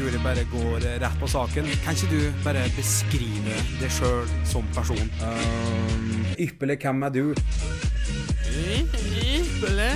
tror 0.00 0.14
jeg 0.14 0.22
bare 0.24 0.44
går 0.48 0.84
rett 1.02 1.16
på 1.20 1.28
saken. 1.28 1.66
Kan 1.84 1.96
ikke 1.96 2.08
du 2.08 2.20
bare 2.44 2.62
beskrive 2.72 3.56
deg 3.80 3.90
sjøl 3.92 4.28
som 4.48 4.64
person? 4.72 5.08
Um, 5.20 6.22
ypperlig, 6.40 6.78
hvem 6.80 7.02
er 7.04 7.10
du? 7.12 7.24
Ypperlig? 8.50 9.90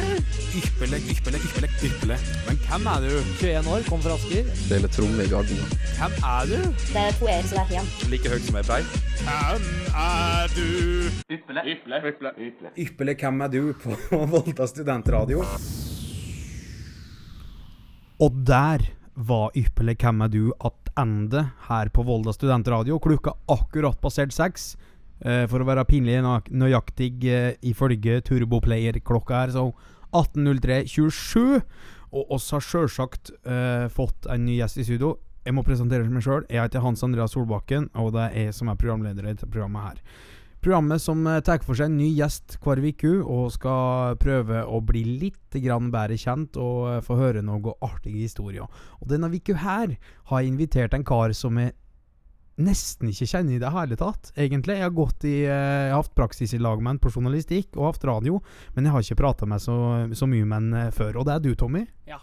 Ypperlig, 0.60 0.98
ypperlig, 1.08 1.40
ypperlig, 1.40 1.70
ypperlig. 1.88 2.18
Men 2.44 2.58
hvem 2.66 2.88
er 2.92 3.06
du? 3.06 3.14
21 3.40 3.70
år, 3.72 3.86
kom 3.88 4.02
fra 4.04 4.16
Asker. 4.18 4.50
Spiller 4.60 4.92
tromme 4.92 5.24
i 5.24 5.30
Garden. 5.30 5.62
Hvem 5.96 6.18
er 6.32 6.50
du? 6.50 6.58
Det 6.82 7.04
er 7.04 7.16
poer 7.20 7.48
som 7.48 7.62
er 7.62 7.72
hjem. 7.72 7.88
Like 8.12 8.32
høyt 8.34 8.48
som 8.48 8.58
ei 8.60 8.64
brei. 8.68 8.82
Hvem 9.22 9.64
er 10.02 10.52
du? 10.58 10.68
Ypperlig, 12.84 13.16
hvem 13.22 13.40
er 13.46 13.54
du 13.56 13.62
på 13.80 13.96
Volda 14.34 14.68
studentradio? 14.68 15.46
Og 18.20 18.44
der 18.46 18.84
var 19.16 19.50
Ypperlig, 19.56 19.96
hvem 20.02 20.22
er 20.24 20.30
du 20.32 20.40
attende 20.64 21.44
her 21.68 21.88
på 21.94 22.02
Volda 22.06 22.32
studentradio. 22.34 22.98
Klokka 23.02 23.34
akkurat 23.52 24.00
passert 24.02 24.34
seks. 24.34 24.74
Eh, 25.24 25.44
for 25.48 25.62
å 25.62 25.66
være 25.68 25.84
pinlig 25.88 26.18
nø- 26.24 26.50
nøyaktig 26.50 27.24
eh, 27.30 27.52
ifølge 27.70 28.18
Turboplayer-klokka 28.26 29.44
her, 29.44 29.52
så 29.54 29.68
18.03.27. 30.14 31.62
Og 32.14 32.30
oss 32.36 32.50
har 32.54 32.62
sjølsagt 32.62 33.32
eh, 33.46 33.86
fått 33.90 34.28
en 34.30 34.44
ny 34.46 34.58
gjest 34.60 34.78
i 34.78 34.86
studio. 34.86 35.16
Jeg 35.44 35.54
må 35.56 35.64
presentere 35.66 36.06
meg 36.08 36.22
sjøl. 36.24 36.44
Jeg 36.48 36.62
heter 36.62 36.84
Hans 36.84 37.02
Andreas 37.04 37.34
Solbakken, 37.34 37.88
og 37.98 38.12
det 38.14 38.28
er 38.30 38.46
jeg 38.48 38.54
som 38.56 38.70
er 38.72 38.78
programleder 38.80 39.26
i 39.26 39.32
dette 39.34 39.48
programmet 39.50 39.90
her. 39.90 39.98
Programmet 40.64 41.02
som 41.02 41.26
eh, 41.28 41.42
tar 41.44 41.60
for 41.60 41.76
seg 41.76 41.90
en 41.90 41.98
ny 42.00 42.08
gjest 42.16 42.56
hver 42.64 42.80
uke, 42.80 43.10
og 43.20 43.52
skal 43.52 44.16
prøve 44.16 44.62
å 44.64 44.80
bli 44.80 45.04
litt 45.20 45.40
bedre 45.52 46.16
kjent 46.16 46.56
og 46.56 46.78
eh, 46.88 47.00
få 47.04 47.18
høre 47.20 47.44
noen 47.44 47.76
artige 47.84 48.24
historier. 48.24 48.64
Og 49.00 49.10
denne 49.12 49.28
uka 49.28 49.58
her 49.60 49.98
har 50.30 50.40
jeg 50.40 50.48
invitert 50.48 50.96
en 50.96 51.04
kar 51.04 51.36
som 51.36 51.60
jeg 51.60 51.76
nesten 52.60 53.10
ikke 53.10 53.26
kjenner 53.26 53.56
i 53.56 53.62
det 53.62 53.70
hele 53.74 53.96
tatt, 53.98 54.30
egentlig. 54.38 54.78
Jeg 54.78 54.92
har 54.94 55.26
i 55.26 55.36
eh, 55.42 55.88
Jeg 55.88 55.92
har 55.92 56.02
hatt 56.02 56.14
praksis 56.14 56.54
i 56.54 56.62
lag 56.62 56.80
med 56.80 56.94
en 56.94 57.02
på 57.02 57.12
journalistikk 57.12 57.76
og 57.76 57.92
hatt 57.92 58.06
radio, 58.08 58.40
men 58.74 58.86
jeg 58.86 58.94
har 58.94 59.02
ikke 59.04 59.20
prata 59.20 59.46
med 59.46 59.62
så, 59.62 59.76
så 60.14 60.28
mye 60.30 60.46
med 60.46 60.78
eh, 60.78 60.92
før. 60.94 61.18
Og 61.18 61.26
det 61.26 61.34
er 61.34 61.44
du, 61.44 61.54
Tommy. 61.54 61.84
Ja, 62.08 62.20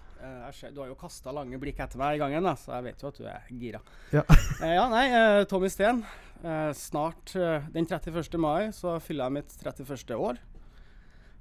jeg 0.52 0.73
du 0.75 0.81
har 0.83 0.91
jo 0.91 0.97
kasta 0.99 1.33
lange 1.35 1.59
blikk 1.61 1.80
etter 1.83 1.99
meg 2.02 2.17
i 2.17 2.21
gangen, 2.21 2.45
da, 2.45 2.53
så 2.59 2.75
jeg 2.77 2.89
vet 2.89 3.03
jo 3.03 3.09
at 3.11 3.19
du 3.19 3.25
er 3.31 3.49
gira. 3.61 3.81
Ja. 4.16 4.25
Eh, 4.61 4.75
ja, 4.75 4.83
nei, 4.91 5.05
eh, 5.09 5.44
Tommy 5.49 5.71
Steen. 5.73 6.03
Eh, 6.44 6.69
snart 6.77 7.33
eh, 7.38 7.67
den 7.73 7.88
31. 7.88 8.38
mai 8.41 8.69
så 8.75 8.95
fyller 9.02 9.29
jeg 9.29 9.38
mitt 9.39 9.55
31. 9.63 10.13
år. 10.17 10.41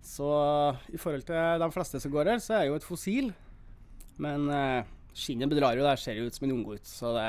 Så 0.01 0.29
i 0.89 1.01
forhold 1.01 1.27
til 1.29 1.61
de 1.61 1.69
fleste 1.75 2.01
som 2.01 2.13
går 2.15 2.33
her, 2.33 2.41
så 2.41 2.57
er 2.57 2.65
jeg 2.65 2.73
jo 2.73 2.79
et 2.81 2.87
fossil. 2.89 3.31
Men 4.21 4.49
eh, 4.53 4.89
skinnet 5.17 5.51
bedrar 5.53 5.77
jo, 5.77 5.85
det 5.85 5.99
ser 6.01 6.17
jo 6.21 6.29
ut 6.29 6.37
som 6.37 6.49
en 6.49 6.57
unggutt. 6.57 6.89
Så 6.89 7.13
det, 7.17 7.29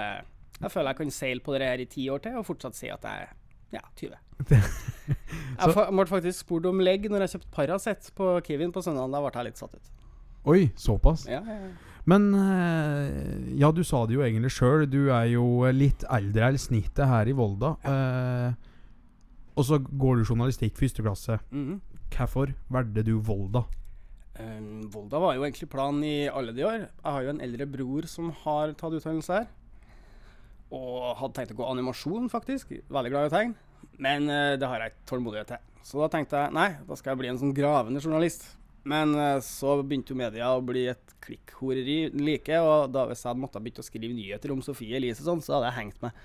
jeg 0.62 0.72
føler 0.72 0.94
jeg 0.94 1.02
kan 1.02 1.16
seile 1.16 1.44
på 1.44 1.56
det 1.58 1.68
her 1.68 1.84
i 1.84 1.90
ti 1.92 2.08
år 2.12 2.24
til 2.24 2.40
og 2.40 2.48
fortsatt 2.48 2.78
si 2.78 2.92
at 2.92 3.08
jeg 3.08 3.28
er 3.28 3.38
ja, 3.72 3.82
20. 3.96 4.18
Jeg 5.62 5.72
ble 5.96 6.06
faktisk 6.10 6.42
spurt 6.42 6.66
om 6.68 6.82
legg 6.84 7.06
når 7.08 7.24
jeg 7.24 7.32
kjøpte 7.36 7.52
Paracet 7.56 8.08
på 8.18 8.26
Kevin 8.44 8.74
på 8.76 8.82
søndag. 8.84 9.08
Da 9.14 9.22
ble 9.24 9.32
jeg 9.32 9.48
litt 9.48 9.62
satt 9.62 9.78
ut. 9.78 9.92
Oi, 10.50 10.72
såpass. 10.80 11.28
Ja, 11.30 11.42
ja, 11.46 11.58
ja. 11.68 11.92
Men 12.10 12.32
eh, 12.34 13.58
ja, 13.62 13.70
du 13.72 13.84
sa 13.86 14.06
det 14.10 14.16
jo 14.18 14.24
egentlig 14.26 14.54
sjøl. 14.56 14.88
Du 14.90 15.12
er 15.14 15.28
jo 15.36 15.46
litt 15.76 16.06
eldre 16.10 16.50
enn 16.50 16.62
snittet 16.62 17.06
her 17.06 17.30
i 17.30 17.36
Volda. 17.38 17.76
Eh, 17.86 18.72
og 19.54 19.68
så 19.68 19.78
går 19.78 20.22
du 20.22 20.32
journalistikk 20.32 20.80
første 20.80 21.06
klasse. 21.06 21.38
Mhm. 21.54 21.80
Hvorfor 22.12 22.52
valgte 22.74 23.06
du 23.08 23.14
Volda? 23.24 23.64
Um, 24.36 24.90
Volda 24.92 25.20
var 25.20 25.36
jo 25.36 25.46
egentlig 25.46 25.70
planen 25.72 26.04
i 26.04 26.28
alle 26.28 26.52
de 26.56 26.66
år. 26.66 26.86
Jeg 26.90 27.14
har 27.16 27.24
jo 27.24 27.34
en 27.34 27.44
eldre 27.46 27.68
bror 27.72 28.08
som 28.10 28.32
har 28.44 28.74
tatt 28.80 28.98
utdannelse 28.98 29.38
her. 29.38 29.48
Og 30.72 31.12
hadde 31.20 31.36
tenkt 31.38 31.54
å 31.54 31.60
gå 31.60 31.68
animasjon, 31.68 32.28
faktisk. 32.32 32.74
Veldig 32.92 33.12
glad 33.14 33.28
i 33.28 33.32
å 33.32 33.36
tegne. 33.36 33.88
Men 34.02 34.28
uh, 34.32 34.58
det 34.60 34.68
har 34.68 34.84
jeg 34.84 34.94
ikke 34.94 35.10
tålmodighet 35.14 35.54
til. 35.54 35.64
Så 35.86 36.02
da 36.02 36.10
tenkte 36.14 36.42
jeg 36.42 36.56
nei, 36.56 36.68
da 36.88 36.98
skal 36.98 37.14
jeg 37.14 37.22
bli 37.22 37.32
en 37.32 37.40
sånn 37.42 37.56
gravende 37.56 38.04
journalist. 38.04 38.50
Men 38.90 39.14
eh, 39.16 39.40
så 39.46 39.78
begynte 39.84 40.14
jo 40.14 40.20
media 40.20 40.50
å 40.56 40.64
bli 40.66 40.88
et 40.90 41.16
klikkhoreri 41.22 42.00
like, 42.18 42.62
og 42.66 42.92
da 42.96 43.06
hvis 43.10 43.22
jeg 43.22 43.30
hadde 43.30 43.44
måttet 43.44 43.64
begynne 43.64 43.84
å 43.84 43.88
skrive 43.88 44.16
nyheter 44.18 44.54
om 44.54 44.64
Sofie 44.66 44.98
Elise 44.98 45.26
sånn, 45.26 45.44
så 45.44 45.58
hadde 45.58 45.70
jeg 45.70 45.80
hengt 45.80 46.06
meg. 46.06 46.18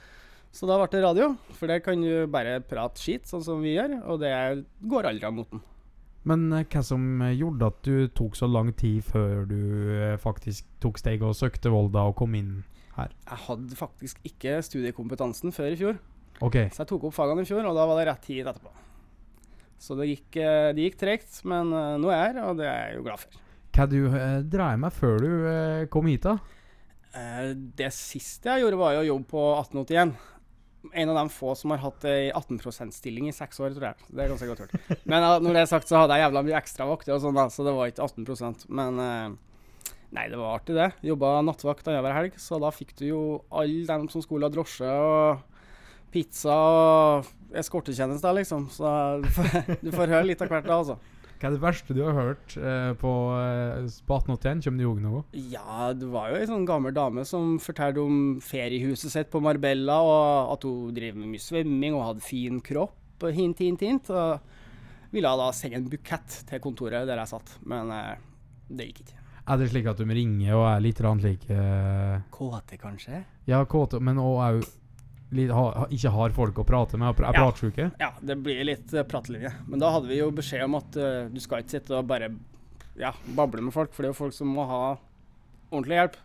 Så 0.56 0.68
da 0.68 0.78
ble 0.80 0.88
det 0.88 1.02
radio, 1.04 1.32
for 1.58 1.68
der 1.68 1.82
kan 1.84 2.00
du 2.00 2.24
bare 2.32 2.62
prate 2.64 3.02
skit, 3.02 3.26
sånn 3.28 3.44
som 3.44 3.60
vi 3.60 3.74
gjør, 3.74 3.98
og 4.08 4.22
det 4.22 4.32
går 4.88 5.10
aldri 5.10 5.28
av 5.28 5.36
moten. 5.36 5.60
Men 6.26 6.48
eh, 6.56 6.64
hva 6.72 6.82
som 6.86 7.20
gjorde 7.28 7.70
at 7.70 7.82
du 7.86 8.08
tok 8.16 8.38
så 8.38 8.48
lang 8.50 8.72
tid 8.78 9.04
før 9.04 9.44
du 9.50 9.60
eh, 9.98 10.16
faktisk 10.22 10.66
tok 10.82 10.98
steget 11.02 11.28
og 11.28 11.36
søkte 11.36 11.70
Volda 11.74 12.08
og 12.08 12.16
kom 12.22 12.34
inn 12.38 12.56
her? 12.96 13.12
Jeg 13.28 13.42
hadde 13.50 13.78
faktisk 13.78 14.24
ikke 14.26 14.56
studiekompetansen 14.64 15.52
før 15.54 15.70
i 15.74 15.78
fjor. 15.82 16.00
Okay. 16.40 16.72
Så 16.72 16.82
jeg 16.82 16.90
tok 16.90 17.06
opp 17.08 17.16
fagene 17.16 17.44
i 17.44 17.48
fjor, 17.48 17.64
og 17.68 17.76
da 17.76 17.84
var 17.88 18.00
det 18.00 18.08
rett 18.10 18.26
tid 18.26 18.48
etterpå. 18.48 18.72
Så 19.78 19.96
det 19.98 20.06
gikk, 20.08 20.36
eh, 20.40 20.70
det 20.76 20.86
gikk 20.86 21.00
tregt, 21.00 21.40
men 21.44 21.72
eh, 21.76 21.96
nå 22.00 22.08
er 22.12 22.16
jeg 22.22 22.30
her, 22.34 22.38
og 22.48 22.56
det 22.60 22.68
er 22.70 22.78
jeg 22.90 22.96
jo 23.00 23.04
glad 23.08 23.22
for. 23.24 23.42
Hva 23.76 23.86
du 23.92 23.98
eh, 24.08 24.38
dreier 24.48 24.78
med 24.80 24.94
før 24.96 25.18
du 25.20 25.28
eh, 25.50 25.82
kom 25.92 26.06
hit, 26.08 26.24
da? 26.24 26.38
Eh, 27.12 27.50
Det 27.76 27.90
siste 27.92 28.48
jeg 28.54 28.64
gjorde, 28.64 28.78
var 28.80 28.96
jo 28.96 29.04
jobb 29.10 29.26
på 29.34 29.42
1881. 29.60 30.14
En 30.94 31.10
av 31.10 31.16
de 31.18 31.32
få 31.34 31.50
som 31.58 31.72
har 31.74 31.80
hatt 31.82 32.04
ei 32.06 32.28
18 32.30 32.60
%-stilling 32.62 33.26
i 33.28 33.34
seks 33.34 33.58
år, 33.60 33.74
tror 33.74 33.88
jeg. 33.90 34.06
Det 34.06 34.22
er 34.22 34.30
ganske 34.30 34.48
godt 34.52 34.62
gjort. 34.64 35.02
Men 35.10 35.24
når 35.42 35.56
det 35.58 35.62
er 35.64 35.70
sagt, 35.72 35.90
så 35.90 35.98
hadde 36.04 36.14
jeg 36.14 36.24
jævla 36.28 36.42
mye 36.46 36.60
ekstravakter 36.60 37.16
og 37.16 37.24
sånn, 37.24 37.40
så 37.50 37.66
det 37.66 37.74
var 37.74 37.90
ikke 37.90 38.06
18% 38.06 38.68
Men 38.70 39.00
nei, 40.14 40.26
det 40.30 40.38
var 40.38 40.60
artig, 40.60 40.76
det. 40.78 40.86
Jobba 41.02 41.32
nattvakt 41.42 41.90
annenhver 41.90 42.14
helg, 42.14 42.38
så 42.38 42.60
da 42.62 42.70
fikk 42.70 42.94
du 43.00 43.04
jo 43.08 43.20
alle 43.50 43.82
dem 43.88 44.06
som 44.12 44.22
skulle 44.22 44.46
ha 44.46 44.54
drosje 44.54 44.86
og 44.86 45.42
pizza 46.14 46.54
og 46.54 47.26
eskortetjenester, 47.60 48.36
liksom. 48.38 48.68
Så 48.72 48.94
du 49.22 49.28
får, 49.36 49.76
du 49.84 49.92
får 49.94 50.12
høre 50.14 50.26
litt 50.30 50.42
av 50.44 50.52
hvert, 50.52 50.66
da, 50.68 50.80
altså. 50.80 50.98
Hva 51.36 51.50
er 51.50 51.52
det 51.52 51.60
verste 51.60 51.92
du 51.92 51.98
har 52.00 52.14
hørt 52.16 52.54
eh, 52.56 52.92
på, 52.96 53.10
eh, 53.36 53.88
på 54.08 54.16
1881? 54.22 54.62
Kommer 54.64 54.80
du 54.80 54.84
ihåg 54.86 55.02
noe? 55.04 55.24
Ja, 55.52 55.90
det 55.92 56.08
var 56.08 56.30
jo 56.32 56.38
ei 56.40 56.46
sånn 56.48 56.64
gammel 56.68 56.94
dame 56.96 57.26
som 57.28 57.58
fortalte 57.60 58.00
om 58.00 58.38
feriehuset 58.40 59.12
sitt 59.12 59.28
på 59.32 59.42
Marbella, 59.44 59.98
og 60.00 60.54
at 60.54 60.64
hun 60.64 60.94
drev 60.96 61.18
med 61.20 61.34
mye 61.34 61.44
svømming 61.44 61.98
og 61.98 62.06
hadde 62.06 62.24
fin 62.24 62.62
kropp. 62.64 62.96
og 63.20 63.36
Hint, 63.36 63.60
hint, 63.60 63.84
hint. 63.84 64.08
Og 64.16 65.12
ville 65.12 65.36
da 65.42 65.50
sende 65.52 65.82
en 65.82 65.92
bukett 65.92 66.40
til 66.48 66.64
kontoret 66.64 67.06
der 67.08 67.20
jeg 67.20 67.32
satt, 67.36 67.58
men 67.68 67.92
eh, 67.92 68.16
det 68.72 68.88
gikk 68.90 69.04
ikke. 69.04 69.20
Er 69.46 69.60
det 69.60 69.68
slik 69.70 69.86
at 69.86 70.00
de 70.00 70.08
ringer 70.10 70.56
og 70.56 70.64
er 70.72 70.80
litt 70.82 71.00
rann 71.04 71.20
slik 71.22 71.44
eh, 71.54 72.16
Kåte, 72.34 72.80
kanskje? 72.80 73.20
Ja, 73.46 73.60
kåte, 73.68 74.00
men 74.02 74.18
òg 74.18 74.64
ha, 75.32 75.86
ikke 75.90 76.12
har 76.14 76.34
folk 76.36 76.60
å 76.62 76.66
prate 76.66 76.98
med, 77.00 77.18
er 77.18 77.34
Ja. 77.34 77.44
pratsjuke? 77.44 77.90
Ja, 77.98 78.12
det 78.20 78.36
blir 78.42 78.62
litt 78.64 78.92
uh, 78.94 79.02
pratelinje. 79.02 79.52
Men 79.66 79.82
da 79.82 79.90
hadde 79.90 80.08
vi 80.08 80.20
jo 80.20 80.30
beskjed 80.30 80.64
om 80.64 80.78
at 80.78 80.96
uh, 80.96 81.26
du 81.28 81.40
skal 81.42 81.64
ikke 81.64 81.78
sitte 81.78 81.96
og 81.98 82.06
bare 82.06 82.30
ja, 82.96 83.12
bable 83.26 83.62
med 83.62 83.74
folk, 83.74 83.92
for 83.92 84.02
det 84.02 84.10
er 84.10 84.14
jo 84.14 84.22
folk 84.24 84.36
som 84.36 84.48
må 84.48 84.64
ha 84.70 84.96
ordentlig 85.70 85.98
hjelp. 85.98 86.16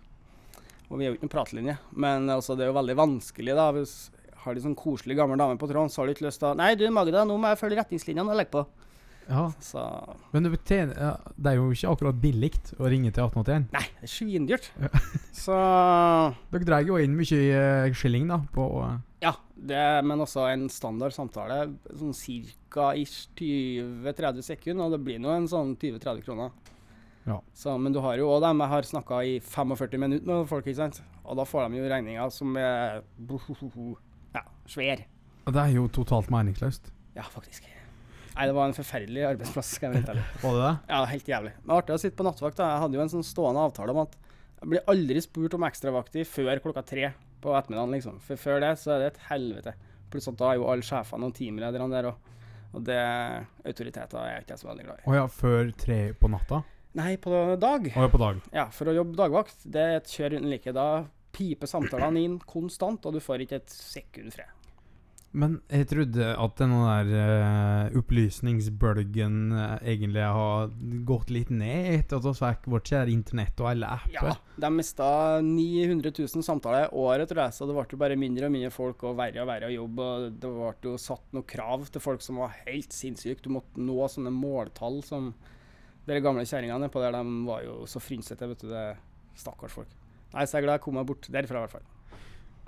Og 0.92 1.00
vi 1.00 1.06
er 1.06 1.10
jo 1.10 1.18
ikke 1.18 1.26
noen 1.28 1.36
pratelinje. 1.36 1.78
Men 1.96 2.30
altså, 2.30 2.56
det 2.56 2.66
er 2.66 2.72
jo 2.72 2.78
veldig 2.78 2.98
vanskelig, 3.00 3.56
da. 3.58 3.72
Hvis 3.76 3.96
har 4.42 4.58
en 4.58 4.66
sånn 4.66 4.78
koselig 4.78 5.18
gammel 5.20 5.40
dame 5.40 5.58
på 5.60 5.70
tråden, 5.70 5.92
så 5.92 6.02
har 6.02 6.10
du 6.10 6.16
ikke 6.16 6.28
lyst 6.28 6.42
til 6.42 6.52
å 6.52 6.56
Nei, 6.58 6.74
du 6.78 6.88
Magda, 6.94 7.26
nå 7.28 7.38
må 7.38 7.52
jeg 7.52 7.60
følge 7.62 7.82
retningslinjene 7.82 8.34
og 8.34 8.40
legge 8.40 8.54
på. 8.56 8.64
Ja. 9.32 9.46
Så 9.64 9.82
Men 10.34 10.44
det, 10.44 10.60
tjener, 10.68 10.98
ja, 11.00 11.34
det 11.38 11.54
er 11.54 11.60
jo 11.60 11.70
ikke 11.72 11.94
akkurat 11.94 12.18
billig 12.20 12.52
å 12.78 12.90
ringe 12.92 13.14
til 13.16 13.24
1881. 13.24 13.70
Nei, 13.72 13.86
det 13.96 14.08
er 14.08 14.12
svindyrt. 14.12 14.68
Ja. 14.82 14.92
Så 15.44 15.60
Dere 16.52 16.68
drar 16.68 16.84
jo 16.86 17.00
inn 17.00 17.16
mye 17.18 17.40
eh, 17.40 17.94
skilling 17.96 18.28
da, 18.32 18.42
på 18.54 18.68
uh. 18.82 18.98
Ja, 19.22 19.36
det 19.56 19.86
men 20.08 20.24
også 20.24 20.48
en 20.50 20.66
standard 20.74 21.16
samtale. 21.16 21.64
Sånn 21.94 22.16
ca. 22.74 22.92
20-30 22.98 24.46
sekunder, 24.46 24.88
og 24.88 24.96
det 24.96 25.02
blir 25.06 25.22
nå 25.22 25.34
en 25.36 25.50
sånn 25.52 25.76
20-30 25.78 26.26
kroner. 26.26 26.54
Ja. 27.28 27.38
Så, 27.54 27.76
men 27.78 27.94
du 27.94 28.02
har 28.02 28.18
jo 28.18 28.32
òg 28.34 28.42
dem 28.44 28.64
jeg 28.64 28.74
har 28.74 28.88
snakka 28.88 29.22
i 29.30 29.36
45 29.46 30.02
minutter 30.02 30.26
med 30.32 30.50
folk, 30.50 30.66
ikke 30.66 30.80
sant. 30.80 31.04
Og 31.22 31.38
da 31.38 31.46
får 31.46 31.70
de 31.70 31.82
jo 31.84 31.92
regninger 31.92 32.34
som 32.34 32.58
er 32.58 33.04
ja, 34.38 34.46
svær. 34.66 35.06
Og 35.46 35.54
Det 35.54 35.68
er 35.68 35.78
jo 35.78 35.86
totalt 35.94 36.34
meningsløst. 36.34 36.92
Ja, 37.16 37.28
faktisk. 37.30 37.70
Nei, 38.32 38.46
det 38.48 38.56
var 38.56 38.70
en 38.70 38.76
forferdelig 38.76 39.24
arbeidsplass, 39.28 39.74
skal 39.76 39.90
jeg 39.90 39.94
være 39.94 40.02
helt 40.02 40.12
ærlig. 40.14 40.26
Var 40.42 40.54
det 40.56 40.62
det? 40.64 40.74
Ja, 40.94 41.00
helt 41.12 41.32
jævlig. 41.34 41.52
Men 41.66 41.76
artig 41.76 41.96
å 41.96 42.02
sitte 42.02 42.18
på 42.20 42.26
nattvakt. 42.28 42.58
da. 42.58 42.70
Jeg 42.72 42.84
hadde 42.86 42.98
jo 42.98 43.04
en 43.04 43.12
sånn 43.12 43.28
stående 43.28 43.66
avtale 43.68 43.96
om 43.96 44.02
at 44.06 44.16
jeg 44.62 44.72
blir 44.72 44.92
aldri 44.94 45.24
spurt 45.26 45.56
om 45.58 45.66
ekstravakter 45.68 46.28
før 46.30 46.62
klokka 46.64 46.84
tre 46.88 47.12
på 47.42 47.56
ettermiddagen, 47.58 47.96
liksom. 47.98 48.20
For 48.24 48.40
før 48.40 48.62
det 48.64 48.76
så 48.80 48.94
er 48.96 49.02
det 49.04 49.08
et 49.12 49.24
helvete. 49.32 49.74
Pluss 50.14 50.30
at 50.30 50.38
da 50.40 50.52
er 50.52 50.60
jo 50.62 50.68
alle 50.72 50.86
sjefene 50.86 51.28
og 51.28 51.36
teamlederne 51.36 51.90
der, 51.92 52.12
og, 52.12 52.38
og 52.72 52.86
det 52.88 53.00
autoriteter 53.66 54.22
er 54.22 54.36
jeg 54.36 54.46
ikke 54.46 54.60
så 54.62 54.70
veldig 54.70 54.86
glad 54.88 55.02
i. 55.02 55.08
Å 55.10 55.18
ja, 55.18 55.26
før 55.42 55.74
tre 55.82 56.00
på 56.20 56.32
natta? 56.32 56.62
Nei, 57.00 57.16
på 57.24 57.32
dag. 57.60 57.88
Å 57.88 58.06
ja, 58.06 58.12
på 58.12 58.22
dag. 58.22 58.40
Ja, 58.54 58.66
for 58.76 58.92
å 58.92 58.96
jobbe 58.96 59.18
dagvakt, 59.20 59.64
det 59.66 59.82
er 59.82 59.98
et 59.98 60.12
kjør 60.12 60.38
uten 60.38 60.50
like. 60.52 60.76
Da 60.76 60.88
piper 61.36 61.70
samtalene 61.72 62.22
inn 62.22 62.40
konstant, 62.44 63.06
og 63.08 63.16
du 63.16 63.24
får 63.24 63.46
ikke 63.46 63.62
et 63.64 63.72
sekund 63.74 64.36
fred. 64.36 64.52
Men 65.32 65.54
jeg 65.72 65.88
trodde 65.88 66.26
at 66.28 66.58
denne 66.60 66.80
der 66.84 67.12
uh, 67.88 68.00
opplysningsbølgen 68.02 69.38
uh, 69.56 69.78
egentlig 69.80 70.26
har 70.28 70.74
gått 71.08 71.32
litt 71.32 71.54
ned 71.56 71.88
etter 71.94 72.20
at 72.20 72.28
vi 72.28 72.34
fikk 72.36 72.68
vårt 72.74 72.92
kjære 72.92 73.14
internett 73.14 73.64
og 73.64 73.70
alle 73.70 73.94
apper. 73.96 74.34
Ja, 74.34 74.34
de 74.66 74.72
mista 74.76 75.08
900 75.46 76.12
000 76.20 76.44
samtaler 76.44 76.90
i 76.90 76.92
året, 77.00 77.30
tror 77.32 77.46
jeg, 77.46 77.56
så 77.56 77.70
det 77.70 77.78
ble 77.78 78.02
bare 78.04 78.20
mindre 78.20 78.50
og 78.50 78.56
mindre 78.58 78.74
folk 78.76 79.06
og 79.08 79.16
verre 79.22 79.46
og 79.46 79.48
verre 79.54 79.72
å 79.72 79.76
jobbe. 79.78 80.10
og 80.10 80.36
Det 80.44 80.52
ble 80.58 80.92
jo 80.92 80.98
satt 81.00 81.32
noen 81.32 81.48
krav 81.54 81.88
til 81.88 82.04
folk 82.04 82.26
som 82.26 82.44
var 82.44 82.60
helt 82.66 82.92
sinnssyke. 82.96 83.46
Du 83.46 83.54
måtte 83.56 83.88
nå 83.88 83.98
sånne 84.12 84.36
måltall 84.36 85.00
som 85.08 85.32
de 86.10 86.20
gamle 86.20 86.44
kjerringene 86.44 86.90
nedpå 86.90 87.00
der, 87.00 87.16
de 87.16 87.48
var 87.48 87.64
jo 87.64 87.80
så 87.88 88.04
frynsete, 88.04 88.52
vet 88.52 88.66
du. 88.66 88.72
det 88.74 88.86
Stakkars 89.40 89.80
folk. 89.80 89.92
Nei, 90.34 90.44
så 90.44 90.58
jeg 90.58 90.64
er 90.64 90.68
glad 90.68 90.78
jeg 90.80 90.84
kom 90.86 90.98
meg 91.00 91.08
bort 91.08 91.28
derfra, 91.32 91.62
i 91.62 91.66
hvert 91.66 91.76
fall. 91.80 91.91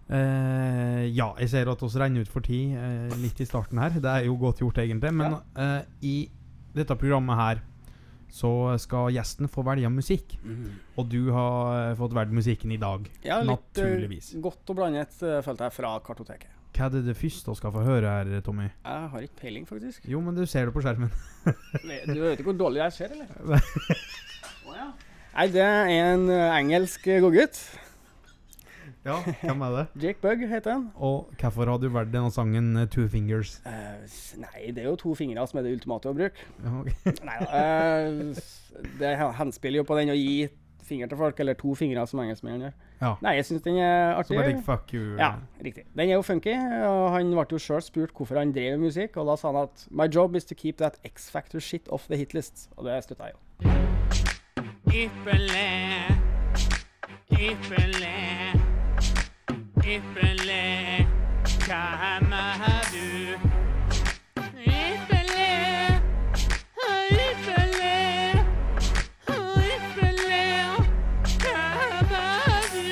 Eh, 0.10 1.04
ja, 1.16 1.30
jeg 1.40 1.50
ser 1.54 1.70
at 1.72 1.84
vi 1.84 1.92
renner 2.00 2.26
ut 2.26 2.32
for 2.32 2.44
tid 2.46 2.76
eh, 2.78 3.14
litt 3.22 3.40
i 3.40 3.48
starten 3.48 3.80
her. 3.82 3.96
Det 4.00 4.10
er 4.10 4.28
jo 4.28 4.36
godt 4.42 4.64
gjort, 4.64 4.82
egentlig. 4.84 5.14
Men 5.16 5.40
eh, 5.56 5.84
i 6.04 6.16
dette 6.74 6.98
programmet 7.00 7.40
her 7.40 7.64
så 8.34 8.50
skal 8.82 9.12
gjesten 9.14 9.50
få 9.52 9.62
velge 9.68 9.90
musikk. 9.94 10.34
Og 10.98 11.06
du 11.12 11.30
har 11.36 11.92
eh, 11.92 11.96
fått 12.00 12.16
valgt 12.18 12.34
musikken 12.34 12.74
i 12.74 12.80
dag. 12.82 13.06
Ja, 13.26 13.40
litt 13.46 13.82
eh, 13.82 14.08
godt 14.42 14.74
og 14.74 14.80
blandet, 14.80 15.14
eh, 15.22 15.42
følte 15.46 15.70
jeg, 15.70 15.76
fra 15.78 15.94
kartoteket. 16.06 16.50
Hva 16.74 16.88
er 16.88 16.96
det 16.96 17.04
det 17.06 17.14
første 17.14 17.54
vi 17.54 17.60
skal 17.60 17.74
få 17.76 17.84
høre 17.86 18.10
her, 18.10 18.32
Tommy? 18.42 18.66
Jeg 18.66 19.10
har 19.14 19.26
ikke 19.28 19.42
peiling, 19.44 19.68
faktisk. 19.70 20.08
Jo, 20.10 20.24
men 20.26 20.34
du 20.34 20.42
ser 20.50 20.66
det 20.66 20.74
på 20.74 20.82
skjermen. 20.82 21.14
Du 22.10 22.18
vet 22.18 22.40
ikke 22.40 22.50
hvor 22.50 22.58
dårlig 22.58 22.82
jeg 22.82 22.96
ser, 22.98 23.14
eller? 23.14 23.62
oh, 24.66 24.74
ja. 24.74 24.90
Nei, 25.36 25.48
det 25.54 25.62
er 25.62 25.92
en 25.94 26.26
engelsk 26.34 27.06
godgutt. 27.22 27.62
Ja, 29.04 29.18
hvem 29.42 29.62
er 29.68 29.76
det? 29.76 29.86
Jake 30.04 30.22
Bugg 30.24 30.48
heter 30.48 30.78
han. 30.78 30.88
Og 30.96 31.30
hvorfor 31.40 31.68
har 31.68 31.78
du 31.78 31.90
valgt 31.92 32.14
denne 32.14 32.32
sangen 32.32 32.78
eh, 32.80 32.88
Two 32.88 33.08
Fingers? 33.12 33.58
Uh, 33.66 34.00
nei, 34.40 34.72
det 34.72 34.86
er 34.86 34.90
jo 34.90 34.96
to 35.00 35.16
fingre 35.20 35.44
som 35.48 35.60
er 35.60 35.68
det 35.68 35.76
ultimate 35.76 36.12
å 36.12 36.16
bruke. 36.16 36.50
Ja, 36.64 36.76
ok. 36.80 37.08
Nei 37.30 37.40
eh, 37.60 38.44
det 39.02 39.16
henspiller 39.40 39.82
jo 39.84 39.88
på 39.88 39.98
den 40.00 40.14
å 40.14 40.18
gi 40.18 40.48
finger 40.84 41.08
til 41.08 41.18
folk, 41.18 41.40
eller 41.40 41.54
to 41.60 41.76
fingre, 41.76 42.06
som 42.08 42.22
engelskmennene 42.24 42.70
gjør. 42.70 42.74
Ja. 43.02 43.12
Nei, 43.24 43.36
jeg 43.40 43.48
syns 43.48 43.64
den 43.66 43.80
er 43.82 44.16
Så 44.22 44.28
Som 44.28 44.40
bare 44.40 44.52
like, 44.52 44.64
fuck 44.66 44.94
you. 44.94 45.16
Ja, 45.20 45.34
riktig. 45.64 45.86
Den 45.96 46.10
er 46.10 46.14
jo 46.14 46.22
funky, 46.22 46.56
og 46.88 47.06
han 47.16 47.32
ble 47.32 47.46
jo 47.52 47.62
sjøl 47.62 47.82
spurt 47.84 48.16
hvorfor 48.16 48.40
han 48.40 48.54
drev 48.56 48.78
med 48.78 48.90
musikk, 48.90 49.18
og 49.18 49.32
da 49.32 49.38
sa 49.40 49.52
han 49.52 49.64
at 49.64 49.86
My 49.92 50.08
job 50.08 50.36
is 50.36 50.46
to 50.46 50.56
keep 50.56 50.78
that 50.84 51.00
X-factor 51.08 51.60
shit 51.64 51.88
off 51.90 52.08
the 52.08 52.20
hitlist. 52.20 52.70
Og 52.78 52.88
det 52.88 53.00
støtta 53.08 53.32
jeg 53.32 53.36
jo. 53.36 53.42
Ypperlig, 54.94 56.20
ypperlig, 57.32 58.53
ypperlig. 59.84 61.08
Hvem 61.44 62.32
er 62.32 62.86
du? 62.94 63.36
Ypperlig, 64.64 66.00
ypperlig, 66.80 68.34
ypperlig. 69.28 70.56
Hvem 71.44 72.14
er 72.20 72.64
du? 72.72 72.88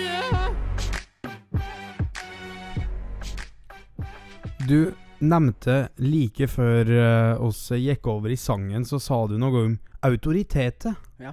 Du 4.68 4.94
nevnte 5.20 5.78
like 5.98 6.48
før 6.48 6.92
uh, 6.92 7.46
oss 7.48 7.70
gikk 7.72 8.08
over 8.12 8.30
i 8.34 8.40
sangen, 8.40 8.84
så 8.86 9.00
sa 9.00 9.28
du 9.32 9.38
noe 9.40 9.64
om 9.70 9.80
autoritetet. 10.04 10.96
Ja. 11.24 11.32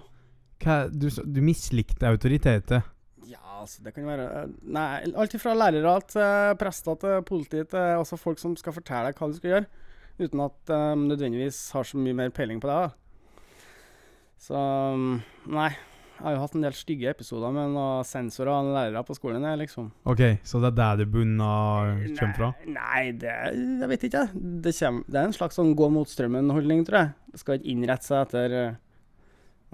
Hva, 0.63 0.87
du, 0.87 1.11
du 1.11 1.43
mislikte 1.43 2.07
autoritetet. 2.07 2.95
Altså, 3.69 3.83
det 3.85 3.93
kan 3.93 4.07
være 4.09 4.29
eh, 4.33 4.55
Nei, 4.73 4.87
alt 5.13 5.35
fra 5.43 5.53
lærere 5.53 5.99
til 6.09 6.55
prester 6.61 6.97
til 7.03 7.19
politi 7.29 7.61
til 7.69 8.01
også 8.01 8.17
folk 8.17 8.41
som 8.41 8.57
skal 8.57 8.73
fortelle 8.73 9.11
deg 9.11 9.21
hva 9.21 9.29
du 9.29 9.37
skal 9.37 9.53
gjøre, 9.53 9.69
uten 10.23 10.41
at 10.47 10.57
de 10.71 10.81
nødvendigvis 11.03 11.61
har 11.77 11.85
så 11.85 12.01
mye 12.01 12.17
mer 12.17 12.33
peiling 12.33 12.63
på 12.65 12.71
deg. 12.71 12.89
da. 12.89 13.45
Så 14.41 14.57
mm, 14.97 15.21
Nei. 15.53 15.71
Jeg 16.19 16.25
har 16.27 16.33
jo 16.35 16.41
hatt 16.43 16.55
en 16.59 16.65
del 16.65 16.75
stygge 16.75 17.11
episoder 17.13 17.53
med 17.55 17.77
noen 17.77 18.07
sensorer 18.07 18.51
og 18.51 18.73
lærere 18.75 19.05
på 19.07 19.15
skolen. 19.15 19.45
liksom. 19.61 19.93
Ok, 20.03 20.23
så 20.43 20.59
det 20.59 20.73
er 20.73 20.79
der 20.81 20.97
det 20.99 21.07
bunna 21.13 21.51
kommer 22.19 22.35
fra? 22.35 22.49
Nei, 22.67 23.13
det 23.15 23.37
Jeg 23.53 23.91
vet 23.93 24.07
ikke. 24.09 24.25
Det, 24.35 24.73
det 24.73 25.15
er 25.15 25.29
en 25.29 25.37
slags 25.37 25.61
sånn 25.61 25.77
gå 25.79 25.87
mot 25.95 26.11
strømmen-holdning, 26.11 26.83
tror 26.89 26.99
jeg. 26.99 27.13
Det 27.31 27.43
skal 27.45 27.61
ikke 27.61 27.71
innrette 27.71 28.09
seg 28.09 28.25
etter 28.25 28.57
eh, 28.65 28.77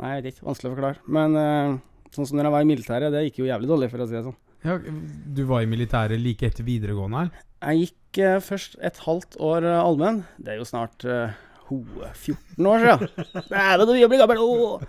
Nei, 0.02 0.10
jeg 0.10 0.20
vet 0.20 0.30
ikke. 0.34 0.46
Vanskelig 0.50 0.68
å 0.68 0.74
forklare. 0.74 1.08
Men 1.16 1.40
eh, 1.40 1.80
sånn 2.16 2.28
som 2.28 2.38
når 2.38 2.48
jeg 2.48 2.56
var 2.56 2.64
i 2.64 2.70
militæret, 2.70 3.14
det 3.14 3.24
gikk 3.28 3.42
jo 3.42 3.48
jævlig 3.50 3.70
dårlig, 3.70 3.90
for 3.92 4.04
å 4.04 4.08
si 4.08 4.16
det 4.16 4.26
sånn. 4.26 4.38
Ja, 4.64 4.78
du 4.80 5.42
var 5.44 5.64
i 5.64 5.68
militæret 5.68 6.22
like 6.22 6.48
etter 6.48 6.64
videregående 6.64 7.26
her? 7.26 7.42
Jeg 7.64 7.88
gikk 7.88 8.20
eh, 8.24 8.38
først 8.44 8.78
et 8.84 9.00
halvt 9.04 9.36
år 9.42 9.66
uh, 9.68 9.80
allmenn. 9.82 10.22
Det 10.40 10.54
er 10.54 10.60
jo 10.60 10.68
snart 10.68 11.04
eh, 11.08 11.34
ho, 11.68 11.78
14 12.12 12.68
år 12.68 12.84
siden. 12.84 13.26
Dæven, 13.52 13.84
du 13.88 14.08
blir 14.08 14.22
gammel! 14.22 14.40
Åh. 14.40 14.84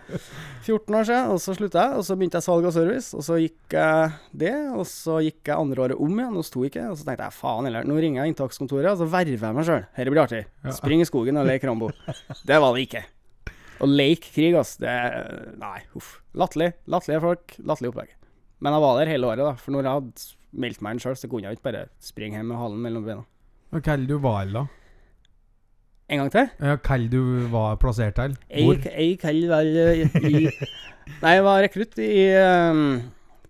14 0.65 0.97
år 0.99 1.07
siden, 1.07 1.31
og 1.33 1.41
så 1.43 1.55
slutta 1.57 1.85
jeg. 1.85 1.99
Og 1.99 2.07
så 2.07 2.17
begynte 2.19 2.39
jeg 2.39 2.47
salg 2.47 2.67
og 2.67 2.75
service, 2.75 3.15
og 3.15 3.25
så 3.27 3.39
gikk 3.39 3.75
jeg 3.77 4.13
det. 4.45 4.55
Og 4.75 4.87
så 4.91 5.19
gikk 5.23 5.51
jeg 5.51 5.55
andre 5.55 5.87
året 5.87 6.05
om 6.07 6.21
igjen, 6.21 6.39
og 6.39 6.47
sto 6.47 6.63
ikke. 6.67 6.87
Og 6.91 6.99
så 6.99 7.07
tenkte 7.07 7.27
jeg 7.27 7.39
faen 7.39 7.69
heller, 7.69 7.87
nå 7.87 7.99
ringer 7.99 8.23
jeg 8.23 8.35
inntakskontoret, 8.35 8.93
og 8.93 9.03
så 9.03 9.09
verver 9.17 9.49
jeg 9.49 9.59
meg 9.59 9.67
sjøl. 9.71 9.83
Dette 9.97 10.15
blir 10.15 10.23
artig. 10.23 10.45
Spring 10.79 11.03
i 11.03 11.09
skogen 11.11 11.43
og 11.43 11.51
lek 11.51 11.67
Rambo. 11.67 11.91
Det 12.47 12.63
var 12.63 12.75
det 12.75 12.87
ikke. 12.87 13.05
Å 13.83 13.89
leke 13.89 14.31
krig, 14.31 14.55
ass, 14.55 14.77
det 14.79 14.93
Nei, 15.59 15.81
uff. 15.97 16.19
Latterlig. 16.37 16.71
Latterlige 16.91 17.23
folk, 17.23 17.57
latterlig 17.59 17.91
opplegg. 17.91 18.15
Men 18.63 18.75
jeg 18.75 18.83
var 18.85 18.99
der 18.99 19.11
hele 19.11 19.29
året, 19.29 19.43
da. 19.43 19.53
For 19.59 19.75
når 19.75 19.87
jeg 19.87 19.99
hadde 19.99 20.25
meldt 20.65 20.83
meg 20.85 20.95
inn 20.95 21.03
sjøl, 21.03 21.17
så 21.19 21.29
kunne 21.31 21.49
jeg 21.49 21.59
ikke 21.59 21.67
bare 21.69 21.85
springe 22.03 22.39
hjem 22.39 22.51
med 22.53 22.59
halen 22.61 22.81
mellom 22.85 23.05
beina. 23.07 23.25
Hva 23.73 23.81
kaller 23.83 24.07
du 24.07 24.15
var 24.23 24.47
da? 24.53 24.65
En 26.05 26.21
gang 26.21 26.31
til? 26.31 26.49
Ja, 26.61 26.77
Hva 26.85 26.97
du 27.09 27.19
var 27.51 27.77
plassert 27.81 28.15
til? 28.19 28.37
Hvor? 28.53 28.77
Jeg, 28.77 28.93
jeg 28.93 29.19
kan 29.19 29.39
vel 29.49 29.71
eh, 29.81 30.03
i 30.21 30.45
Nei, 31.23 31.35
jeg 31.35 31.45
var 31.45 31.61
rekrutt 31.65 31.99
i 32.01 32.13
um, 32.41 32.97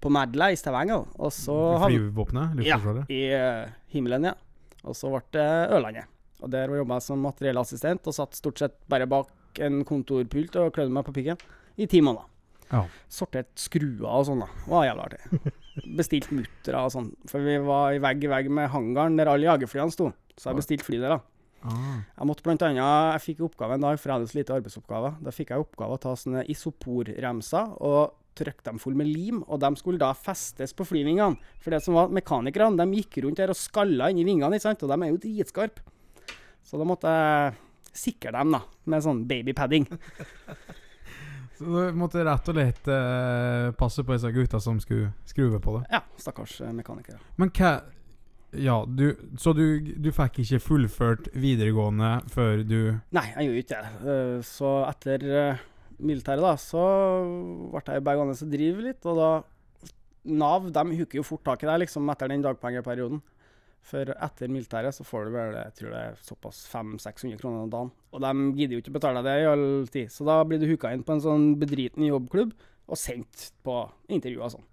på 0.01 0.11
Madla 0.11 0.49
i 0.51 0.59
Stavanger. 0.59 1.05
Og 1.19 1.31
så 1.35 1.55
Flyvåpenet? 1.85 2.63
Ja, 2.65 2.79
i 3.11 3.21
uh, 3.35 3.71
himmelen, 3.93 4.31
ja. 4.31 4.35
Og 4.85 4.97
så 4.97 5.11
ble 5.11 5.23
det 5.35 5.47
Ørlandet. 5.75 6.11
Og 6.43 6.51
der 6.51 6.71
jobba 6.77 6.99
jeg 6.99 7.07
som 7.07 7.23
materiellassistent 7.23 8.07
og 8.09 8.15
satt 8.15 8.37
stort 8.37 8.61
sett 8.61 8.75
bare 8.91 9.07
bak 9.09 9.31
en 9.63 9.83
kontorpult 9.87 10.57
og 10.61 10.73
klødde 10.75 10.95
meg 10.95 11.05
på 11.07 11.13
pikken 11.15 11.43
i 11.77 11.87
ti 11.91 12.01
måneder. 12.05 12.31
Ja. 12.71 12.81
Sortert 13.11 13.51
skruer 13.61 14.07
og 14.09 14.25
sånn, 14.27 14.41
da. 14.41 14.49
Det 14.63 14.73
var 14.73 14.87
jævla 14.87 15.05
artig. 15.05 15.53
Bestilt 15.99 16.31
muttere 16.33 16.81
og 16.81 16.93
sånn. 16.93 17.11
For 17.29 17.45
vi 17.45 17.59
var 17.63 17.93
i 17.93 18.01
vegg 18.03 18.25
i 18.25 18.31
vegg 18.31 18.51
med 18.53 18.71
hangaren 18.73 19.17
der 19.19 19.31
alle 19.31 19.49
jagerflyene 19.49 19.93
sto. 19.93 20.09
Så 20.35 20.49
jeg 20.49 20.59
bestilte 20.59 20.87
fly 20.87 20.99
der, 21.03 21.17
da. 21.17 21.21
Ah. 21.65 22.03
Jeg 22.19 22.29
måtte 22.29 22.45
blant 22.45 22.61
annet, 22.65 22.81
jeg 23.15 23.23
fikk 23.23 23.41
oppgave 23.47 23.77
en 23.77 23.85
dag, 23.85 23.97
for 23.97 24.11
jeg 24.11 24.19
hadde 24.19 24.29
så 24.29 24.37
lite 24.37 24.55
arbeidsoppgaver. 24.59 25.17
Da 25.25 25.33
fikk 25.33 25.53
jeg 25.53 25.63
oppgave 25.63 25.97
å 25.97 26.01
ta 26.01 26.13
sånne 26.19 26.45
isoporremser 26.51 27.73
og 27.81 28.15
trykke 28.35 28.65
dem 28.67 28.81
full 28.83 28.97
med 28.99 29.07
lim, 29.07 29.41
og 29.47 29.61
de 29.63 29.71
skulle 29.79 30.01
da 30.01 30.11
festes 30.17 30.75
på 30.75 30.85
flyvingene. 30.85 31.39
For 31.63 31.73
det 31.73 31.81
som 31.85 31.97
var 31.97 32.11
mekanikerne, 32.13 32.77
de 32.81 32.99
gikk 32.99 33.21
rundt 33.23 33.39
der 33.39 33.53
og 33.53 33.59
skalla 33.59 34.11
inni 34.11 34.27
vingene, 34.27 34.57
ikke 34.57 34.67
sant? 34.67 34.83
og 34.83 34.91
de 34.91 34.97
er 34.99 35.13
jo 35.13 35.21
dritskarpe. 35.23 35.85
Så 36.65 36.81
da 36.81 36.87
måtte 36.87 37.11
jeg 37.13 37.55
sikre 37.95 38.33
dem, 38.35 38.51
da, 38.55 38.61
med 38.91 39.03
sånn 39.05 39.23
babypadding. 39.29 39.87
Så 41.55 41.63
du 41.63 41.95
måtte 41.95 42.23
rett 42.27 42.49
og 42.51 42.57
slett 42.57 42.87
eh, 42.91 43.69
passe 43.79 44.03
på 44.03 44.11
disse 44.11 44.31
gutta 44.35 44.59
som 44.59 44.79
skulle 44.83 45.13
skruve 45.27 45.61
på 45.63 45.77
det. 45.77 45.85
Ja, 45.93 46.01
stakkars 46.19 46.57
eh, 46.65 46.73
mekanikere. 46.75 47.21
Men 47.39 47.51
hva 47.55 47.77
Ja, 48.55 48.75
du 48.87 49.15
Så 49.39 49.51
du, 49.55 49.79
du 49.99 50.11
fikk 50.15 50.41
ikke 50.43 50.59
fullført 50.63 51.29
videregående 51.35 52.11
før 52.31 52.61
du 52.63 52.77
Nei, 53.15 53.25
jeg 53.37 53.47
gjorde 53.47 53.63
ikke 53.63 53.79
det. 53.85 53.93
Eh, 54.15 54.35
Så 54.47 54.73
etter 54.89 55.25
eh, 55.31 55.63
militæret, 55.99 56.43
da, 56.43 56.53
så 56.59 56.83
ble 57.71 57.83
jeg 57.87 58.03
begge 58.03 58.19
gående 58.19 58.35
og 58.35 58.51
drive 58.51 58.85
litt, 58.89 59.07
og 59.07 59.19
da 59.23 59.31
Nav 60.25 60.71
de 60.73 60.83
huker 60.97 61.19
jo 61.19 61.23
fort 61.23 61.43
tak 61.45 61.63
i 61.63 61.67
deg 61.69 61.83
liksom 61.85 62.09
etter 62.11 62.31
den 62.31 62.41
dagpengeperioden. 62.43 63.19
For 63.85 64.09
etter 64.15 64.49
militæret 64.49 64.95
så 64.97 65.05
får 65.05 65.27
du 65.27 65.35
vel 65.35 65.57
jeg 65.59 65.73
tror 65.77 65.91
det 65.93 65.99
er 66.01 66.21
såpass 66.25 66.63
500-600 66.71 67.37
kroner 67.41 67.65
om 67.65 67.73
dagen. 67.73 67.91
Og 68.15 68.23
de 68.23 68.31
gidder 68.57 68.77
jo 68.77 68.81
ikke 68.81 68.95
betale 68.95 69.21
deg 69.21 69.27
det 69.27 69.43
i 69.43 69.49
all 69.51 69.67
tid. 69.93 70.13
Så 70.13 70.25
da 70.25 70.39
blir 70.47 70.61
du 70.61 70.65
hooka 70.71 70.89
inn 70.93 71.03
på 71.05 71.13
en 71.13 71.21
sånn 71.21 71.51
bedriten 71.61 72.07
jobbklubb 72.07 72.55
og 72.85 72.99
sendt 72.99 73.51
på 73.65 73.83
intervju 74.13 74.41
og 74.41 74.55
sånn. 74.55 74.65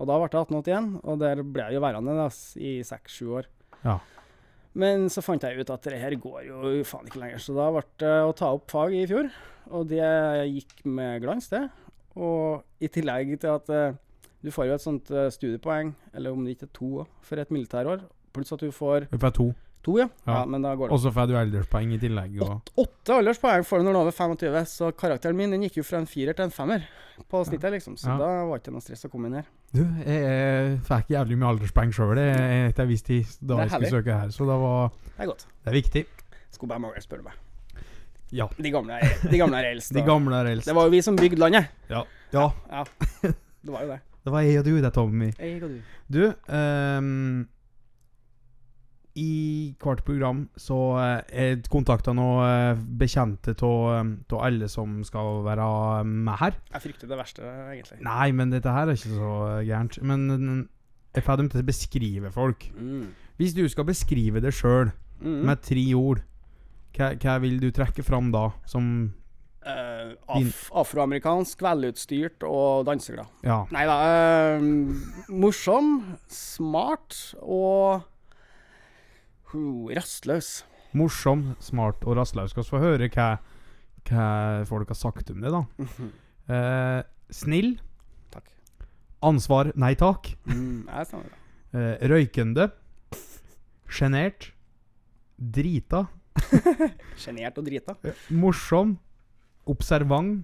Og 0.00 0.08
da 0.08 0.16
ble 0.16 0.30
jeg 0.30 0.46
1881, 0.46 0.92
og 1.04 1.18
der 1.20 1.42
ble 1.44 1.66
jeg 1.66 1.76
jo 1.76 1.82
værende 1.84 2.14
da, 2.16 2.28
i 2.56 2.70
6-7 2.86 3.34
år. 3.36 3.48
Ja. 3.82 3.98
Men 4.80 5.08
så 5.10 5.22
fant 5.24 5.42
jeg 5.44 5.58
ut 5.58 5.72
at 5.74 5.88
det 5.90 5.98
her 6.00 6.14
går 6.22 6.44
jo 6.46 6.70
faen 6.86 7.08
ikke 7.10 7.20
lenger, 7.20 7.42
så 7.42 7.56
da 7.56 7.66
ble 7.74 7.82
det 8.00 8.14
å 8.24 8.36
ta 8.38 8.52
opp 8.54 8.70
fag 8.70 8.94
i 8.96 9.02
fjor. 9.10 9.28
Og 9.76 9.90
det 9.90 10.06
gikk 10.54 10.86
med 10.86 11.20
glans, 11.24 11.50
det. 11.50 11.66
Og 12.16 12.62
i 12.82 12.88
tillegg 12.90 13.34
til 13.42 13.52
at 13.52 13.68
eh, 13.74 13.98
du 14.40 14.48
får 14.54 14.70
jo 14.70 14.76
et 14.78 14.84
sånt 14.86 15.12
eh, 15.12 15.28
studiepoeng, 15.34 15.92
eller 16.14 16.32
om 16.32 16.46
det 16.46 16.56
ikke 16.56 16.70
er 16.70 16.74
to, 16.78 17.04
for 17.26 17.42
et 17.42 17.52
militærår. 17.54 18.06
Pluss 18.32 18.52
at 18.54 18.60
du 18.62 18.70
får 18.70 19.08
Du 19.10 19.18
får 19.18 19.32
to. 19.36 19.48
to, 19.82 19.98
ja. 19.98 20.08
Ja. 20.26 20.40
ja. 20.40 20.44
Men 20.46 20.62
da 20.62 20.74
går 20.76 20.88
det 20.90 20.94
Og 20.94 21.00
så 21.02 21.10
får 21.12 21.26
du 21.30 21.36
alderspoeng 21.40 21.92
i 21.96 21.98
tillegg. 21.98 22.36
Og, 22.44 22.72
Åtte 22.78 23.16
alderspoeng 23.20 23.64
får 23.66 23.80
du 23.80 23.84
når 23.88 23.92
du 23.92 23.98
er 23.98 24.02
over 24.06 24.12
25, 24.16 24.58
så 24.70 24.90
karakteren 24.92 25.36
min 25.36 25.50
den 25.56 25.62
gikk 25.66 25.80
jo 25.80 25.84
fra 25.88 25.98
en 26.02 26.06
firer 26.10 26.36
til 26.36 26.44
en 26.46 26.54
femmer 26.54 26.84
på 27.28 27.42
snittet, 27.44 27.72
liksom. 27.74 27.96
Så 28.00 28.08
Ja. 28.08 28.16
da 28.20 28.28
var 28.48 28.56
det 28.58 28.62
ikke 28.64 28.72
noe 28.72 28.80
stress 28.84 29.04
å 29.04 29.10
komme 29.12 29.26
inn 29.28 29.34
her. 29.40 29.48
Du, 29.72 29.82
jeg, 29.84 30.22
jeg 30.24 30.78
fikk 30.88 31.10
jævlig 31.12 31.36
mye 31.38 31.50
alderspoeng 31.54 31.92
sjøl 31.92 32.18
etter 32.18 32.82
en 32.82 32.88
viss 32.90 33.02
tid 33.06 33.26
da 33.40 33.56
Det 33.56 33.60
er 33.60 33.62
jeg 33.66 33.70
skulle 33.70 33.90
søke 33.98 34.16
her, 34.22 34.28
så 34.34 34.46
det 34.48 34.56
var 34.62 34.90
Det 34.90 35.20
er 35.24 35.26
godt. 35.32 35.46
Det 35.64 35.70
er 35.72 35.76
viktig. 35.76 36.04
Skulle 36.50 36.68
bare 36.74 36.80
mangle, 36.86 37.02
spør 37.04 37.20
du 37.20 37.28
meg. 37.28 37.34
Ja. 38.32 38.46
De 38.56 38.70
gamle 38.70 38.94
er, 39.00 39.16
de 39.30 39.38
gamle 39.40 39.58
er 39.58 39.72
eldst. 39.74 39.92
De 39.96 40.02
gamle 40.06 40.36
er 40.38 40.52
eldst. 40.52 40.66
Det 40.70 40.74
var 40.76 40.84
jo 40.86 40.90
vi 40.94 41.00
som 41.02 41.16
bygde 41.18 41.40
landet. 41.42 41.66
Ja. 41.90 42.04
Ja. 42.32 42.48
Det 43.64 43.72
var 43.74 43.82
jo 43.84 43.88
det. 43.90 44.00
Det 44.24 44.32
var 44.32 44.40
jeg 44.44 44.58
og 44.60 44.64
du, 44.64 44.74
det, 44.80 44.92
Tommy. 44.94 45.30
Jeg 45.38 45.62
og 45.64 45.70
du. 45.72 45.80
Du, 46.08 46.20
ehm, 46.52 47.48
i 49.18 49.74
hvert 49.82 50.04
program 50.06 50.44
så 50.60 50.76
eh, 51.02 51.32
jeg 51.34 51.64
kontakta 51.72 52.12
noen 52.14 52.44
eh, 52.46 52.82
bekjente 53.00 53.56
av 53.66 54.36
alle 54.38 54.68
som 54.70 55.00
skal 55.04 55.42
være 55.46 56.04
med 56.06 56.36
her. 56.40 56.58
Jeg 56.72 56.84
frykter 56.86 57.10
det 57.10 57.18
verste, 57.18 57.42
egentlig. 57.74 58.00
Nei, 58.06 58.30
men 58.32 58.54
dette 58.54 58.70
her 58.70 58.86
er 58.88 58.98
ikke 58.98 59.16
så 59.16 59.32
eh, 59.48 59.66
gærent. 59.66 59.98
Men 60.06 60.68
jeg 61.14 61.26
får 61.26 61.40
dem 61.42 61.50
til 61.50 61.62
å 61.64 61.66
beskrive 61.66 62.30
folk. 62.32 62.68
Mm. 62.78 63.08
Hvis 63.40 63.56
du 63.56 63.64
skal 63.68 63.88
beskrive 63.88 64.42
det 64.44 64.54
sjøl 64.54 64.92
Mm. 65.20 65.42
med 65.44 65.60
tre 65.60 65.82
ord, 65.94 66.22
hva, 66.96 67.10
hva 67.20 67.34
vil 67.42 67.58
du 67.60 67.66
trekke 67.76 68.00
fram 68.06 68.30
da? 68.32 68.50
Som 68.66 69.12
Uh, 69.60 70.14
af 70.24 70.70
afroamerikansk, 70.72 71.60
velutstyrt 71.60 72.46
og 72.48 72.86
danseglad. 72.88 73.28
Ja. 73.44 73.58
Nei 73.68 73.82
da. 73.84 73.96
Uh, 74.56 75.26
morsom, 75.28 75.90
smart 76.32 77.34
og 77.42 78.00
rastløs. 79.54 80.60
Morsom, 80.96 81.54
smart 81.62 82.02
og 82.06 82.18
rastløs. 82.18 82.50
Skal 82.52 82.64
vi 82.64 82.70
få 82.72 82.82
høre 82.82 83.08
hva, 83.14 83.28
hva 84.08 84.26
folk 84.68 84.90
har 84.90 84.98
sagt 84.98 85.30
om 85.30 85.42
det, 85.44 85.52
da. 85.54 85.62
Eh, 86.50 87.02
snill. 87.30 87.76
Takk. 88.34 88.48
Ansvar 89.26 89.70
nei 89.78 89.92
takk. 89.98 90.32
Mm. 90.50 90.88
Eh, 90.90 92.08
røykende. 92.10 92.70
Sjenert. 93.90 94.50
Drita. 95.38 96.06
Sjenert 97.20 97.60
og 97.60 97.68
drita. 97.68 97.94
Morsom. 98.34 98.96
Observant. 99.70 100.42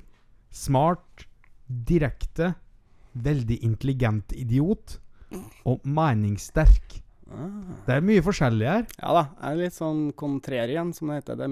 Smart. 0.54 1.26
Direkte. 1.66 2.54
Veldig 3.16 3.58
intelligent 3.66 4.36
idiot. 4.36 5.00
Og 5.66 5.82
meningssterk. 5.82 7.00
Ah. 7.26 7.78
Det 7.86 7.96
er 7.96 8.04
mye 8.06 8.22
forskjellig 8.22 8.68
her. 8.70 8.84
Ja 9.00 9.14
da. 9.16 9.22
Jeg 9.40 9.48
er 9.48 9.62
litt 9.64 9.76
sånn 9.76 10.02
kontrærien, 10.18 10.92
som 10.94 11.10
det 11.10 11.20
heter. 11.20 11.40
Det, 11.40 11.48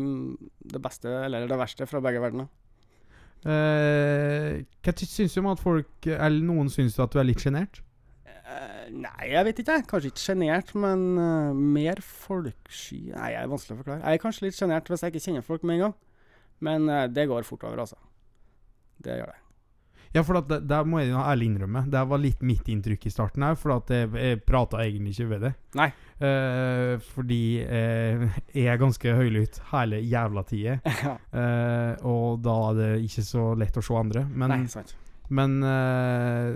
det 0.75 0.83
beste 0.85 1.17
eller 1.25 1.49
det 1.51 1.59
verste 1.61 1.89
fra 1.91 2.03
begge 2.05 2.23
verdener. 2.23 2.51
Eh, 3.45 4.63
hva 4.85 4.95
syns 4.97 5.35
du 5.35 5.41
om 5.43 5.51
at 5.51 5.61
folk 5.61 6.07
Eller 6.09 6.47
noen 6.49 6.71
syns 6.73 6.95
du 6.97 7.03
at 7.05 7.13
du 7.13 7.19
er 7.21 7.27
litt 7.29 7.43
sjenert? 7.45 7.83
Eh, 8.25 8.87
nei, 8.93 9.29
jeg 9.35 9.45
vet 9.49 9.61
ikke. 9.61 9.77
jeg. 9.79 9.87
Kanskje 9.91 10.13
ikke 10.13 10.23
sjenert, 10.23 10.73
men 10.79 11.05
uh, 11.19 11.53
mer 11.53 12.01
folksky 12.05 13.11
Nei, 13.11 13.31
jeg 13.35 13.41
er 13.43 13.53
vanskelig 13.53 13.77
å 13.77 13.83
forklare. 13.83 14.03
Jeg 14.05 14.19
er 14.19 14.25
kanskje 14.25 14.47
litt 14.47 14.59
sjenert 14.59 14.91
hvis 14.91 15.05
jeg 15.05 15.15
ikke 15.15 15.25
kjenner 15.27 15.47
folk 15.47 15.65
med 15.65 15.79
en 15.79 15.87
gang. 15.87 15.97
Men 16.65 16.91
uh, 16.93 17.07
det 17.11 17.29
går 17.31 17.49
fort 17.49 17.65
over, 17.69 17.85
altså. 17.85 18.01
Det 19.05 19.19
gjør 19.19 19.33
det. 19.33 19.44
Ja, 20.15 20.23
for 20.23 20.39
at 20.39 20.47
det, 20.51 20.61
der 20.71 20.87
må 20.87 21.01
jeg 21.03 21.11
jo 21.11 21.19
ærlig 21.19 21.49
innrømme. 21.51 21.85
Det 21.91 22.03
var 22.11 22.21
litt 22.23 22.43
mitt 22.47 22.69
inntrykk 22.71 23.09
i 23.09 23.11
starten 23.11 23.43
her, 23.43 23.57
for 23.59 23.75
at 23.75 23.91
jeg, 23.91 24.13
jeg 24.15 24.43
prata 24.47 24.85
egentlig 24.85 25.17
ikke 25.17 25.27
ved 25.33 25.43
det. 25.49 25.53
Nei. 25.81 25.89
Eh, 26.23 26.93
fordi 27.17 27.41
eh, 27.67 28.29
jeg 28.55 28.71
er 28.71 28.79
ganske 28.79 29.17
høylytt 29.19 29.59
hele 29.73 29.99
jævla 30.07 30.47
tida. 30.47 30.79
ja. 31.09 31.17
Eh, 31.35 32.07
og 32.07 32.39
da 32.47 32.55
er 32.71 32.79
det 32.79 32.93
ikke 33.09 33.27
så 33.27 33.51
lett 33.59 33.83
å 33.83 33.85
se 33.85 33.99
andre. 33.99 34.25
Men, 34.31 34.55
Nei, 34.55 34.63
sant. 34.71 34.95
men 35.35 35.59
eh, 35.67 36.55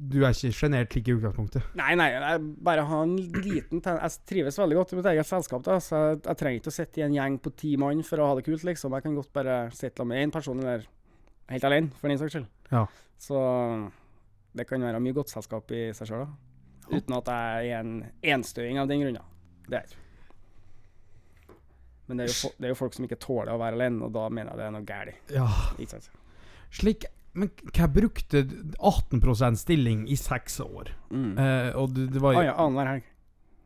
du 0.00 0.22
er 0.24 0.34
ikke 0.34 0.50
sjenert 0.56 0.90
slik 0.90 1.12
i 1.12 1.14
utgangspunktet. 1.14 1.72
Nei, 1.78 1.92
nei, 2.00 2.10
jeg 2.16 2.44
bare 2.66 2.86
har 2.88 3.02
en 3.06 3.16
liten 3.44 3.82
ten 3.84 3.98
Jeg 4.00 4.22
trives 4.32 4.58
veldig 4.58 4.78
godt 4.80 4.94
i 4.94 4.98
mitt 4.98 5.10
eget 5.12 5.28
selskap. 5.28 5.62
da 5.66 5.78
Så 5.84 5.98
jeg, 6.08 6.22
jeg 6.24 6.40
trenger 6.40 6.62
ikke 6.62 6.72
å 6.72 6.78
sitte 6.80 7.02
i 7.02 7.06
en 7.06 7.18
gjeng 7.20 7.38
på 7.44 7.52
ti 7.54 7.76
mann 7.78 8.02
for 8.06 8.18
å 8.18 8.32
ha 8.32 8.38
det 8.40 8.46
kult, 8.48 8.64
liksom. 8.66 8.96
Jeg 8.98 9.06
kan 9.06 9.18
godt 9.20 9.30
bare 9.36 9.60
sitte 9.76 10.06
med 10.08 10.24
én 10.24 10.32
person, 10.34 10.58
eller 10.64 10.88
helt 11.50 11.66
alene, 11.66 11.90
for 12.00 12.08
den 12.12 12.20
saks 12.20 12.36
skyld. 12.36 12.46
Ja. 12.70 12.84
Så 13.20 13.40
det 14.56 14.66
kan 14.68 14.82
være 14.82 15.00
mye 15.02 15.14
godt 15.16 15.32
selskap 15.32 15.70
i 15.76 15.88
seg 15.96 16.10
sjøl. 16.10 16.26
Uten 16.90 17.14
at 17.20 17.28
jeg 17.30 17.70
er 17.74 17.84
en 17.84 17.92
enstøing 18.34 18.80
av 18.82 18.88
den 18.90 19.02
grunn. 19.04 19.18
Det 19.70 19.78
er. 19.82 19.92
Men 22.10 22.18
det 22.18 22.26
er, 22.26 22.32
jo 22.34 22.50
det 22.58 22.66
er 22.66 22.72
jo 22.72 22.78
folk 22.80 22.96
som 22.96 23.06
ikke 23.06 23.20
tåler 23.22 23.52
å 23.54 23.60
være 23.60 23.78
alene, 23.78 24.02
og 24.08 24.10
da 24.16 24.24
mener 24.34 24.50
jeg 24.50 24.58
det 24.58 24.66
er 24.66 24.72
noe 24.74 24.86
galt. 24.88 25.30
Ja. 25.30 25.46
Ikke 25.78 25.92
sant? 25.98 26.10
Slik 26.74 27.06
Men 27.38 27.52
hva 27.70 27.86
brukte 27.86 28.40
du 28.42 28.56
18% 28.82 29.58
stilling 29.60 30.00
i 30.10 30.16
seks 30.18 30.56
år? 30.64 30.90
Mm. 31.14 31.36
Eh, 31.38 31.68
og 31.78 31.92
det, 31.94 32.08
det 32.16 32.22
var 32.22 32.34
jo 32.34 32.40
Ah, 32.40 32.46
ja, 32.48 32.54
Annenhver 32.58 32.88
helg. 32.90 33.04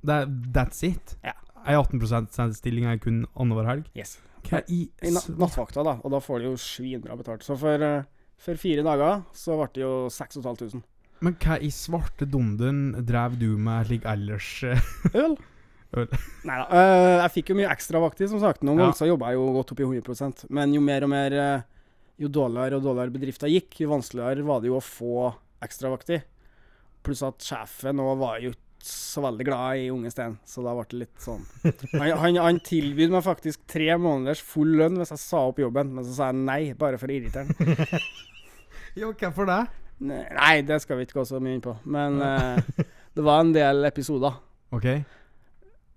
That, 0.05 0.35
That's 0.53 0.85
it? 0.85 1.14
Ja. 1.25 1.33
Ei 1.64 1.73
18% 1.81 2.59
stilling 2.59 2.85
er 2.91 3.00
kun 3.00 3.23
annenhver 3.33 3.64
helg? 3.71 3.88
Yes. 3.97 4.19
Hva 4.44 4.60
i 4.68 4.82
I 5.02 5.10
na 5.14 5.20
nattvakta, 5.40 5.82
da, 5.86 5.96
og 6.04 6.10
da 6.12 6.20
får 6.20 6.42
de 6.42 6.50
jo 6.50 6.56
svinbra 6.60 7.16
betalt. 7.16 7.42
Så 7.46 7.56
for, 7.58 7.80
eh, 7.82 8.02
for 8.36 8.60
fire 8.60 8.82
dager 8.84 9.22
så 9.32 9.56
ble 9.60 9.68
det 9.74 9.82
jo 9.84 9.92
6500. 10.12 10.82
Men 11.24 11.36
hva 11.40 11.56
i 11.62 11.70
svarte 11.72 12.26
dunden 12.28 12.92
drev 13.06 13.38
du 13.40 13.56
med 13.56 13.86
slik 13.88 14.04
ellers? 14.04 14.48
eh? 14.68 14.80
Øl? 15.14 15.36
Øl. 15.96 16.08
Nei 16.44 16.56
da. 16.58 16.64
eh, 16.74 17.20
jeg 17.22 17.32
fikk 17.36 17.52
jo 17.52 17.56
mye 17.60 17.70
ekstra 17.70 18.00
vakter, 18.02 18.26
som 18.28 18.40
sagt. 18.42 18.64
Noen 18.66 18.80
Ja. 18.82 18.84
ganger 18.88 18.98
så 18.98 19.06
jobba 19.08 19.30
jeg 19.30 19.38
jo 19.38 19.46
godt 19.54 19.72
opp 19.72 19.80
i 19.80 19.86
100% 19.86 20.44
men 20.50 20.74
jo 20.74 20.80
mer 20.82 21.04
og 21.06 21.10
mer 21.14 21.32
eh, 21.32 21.62
Jo 22.18 22.28
dårligere 22.30 22.76
og 22.78 22.82
dårligere 22.84 23.10
bedrifter 23.14 23.48
gikk, 23.50 23.80
jo 23.82 23.88
vanskeligere 23.90 24.44
var 24.46 24.60
det 24.62 24.68
jo 24.70 24.76
å 24.78 24.82
få 24.84 25.32
ekstra 25.62 25.90
vakter. 25.90 26.20
Pluss 27.02 27.22
at 27.26 27.42
sjefen 27.42 27.98
òg 28.02 28.18
var 28.20 28.36
jo 28.42 28.52
ikke 28.54 28.63
så 28.85 29.23
veldig 29.25 29.47
glad 29.49 29.81
i 29.81 29.91
unge 29.93 30.11
Sten, 30.12 30.37
så 30.45 30.62
da 30.64 30.75
ble 30.76 30.85
det 30.91 30.99
litt 31.05 31.23
sånn 31.25 31.45
Han, 31.95 32.11
han, 32.21 32.38
han 32.43 32.61
tilbød 32.64 33.14
meg 33.14 33.25
faktisk 33.25 33.62
tre 33.71 33.88
måneders 33.97 34.43
full 34.45 34.75
lønn 34.81 34.99
hvis 35.00 35.14
jeg 35.14 35.23
sa 35.23 35.47
opp 35.49 35.62
jobben, 35.62 35.95
men 35.97 36.07
så 36.07 36.17
sa 36.17 36.29
jeg 36.31 36.43
nei, 36.45 36.61
bare 36.79 37.00
for 37.00 37.11
å 37.11 37.17
irritere 37.17 37.49
ham. 37.49 38.05
Jo, 38.95 39.09
hvorfor 39.19 39.49
det? 39.49 39.62
Nei, 40.07 40.62
det 40.67 40.76
skal 40.85 41.00
vi 41.00 41.07
ikke 41.07 41.19
gå 41.19 41.25
så 41.26 41.41
mye 41.43 41.57
inn 41.57 41.64
på. 41.64 41.73
Men 41.91 42.21
uh, 42.23 42.85
det 43.17 43.25
var 43.26 43.43
en 43.43 43.50
del 43.55 43.87
episoder. 43.88 44.37
OK. 44.75 44.87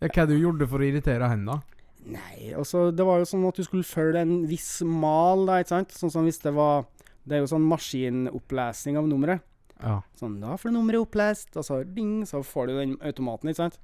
Ja, 0.01 0.09
hva 0.09 0.25
du 0.29 0.33
gjorde 0.37 0.67
for 0.69 0.81
å 0.81 0.87
irritere 0.87 1.29
henne, 1.29 1.57
da? 1.57 1.77
Nei, 2.07 2.53
altså 2.55 2.87
det 2.95 3.03
var 3.05 3.19
jo 3.19 3.27
sånn 3.27 3.45
at 3.49 3.57
du 3.59 3.65
skulle 3.67 3.87
følge 3.87 4.21
en 4.23 4.39
viss 4.47 4.79
mal, 4.85 5.45
da, 5.49 5.59
ikke 5.61 5.73
sant? 5.75 5.95
Sånn 5.97 6.13
som 6.13 6.27
hvis 6.27 6.39
det 6.39 6.53
var 6.55 6.85
Det 7.27 7.35
er 7.35 7.41
jo 7.43 7.49
sånn 7.51 7.65
maskinopplesning 7.67 8.97
av 8.97 9.09
nummeret. 9.09 9.43
Ja. 9.81 9.99
Sånn, 10.17 10.39
da 10.41 10.55
får 10.57 10.71
du 10.71 10.77
nummeret 10.77 11.03
opplest, 11.05 11.51
og 11.59 11.65
så 11.65 11.83
ding, 11.85 12.21
så 12.25 12.41
får 12.45 12.69
du 12.69 12.73
den 12.79 12.95
automaten, 13.05 13.51
ikke 13.51 13.65
sant? 13.65 13.77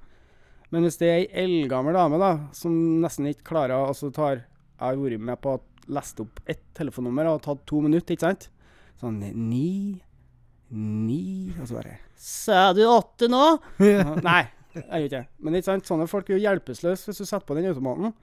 Men 0.74 0.88
hvis 0.88 0.98
det 0.98 1.10
er 1.10 1.20
ei 1.20 1.44
eldgammel 1.44 1.94
dame, 1.94 2.18
da, 2.22 2.32
som 2.58 2.74
nesten 3.04 3.28
ikke 3.30 3.46
klarer 3.52 3.76
Altså 3.86 4.10
tar 4.10 4.40
Jeg 4.40 4.82
har 4.82 4.98
vært 4.98 5.22
med 5.22 5.38
på 5.44 5.52
å 5.54 5.62
leste 5.94 6.24
opp 6.26 6.40
ett 6.50 6.64
telefonnummer 6.74 7.30
og 7.30 7.44
tatt 7.46 7.62
to 7.70 7.84
minutter, 7.84 8.16
ikke 8.16 8.26
sant? 8.26 8.48
Sånn 8.98 9.20
ni 9.22 10.02
Ni 10.74 11.54
Og 11.60 11.68
så 11.70 11.78
bare 11.78 12.00
Sa 12.18 12.72
du 12.74 12.82
åtte 12.88 13.30
nå? 13.30 13.44
Nei, 14.26 14.42
jeg 14.74 14.88
gjør 14.88 15.06
ikke 15.06 15.18
det. 15.20 15.26
Men 15.46 15.60
ikke 15.60 15.70
sant? 15.70 15.90
sånne 15.92 16.10
folk 16.10 16.30
er 16.32 16.40
jo 16.40 16.44
hjelpeløse 16.48 17.12
hvis 17.12 17.22
du 17.22 17.28
setter 17.28 17.46
på 17.46 17.58
den 17.60 17.70
automaten. 17.70 18.14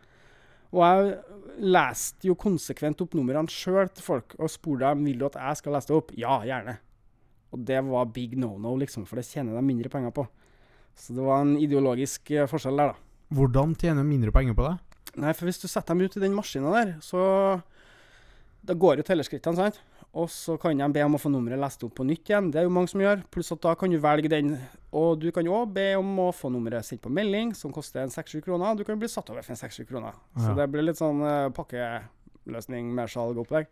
Og 0.75 0.83
jeg 0.83 1.65
leste 1.77 2.31
jo 2.31 2.35
konsekvent 2.39 3.03
opp 3.05 3.15
numrene 3.19 3.51
sjøl 3.53 3.91
til 3.93 4.07
folk, 4.07 4.35
og 4.39 4.51
spurte 4.51 4.89
dem 4.89 5.05
vil 5.07 5.21
du 5.21 5.27
at 5.29 5.39
jeg 5.39 5.61
skal 5.61 5.77
lese 5.77 5.91
det 5.91 5.99
opp. 5.99 6.15
Ja, 6.19 6.41
gjerne. 6.49 6.79
Og 7.51 7.65
det 7.67 7.81
var 7.87 8.13
big 8.15 8.37
no-no, 8.39 8.77
liksom, 8.79 9.07
for 9.09 9.19
det 9.19 9.27
tjener 9.27 9.59
de 9.59 9.65
mindre 9.67 9.91
penger 9.93 10.15
på. 10.15 10.27
Så 10.95 11.15
det 11.17 11.25
var 11.25 11.43
en 11.43 11.57
ideologisk 11.59 12.31
eh, 12.35 12.49
forskjell 12.51 12.79
der, 12.79 12.93
da. 12.93 13.07
Hvordan 13.31 13.75
de 13.79 13.95
mindre 14.03 14.33
penger 14.35 14.57
på 14.59 14.67
det? 14.67 14.77
Nei, 15.21 15.33
for 15.35 15.47
hvis 15.47 15.61
du 15.63 15.67
setter 15.71 15.95
dem 15.95 16.07
ut 16.07 16.17
i 16.17 16.23
den 16.23 16.35
maskinen 16.35 16.75
der, 16.75 16.97
så 17.03 17.63
Da 18.61 18.75
går 18.77 18.99
jo 19.01 19.05
tellerskrittene, 19.09 19.57
sant? 19.57 19.79
Og 20.13 20.27
så 20.29 20.57
kan 20.61 20.77
de 20.77 20.87
be 20.93 21.03
om 21.07 21.15
å 21.15 21.21
få 21.23 21.31
nummeret 21.31 21.59
lest 21.63 21.85
opp 21.87 21.95
på 21.97 22.05
nytt 22.05 22.29
igjen. 22.29 22.51
Det 22.51 22.61
er 22.61 22.67
jo 22.67 22.73
mange 22.75 22.91
som 22.91 23.01
gjør. 23.01 23.23
Pluss 23.33 23.53
at 23.55 23.63
da 23.63 23.73
kan 23.79 23.89
du 23.89 23.97
velge 24.03 24.29
den. 24.29 24.57
Og 24.93 25.21
du 25.23 25.31
kan 25.33 25.47
òg 25.47 25.71
be 25.73 25.87
om 25.97 26.11
å 26.27 26.27
få 26.35 26.51
nummeret 26.53 26.85
sendt 26.85 27.01
på 27.05 27.13
melding, 27.15 27.55
som 27.57 27.73
koster 27.73 28.03
en 28.03 28.13
6-7 28.13 28.43
kroner. 28.45 28.75
Du 28.77 28.83
kan 28.85 28.99
bli 29.01 29.09
satt 29.09 29.31
over 29.31 29.47
for 29.47 29.55
en 29.55 29.61
6-7 29.63 29.87
kroner. 29.89 30.19
Så 30.37 30.53
det 30.59 30.67
blir 30.69 30.85
litt 30.85 30.99
sånn 30.99 31.23
uh, 31.23 31.49
pakkeløsning 31.55 32.91
med 32.99 33.13
salg 33.13 33.39
og 33.39 33.47
opplegg. 33.47 33.71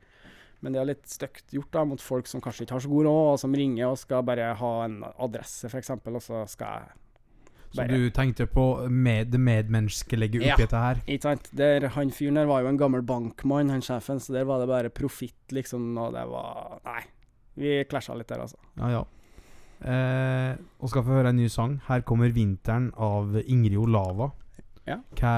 Men 0.60 0.74
det 0.74 0.80
er 0.80 0.88
litt 0.90 1.04
stygt 1.06 1.52
gjort 1.54 1.70
da, 1.72 1.84
mot 1.86 2.02
folk 2.02 2.26
som 2.26 2.40
kanskje 2.42 2.64
ikke 2.66 2.74
har 2.74 2.82
så 2.82 2.90
god 2.90 3.04
råd, 3.06 3.26
og 3.32 3.42
som 3.44 3.52
ringer 3.54 3.92
og 3.92 3.98
skal 4.00 4.24
bare 4.26 4.48
ha 4.58 4.72
en 4.84 5.04
adresse, 5.18 5.68
f.eks., 5.70 5.90
og 5.94 6.22
så 6.24 6.40
skal 6.50 6.80
jeg 6.80 6.88
bare. 7.76 7.86
Så 7.86 7.86
du 7.92 8.10
tenkte 8.16 8.46
på 8.50 8.64
med, 8.90 9.28
det 9.30 9.38
medmenneskelige 9.40 10.40
Ja. 10.42 10.56
dette 10.56 10.76
her? 10.82 11.02
Ikke 11.06 11.22
sant? 11.28 11.50
Der, 11.56 11.88
han 11.94 12.10
fyren 12.10 12.34
der 12.40 12.46
var 12.46 12.62
jo 12.64 12.68
en 12.72 12.78
gammel 12.80 13.02
bankmann, 13.02 13.70
han 13.70 13.84
sjefen, 13.84 14.18
så 14.18 14.32
der 14.32 14.44
var 14.48 14.58
det 14.58 14.68
bare 14.68 14.90
profitt, 14.90 15.52
liksom, 15.52 15.96
og 15.98 16.12
det 16.16 16.26
var 16.26 16.80
Nei. 16.84 17.02
Vi 17.58 17.84
klasja 17.90 18.14
litt 18.14 18.28
der, 18.30 18.40
altså. 18.46 18.56
Ja, 18.78 18.88
ja. 18.90 19.04
Eh, 19.78 20.56
og 20.80 20.90
skal 20.90 21.04
få 21.06 21.18
høre 21.20 21.30
en 21.30 21.36
ny 21.38 21.46
sang. 21.48 21.80
Her 21.86 22.00
kommer 22.02 22.30
'Vinteren' 22.30 22.90
av 22.96 23.36
Ingrid 23.46 23.76
Olava. 23.78 24.32
Ja. 24.88 24.96
Hva 25.18 25.32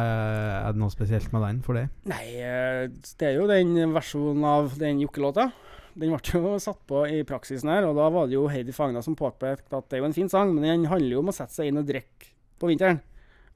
Er 0.68 0.74
det 0.76 0.80
noe 0.80 0.92
spesielt 0.94 1.32
med 1.34 1.42
den 1.42 1.60
for 1.64 1.78
det? 1.78 1.88
Nei, 2.10 2.24
eh, 2.38 2.84
det 3.18 3.32
er 3.32 3.38
jo 3.40 3.48
den 3.50 3.74
versjonen 3.96 4.46
av 4.46 4.76
den 4.78 5.02
jokkelåta. 5.02 5.50
Den 5.98 6.12
ble 6.14 6.20
jo 6.38 6.58
satt 6.62 6.78
på 6.86 7.02
i 7.10 7.24
praksisen 7.26 7.72
her, 7.72 7.88
og 7.88 7.98
da 7.98 8.06
var 8.14 8.28
det 8.30 8.36
jo 8.36 8.46
Heidi 8.48 8.72
Fagna 8.72 9.02
som 9.02 9.18
påpekte 9.18 9.74
at 9.76 9.88
det 9.90 9.98
er 9.98 10.04
jo 10.04 10.10
en 10.10 10.16
fin 10.16 10.30
sang, 10.30 10.54
men 10.54 10.64
den 10.64 10.86
handler 10.90 11.16
jo 11.16 11.24
om 11.24 11.32
å 11.32 11.34
sette 11.34 11.56
seg 11.56 11.70
inn 11.70 11.80
og 11.82 11.88
drikke 11.88 12.30
på 12.62 12.70
vinteren. 12.70 13.02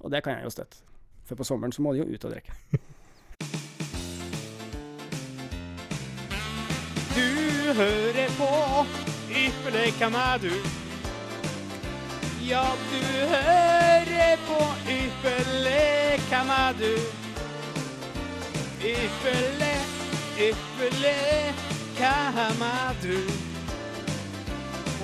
Og 0.03 0.11
det 0.11 0.25
kan 0.25 0.37
jeg 0.37 0.49
jo 0.49 0.53
støtte. 0.53 0.83
For 1.25 1.39
på 1.39 1.47
sommeren 1.47 1.73
så 1.73 1.85
må 1.85 1.95
de 1.95 2.03
jo 2.03 2.11
ut 2.11 2.27
og 2.27 2.35
drikke. 2.35 2.59
Du 7.15 7.29
hører 7.79 8.35
på 8.37 8.51
Ypperlig 9.35 9.93
hvem 9.99 10.19
er 10.19 10.43
du? 10.43 10.84
Ja, 12.49 12.63
du 12.93 13.05
hører 13.29 14.37
på 14.49 14.59
Ypperlig 14.93 16.21
hvem 16.29 16.49
er 16.65 16.73
du? 16.81 16.93
Ypperlig, 18.85 19.79
ypperlig 20.49 21.55
hvem 21.97 22.65
er 22.67 22.91
du? 23.05 23.17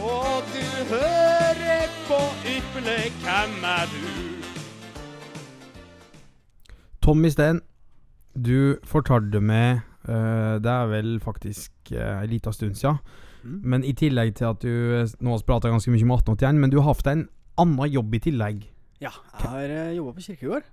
Og 0.03 0.43
du 0.55 0.67
hører 0.93 1.87
på 2.11 2.21
Ypperlig 2.57 3.07
hvem 3.23 3.65
er 3.65 3.89
du? 3.95 4.05
Tommy 7.03 7.29
Steen, 7.29 7.61
du 8.37 8.77
fortalte 8.85 9.41
meg 9.41 9.81
uh, 10.09 10.61
Det 10.61 10.77
er 10.77 10.87
vel 10.87 11.21
faktisk 11.21 11.73
uh, 11.93 12.23
en 12.23 12.29
liten 12.29 12.53
stund 12.53 12.75
siden. 12.75 12.97
Mm. 13.43 13.61
Men 13.73 13.87
i 13.87 13.95
tillegg 13.97 14.35
til 14.39 14.51
at 14.51 14.65
du 14.65 14.99
eh, 15.01 15.15
nå 15.21 15.33
har 15.35 15.47
prata 15.49 15.73
ganske 15.73 15.93
mye 15.93 16.05
om 16.07 16.13
1881, 16.19 16.61
men 16.61 16.73
du 16.73 16.81
har 16.81 16.93
hatt 16.93 17.11
en 17.13 17.25
annen 17.61 17.93
jobb 17.93 18.15
i 18.17 18.23
tillegg. 18.29 18.69
Ja, 19.01 19.15
jeg 19.33 19.49
har 19.49 19.73
uh, 19.73 19.97
jobba 19.97 20.13
på 20.17 20.27
kirkegård. 20.27 20.69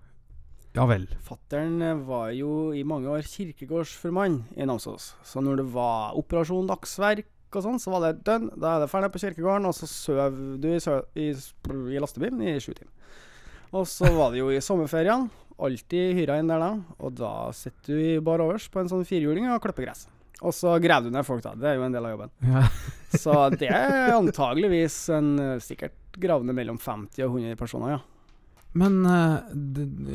Ja 0.76 0.84
vel. 0.86 1.08
Fattern 1.26 1.80
eh, 1.82 2.04
var 2.06 2.34
jo 2.36 2.74
i 2.76 2.84
mange 2.86 3.10
år 3.10 3.26
kirkegårdsformann 3.26 4.44
i 4.60 4.68
Namsos. 4.68 5.14
Så 5.26 5.42
når 5.42 5.64
det 5.64 5.68
var 5.74 6.18
operasjon 6.20 6.68
dagsverk 6.70 7.56
og 7.56 7.64
sånn, 7.64 7.80
så 7.82 7.94
var 7.96 8.04
det 8.04 8.26
dønn. 8.28 8.52
Da 8.60 8.76
er 8.76 8.84
det 8.84 8.92
ferdig 8.92 9.10
på 9.16 9.24
kirkegården, 9.24 9.66
og 9.70 9.74
så 9.78 9.90
sover 9.90 10.36
du 10.62 10.70
i, 10.70 10.82
i, 11.24 11.32
i 11.96 12.04
lastebilen 12.04 12.44
i 12.44 12.58
sju 12.62 12.74
timer. 12.76 12.94
Og 13.76 13.88
så 13.90 14.12
var 14.16 14.32
det 14.32 14.44
jo 14.44 14.52
i 14.54 14.62
sommerferiene. 14.64 15.32
Alltid 15.58 16.14
hyra 16.20 16.38
inn 16.38 16.52
der 16.52 16.62
da. 16.62 16.70
Og 17.02 17.16
da 17.18 17.32
sitter 17.58 17.96
du 17.96 18.04
i 18.04 18.20
bar 18.24 18.44
overs 18.44 18.68
på 18.70 18.84
en 18.84 18.92
sånn 18.92 19.08
firhjuling 19.08 19.50
og 19.50 19.64
klipper 19.64 19.88
gress. 19.88 20.06
Og 20.46 20.54
så 20.54 20.76
graver 20.82 21.10
du 21.10 21.16
ned 21.16 21.26
folk, 21.26 21.42
da. 21.46 21.56
Det 21.58 21.72
er 21.72 21.80
jo 21.80 21.86
en 21.88 21.96
del 21.96 22.06
av 22.06 22.14
jobben. 22.14 22.34
Ja. 22.46 22.68
Så 23.24 23.34
det 23.56 23.72
er 23.72 24.12
antageligvis 24.14 24.98
en 25.16 25.32
eh, 25.42 25.64
sikkert 25.64 25.96
gravende 26.20 26.54
mellom 26.54 26.78
50 26.82 27.24
og 27.26 27.38
100 27.40 27.58
personer, 27.58 27.96
ja. 27.96 28.02
Men 28.78 29.00
eh, 29.06 29.38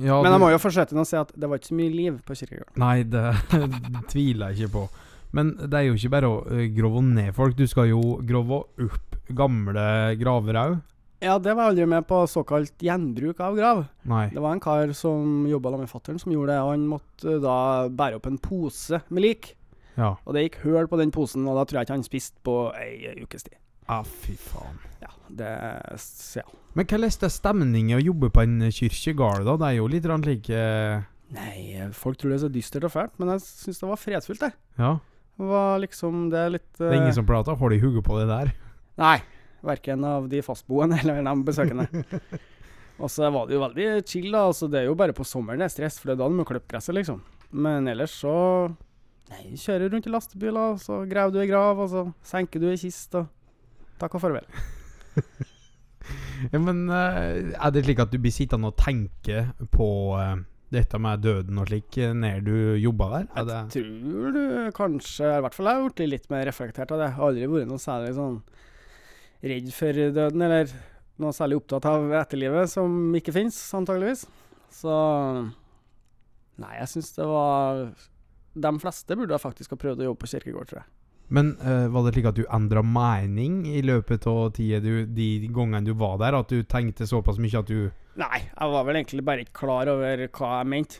ja, 0.04 0.18
Men 0.22 0.36
jeg 0.36 0.42
må 0.42 0.50
jo 0.52 0.60
fortsette 0.62 0.94
med 0.94 1.06
å 1.06 1.08
si 1.08 1.18
at 1.18 1.32
det 1.34 1.48
var 1.48 1.58
ikke 1.58 1.72
så 1.72 1.78
mye 1.78 1.94
liv 1.94 2.20
på 2.26 2.36
kirkegården. 2.38 2.76
Nei, 2.82 2.98
det 3.08 3.24
tviler 4.12 4.52
jeg 4.52 4.68
ikke 4.68 4.76
på. 4.76 4.84
Men 5.32 5.54
det 5.56 5.78
er 5.78 5.88
jo 5.88 5.96
ikke 5.96 6.12
bare 6.12 6.28
å 6.28 6.40
uh, 6.44 6.62
grove 6.76 7.02
ned 7.08 7.32
folk. 7.34 7.56
Du 7.56 7.64
skal 7.70 7.88
jo 7.88 8.02
grove 8.28 8.62
opp 8.84 9.14
gamle 9.32 9.86
graver 10.20 10.58
òg. 10.60 10.74
Ja, 11.22 11.36
det 11.38 11.54
var 11.54 11.68
jeg 11.68 11.72
aldri 11.72 11.86
med 11.86 12.06
på 12.10 12.18
såkalt 12.26 12.82
gjenbruk 12.82 13.40
av 13.40 13.56
grav. 13.56 13.84
Nei. 14.10 14.26
Det 14.34 14.42
var 14.42 14.56
en 14.56 14.62
kar 14.62 14.90
som 14.98 15.46
jobba 15.46 15.70
med 15.78 15.90
fattern 15.90 16.18
som 16.20 16.34
gjorde 16.34 16.50
det. 16.50 16.60
og 16.60 16.72
Han 16.74 16.86
måtte 16.90 17.36
da 17.40 17.58
bære 17.88 18.18
opp 18.18 18.26
en 18.28 18.40
pose 18.42 18.98
med 19.08 19.24
lik. 19.24 19.52
Ja. 19.98 20.14
Og 20.24 20.34
det 20.36 20.46
gikk 20.46 20.62
høl 20.64 20.88
på 20.88 20.98
den 21.00 21.12
posen, 21.14 21.44
og 21.48 21.58
da 21.58 21.66
tror 21.66 21.80
jeg 21.80 21.88
ikke 21.88 21.98
han 21.98 22.06
spiste 22.06 22.40
på 22.46 22.56
ei 22.78 23.12
ukes 23.22 23.44
tid. 23.48 23.58
Ah, 23.90 24.04
fy 24.06 24.34
faen. 24.38 24.78
Ja, 25.02 25.10
det 25.28 25.52
Ja. 26.38 26.44
Men 26.74 26.86
hvordan 26.86 27.04
er 27.10 27.32
stemningen 27.32 27.98
å 27.98 28.02
jobbe 28.02 28.30
på 28.32 28.42
en 28.42 28.60
kirkegård, 28.72 29.44
da? 29.44 29.56
Det 29.60 29.66
er 29.68 29.76
jo 29.76 29.88
litt 29.90 30.06
like 30.24 30.54
eh, 30.54 31.02
Nei, 31.32 31.90
folk 31.92 32.18
tror 32.20 32.30
det 32.32 32.38
er 32.38 32.44
så 32.46 32.52
dystert 32.52 32.84
og 32.84 32.92
fælt, 32.92 33.18
men 33.18 33.32
jeg 33.34 33.42
syns 33.44 33.80
det 33.80 33.88
var 33.88 34.00
fredfullt, 34.00 34.40
det. 34.40 34.52
Ja. 34.78 34.98
Det 35.36 35.48
var 35.48 35.78
liksom 35.80 36.30
Det 36.30 36.38
er 36.38 36.50
litt 36.52 36.72
Det 36.78 36.86
er 36.86 36.92
eh, 36.92 37.00
ingen 37.02 37.16
som 37.16 37.26
prater 37.26 37.56
har 37.56 37.72
de 37.72 37.80
hugget 37.80 38.04
på 38.04 38.18
det 38.20 38.28
der. 38.30 38.52
Nei. 39.00 39.18
Verken 39.62 40.04
av 40.04 40.28
de 40.28 40.40
fastboende 40.42 40.98
eller 41.02 41.22
de 41.22 41.34
besøkende. 41.46 42.04
Og 43.02 43.10
så 43.10 43.28
var 43.32 43.46
det 43.48 43.56
jo 43.56 43.62
veldig 43.62 43.86
chill, 44.06 44.30
da. 44.32 44.46
Altså, 44.48 44.68
det 44.70 44.82
er 44.82 44.88
jo 44.88 44.96
bare 44.98 45.14
på 45.16 45.26
sommeren 45.26 45.62
det 45.62 45.68
er 45.70 45.74
stress, 45.74 45.98
for 45.98 46.10
det 46.10 46.16
er 46.16 46.22
da 46.22 46.30
du 46.30 46.38
må 46.38 46.46
klippe 46.48 46.70
gresset, 46.70 46.94
liksom. 46.96 47.22
Men 47.52 47.88
ellers 47.90 48.14
så 48.22 48.34
Nei, 49.32 49.56
kjører 49.56 49.92
rundt 49.92 50.06
i 50.08 50.12
lastebiler, 50.12 50.76
så 50.82 51.02
graver 51.08 51.34
du 51.34 51.40
ei 51.42 51.48
grav, 51.48 51.80
og 51.80 51.88
så 51.90 52.04
senker 52.26 52.60
du 52.60 52.68
ei 52.68 52.78
kiste, 52.80 53.24
takk 54.02 54.18
og 54.18 54.24
farvel. 54.26 54.48
Ja, 56.50 56.58
men 56.58 56.88
eh, 56.90 57.52
er 57.54 57.70
det 57.70 57.84
slik 57.84 58.00
at 58.02 58.10
du 58.10 58.18
blir 58.18 58.34
sittende 58.34 58.72
og 58.72 58.78
tenke 58.80 59.44
på 59.70 59.86
eh, 60.18 60.40
dette 60.74 60.98
med 61.02 61.22
døden 61.22 61.60
og 61.62 61.68
slik 61.70 61.98
eh, 62.02 62.14
når 62.16 62.40
du 62.46 62.56
jobber 62.82 63.12
der? 63.14 63.28
Er 63.38 63.50
Jeg 63.52 63.68
tror 63.76 64.34
du 64.34 64.42
kanskje 64.74 65.28
I 65.28 65.42
hvert 65.44 65.54
fall 65.54 65.70
jeg 65.70 65.78
har 65.78 65.86
blitt 65.86 66.10
litt 66.10 66.30
mer 66.32 66.46
reflektert 66.48 66.94
av 66.94 66.98
det. 66.98 67.10
Jeg 67.10 67.18
har 67.18 67.28
aldri 67.28 67.50
vært 67.52 67.70
noe 67.70 67.82
særlig 67.82 68.16
sånn 68.18 68.40
redd 69.52 69.72
for 69.74 70.02
døden, 70.18 70.46
eller 70.46 70.74
noe 71.22 71.34
særlig 71.36 71.58
opptatt 71.60 71.86
av 71.90 72.12
etterlivet, 72.22 72.70
som 72.70 73.14
ikke 73.18 73.34
fins, 73.34 73.58
antageligvis. 73.78 74.26
Så 74.72 74.94
Nei, 76.62 76.74
jeg 76.76 76.90
syns 76.92 77.14
det 77.16 77.26
var 77.26 77.86
De 78.52 78.72
fleste 78.82 79.16
burde 79.16 79.38
faktisk 79.40 79.72
ha 79.72 79.80
prøvd 79.80 80.02
å 80.02 80.10
jobbe 80.10 80.22
på 80.24 80.30
kirkegård, 80.34 80.68
tror 80.70 80.82
jeg. 80.82 80.90
Men 81.32 81.54
uh, 81.62 81.86
var 81.88 82.04
det 82.04 82.12
slik 82.12 82.28
at 82.28 82.36
du 82.36 82.42
endra 82.52 82.82
mening 82.84 83.62
i 83.70 83.80
løpet 83.84 84.26
av 84.28 84.50
tida 84.58 84.82
du, 84.84 85.06
de 85.08 85.28
gangene 85.48 85.86
du 85.86 85.94
var 85.96 86.18
der? 86.20 86.36
At 86.36 86.52
du 86.52 86.60
tenkte 86.68 87.08
såpass 87.08 87.40
mye 87.40 87.62
at 87.62 87.70
du 87.70 87.88
Nei, 88.20 88.42
jeg 88.44 88.72
var 88.74 88.84
vel 88.84 88.98
egentlig 88.98 89.24
bare 89.24 89.46
ikke 89.46 89.62
klar 89.62 89.88
over 89.88 90.26
hva 90.26 90.50
jeg 90.58 90.68
mente. 90.68 90.98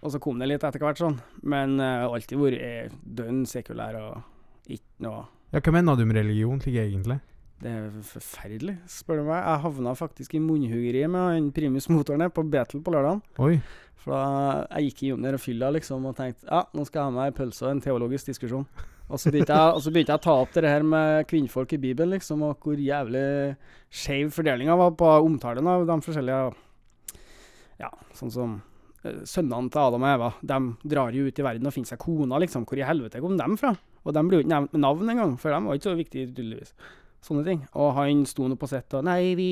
Og 0.00 0.14
så 0.14 0.20
kom 0.22 0.38
det 0.40 0.46
litt 0.48 0.62
etter 0.64 0.80
hvert, 0.80 0.96
sånn. 0.96 1.18
Men 1.44 1.74
jeg 1.76 1.98
har 2.06 2.14
alltid 2.16 2.40
vært 2.40 2.94
dønn 3.18 3.42
sekulær 3.50 3.98
og 4.00 4.70
ikke 4.72 5.04
noe 5.04 5.26
Ja, 5.52 5.60
hva 5.60 5.74
mener 5.74 5.98
du 5.98 6.06
med 6.08 6.16
religion, 6.16 6.62
slik 6.64 6.78
egentlig? 6.80 7.18
Det 7.58 7.70
er 7.74 7.86
forferdelig, 8.06 8.76
spør 8.86 9.18
du 9.18 9.24
meg. 9.26 9.40
Jeg 9.40 9.62
havna 9.64 9.94
faktisk 9.98 10.36
i 10.38 10.42
munnhuggeri 10.42 11.02
med 11.10 11.24
han 11.26 11.48
primusmotoren 11.54 12.22
her 12.22 12.30
på 12.30 12.44
Betel 12.46 12.84
på 12.86 12.92
lørdagen. 12.94 13.22
Oi. 13.42 13.56
For 13.98 14.14
da 14.14 14.60
jeg 14.78 14.92
gikk 14.92 15.02
innom 15.08 15.26
der 15.26 15.38
og 15.38 15.42
fylla 15.42 15.72
liksom 15.74 16.06
og 16.06 16.14
tenkte 16.20 16.46
ja, 16.46 16.62
nå 16.70 16.84
skal 16.86 17.00
jeg 17.00 17.08
ha 17.08 17.16
meg 17.16 17.32
ei 17.32 17.34
pølse 17.40 17.66
og 17.66 17.72
en 17.72 17.82
teologisk 17.82 18.30
diskusjon. 18.30 18.68
Og 19.08 19.18
så 19.18 19.32
begynte 19.32 19.56
jeg, 19.56 19.74
og 19.74 19.82
så 19.82 19.90
begynte 19.90 20.12
jeg 20.12 20.20
å 20.20 20.24
ta 20.28 20.36
opp 20.44 20.54
det 20.54 20.68
her 20.68 20.84
med 20.86 21.26
kvinnfolk 21.30 21.72
i 21.74 21.80
Bibelen, 21.80 22.12
liksom, 22.12 22.44
og 22.44 22.62
hvor 22.62 22.78
jævlig 22.78 23.24
skeiv 23.88 24.30
fordelinga 24.36 24.76
var 24.78 24.92
på 25.00 25.10
omtalen 25.24 25.70
av 25.70 25.86
de 25.88 25.98
forskjellige 26.04 26.42
Ja, 27.80 27.88
sånn 28.18 28.32
som 28.34 28.54
eh, 29.06 29.24
Sønnene 29.26 29.72
til 29.72 29.80
Adam 29.80 30.04
og 30.04 30.12
Eva 30.12 30.30
de 30.52 30.60
drar 30.94 31.16
jo 31.16 31.24
ut 31.26 31.40
i 31.40 31.46
verden 31.46 31.70
og 31.70 31.74
finner 31.74 31.90
seg 31.90 32.02
koner, 32.04 32.38
liksom. 32.44 32.68
Hvor 32.68 32.78
i 32.78 32.86
helvete 32.86 33.24
kom 33.24 33.38
de 33.40 33.50
fra? 33.58 33.74
Og 34.04 34.14
de 34.14 34.24
blir 34.28 34.38
jo 34.38 34.46
ikke 34.46 34.54
nevnt 34.54 34.76
med 34.76 34.84
navn 34.84 35.14
engang, 35.16 35.36
for 35.40 35.56
de 35.56 35.62
var 35.64 35.80
ikke 35.80 35.90
så 35.90 35.98
viktige, 35.98 36.30
tydeligvis. 36.30 36.74
Sånne 37.24 37.44
ting. 37.46 37.62
Og 37.74 37.92
han 37.98 38.24
sto 38.28 38.46
nå 38.48 38.56
på 38.58 38.68
sett 38.70 38.94
og 38.98 39.06
Nei, 39.08 39.34
vi 39.38 39.50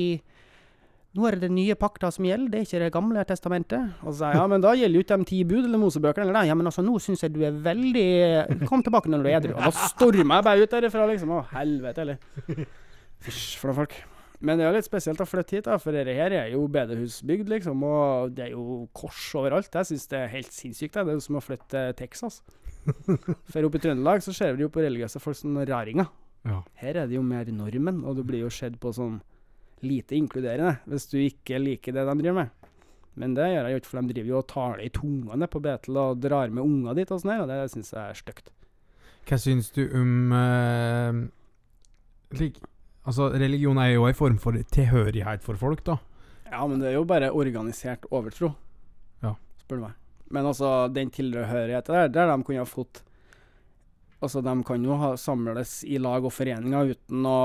Nå 1.17 1.25
er 1.25 1.37
det 1.37 1.47
den 1.47 1.55
nye 1.57 1.73
pakta 1.79 2.11
som 2.13 2.27
gjelder, 2.27 2.51
det 2.51 2.57
er 2.59 2.65
ikke 2.67 2.79
det 2.83 2.89
gamle 2.93 3.21
testamentet. 3.25 3.93
Og 4.03 4.11
så 4.11 4.19
sa 4.19 4.27
jeg 4.29 4.37
ja, 4.37 4.49
men 4.51 4.61
da 4.61 4.73
gjelder 4.77 4.99
jo 4.99 5.05
ikke 5.05 5.17
de 5.17 5.25
ti 5.31 5.39
bud 5.49 5.63
eller 5.63 5.81
Mosebøkene 5.81 6.27
eller 6.27 6.37
det. 6.37 6.49
Ja, 6.51 6.57
men 6.59 6.69
altså, 6.69 6.83
nå 6.85 6.99
syns 7.01 7.23
jeg 7.25 7.33
du 7.33 7.39
er 7.47 7.55
veldig 7.65 8.67
Kom 8.69 8.83
tilbake 8.85 9.09
når 9.09 9.23
du 9.23 9.29
er 9.31 9.39
edru. 9.39 9.55
Og 9.55 9.63
da 9.65 9.87
storma 9.87 10.37
jeg 10.37 10.45
bare 10.45 10.67
ut 10.67 10.75
derifra, 10.75 11.07
liksom. 11.09 11.31
Å, 11.33 11.39
helvete, 11.55 12.05
eller. 12.05 12.67
Fysj 13.25 13.47
for 13.57 13.71
noen 13.71 13.79
folk. 13.79 13.97
Men 14.45 14.59
det 14.59 14.67
er 14.67 14.69
jo 14.69 14.77
litt 14.77 14.85
spesielt 14.85 15.23
å 15.23 15.25
flytte 15.25 15.57
hit, 15.57 15.65
da, 15.65 15.79
for 15.81 15.97
dette 15.97 16.13
her 16.13 16.35
er 16.37 16.51
jo 16.53 16.67
bedehusbygd, 16.69 17.49
liksom. 17.55 17.81
Og 17.87 18.37
det 18.37 18.51
er 18.51 18.53
jo 18.53 18.83
kors 18.93 19.23
overalt. 19.39 19.73
Jeg 19.73 19.89
syns 19.89 20.05
det 20.11 20.21
er 20.21 20.31
helt 20.35 20.53
sinnssykt. 20.53 20.93
Det 20.93 21.01
er 21.01 21.17
jo 21.17 21.25
som 21.25 21.39
å 21.39 21.41
flytte 21.41 21.87
til 21.87 21.97
Texas. 22.03 22.43
For 23.49 23.65
oppe 23.65 23.81
i 23.81 23.87
Trøndelag 23.87 24.21
så 24.23 24.35
ser 24.37 24.53
vi 24.53 24.67
jo 24.67 24.69
på 24.69 24.85
religiøse 24.85 25.23
folk 25.23 25.39
som 25.39 25.57
raringer. 25.65 26.11
Ja. 26.47 26.61
Her 26.81 27.01
er 27.03 27.07
det 27.09 27.17
jo 27.17 27.23
mer 27.25 27.45
normen, 27.51 28.03
og 28.07 28.15
du 28.17 28.23
blir 28.27 28.45
jo 28.45 28.49
sett 28.53 28.79
på 28.79 28.93
som 28.95 29.19
lite 29.85 30.15
inkluderende 30.17 30.79
hvis 30.89 31.05
du 31.11 31.17
ikke 31.21 31.59
liker 31.61 31.93
det 31.93 32.05
de 32.07 32.15
driver 32.21 32.39
med. 32.43 32.49
Men 33.17 33.33
det 33.37 33.47
gjør 33.49 33.65
jeg 33.67 33.73
jo 33.73 33.81
ikke, 33.81 33.89
for 33.91 34.01
de 34.01 34.13
driver 34.13 34.29
jo 34.29 34.37
og 34.39 34.47
taler 34.51 34.83
i 34.85 34.89
tunga 34.93 35.35
nede 35.35 35.49
på 35.53 35.61
Betel 35.65 35.97
og 35.97 36.19
drar 36.21 36.51
med 36.53 36.63
unga 36.63 36.93
dit 36.97 37.09
og 37.11 37.21
sånn 37.21 37.33
her, 37.33 37.43
og 37.45 37.49
det 37.49 37.59
syns 37.73 37.91
jeg 37.93 38.01
er 38.13 38.19
stygt. 38.19 38.51
Hva 39.27 39.39
syns 39.41 39.71
du 39.75 39.81
om 39.97 40.33
eh, 40.37 41.21
slik 42.37 42.59
Altså, 43.07 43.29
religion 43.39 43.77
er 43.79 43.93
jo 43.93 44.03
en 44.03 44.15
form 44.19 44.35
for 44.43 44.51
tilhørighet 44.75 45.39
for 45.45 45.55
folk, 45.55 45.79
da. 45.87 45.93
Ja, 46.51 46.65
men 46.67 46.81
det 46.81 46.89
er 46.89 46.97
jo 46.97 47.05
bare 47.07 47.29
organisert 47.31 48.03
overtro, 48.11 48.49
Ja. 49.23 49.31
spør 49.63 49.79
du 49.79 49.83
meg. 49.85 49.93
Men 50.29 50.45
altså, 50.49 50.91
den 50.91 51.09
tilhørigheten 51.15 51.95
der, 51.95 52.09
der 52.11 52.33
de 52.35 52.43
kunne 52.43 52.59
ha 52.59 52.65
fått 52.67 52.99
Altså, 54.17 54.41
de 54.41 54.53
kan 54.65 54.85
jo 54.85 54.95
ha, 54.97 55.11
samles 55.19 55.83
i 55.85 55.99
lag 56.01 56.25
og 56.25 56.33
foreninger 56.33 56.93
uten 56.95 57.25
å 57.29 57.41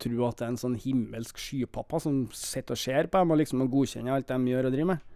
tro 0.00 0.22
at 0.24 0.38
det 0.38 0.46
er 0.46 0.52
en 0.54 0.62
sånn 0.62 0.78
himmelsk 0.80 1.40
skypappa 1.40 2.00
som 2.00 2.22
sitter 2.32 2.78
og 2.78 2.80
ser 2.80 3.10
på 3.12 3.20
dem 3.20 3.34
og 3.34 3.40
liksom 3.42 3.60
godkjenner 3.60 3.74
godkjenne 3.74 4.14
alt 4.16 4.30
de 4.32 4.54
gjør 4.54 4.70
og 4.70 4.74
driver 4.74 4.90
med. 4.94 5.10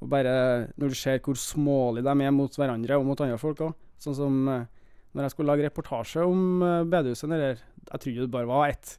Og 0.00 0.10
bare 0.10 0.34
når 0.80 0.90
du 0.90 0.98
ser 0.98 1.20
hvor 1.22 1.38
smålige 1.38 2.08
de 2.08 2.26
er 2.26 2.34
mot 2.34 2.58
hverandre 2.58 2.98
og 2.98 3.06
mot 3.06 3.22
andre 3.22 3.38
folk 3.38 3.62
òg. 3.68 3.78
Sånn 4.00 4.16
som 4.16 4.40
eh, 4.50 4.66
når 5.14 5.26
jeg 5.26 5.34
skulle 5.34 5.52
lage 5.52 5.66
reportasje 5.66 6.24
om 6.24 6.62
uh, 6.62 6.86
bedehuset 6.86 7.32
Jeg 7.34 7.58
trodde 7.98 8.26
det 8.26 8.30
bare 8.30 8.46
var 8.46 8.68
ett. 8.70 8.92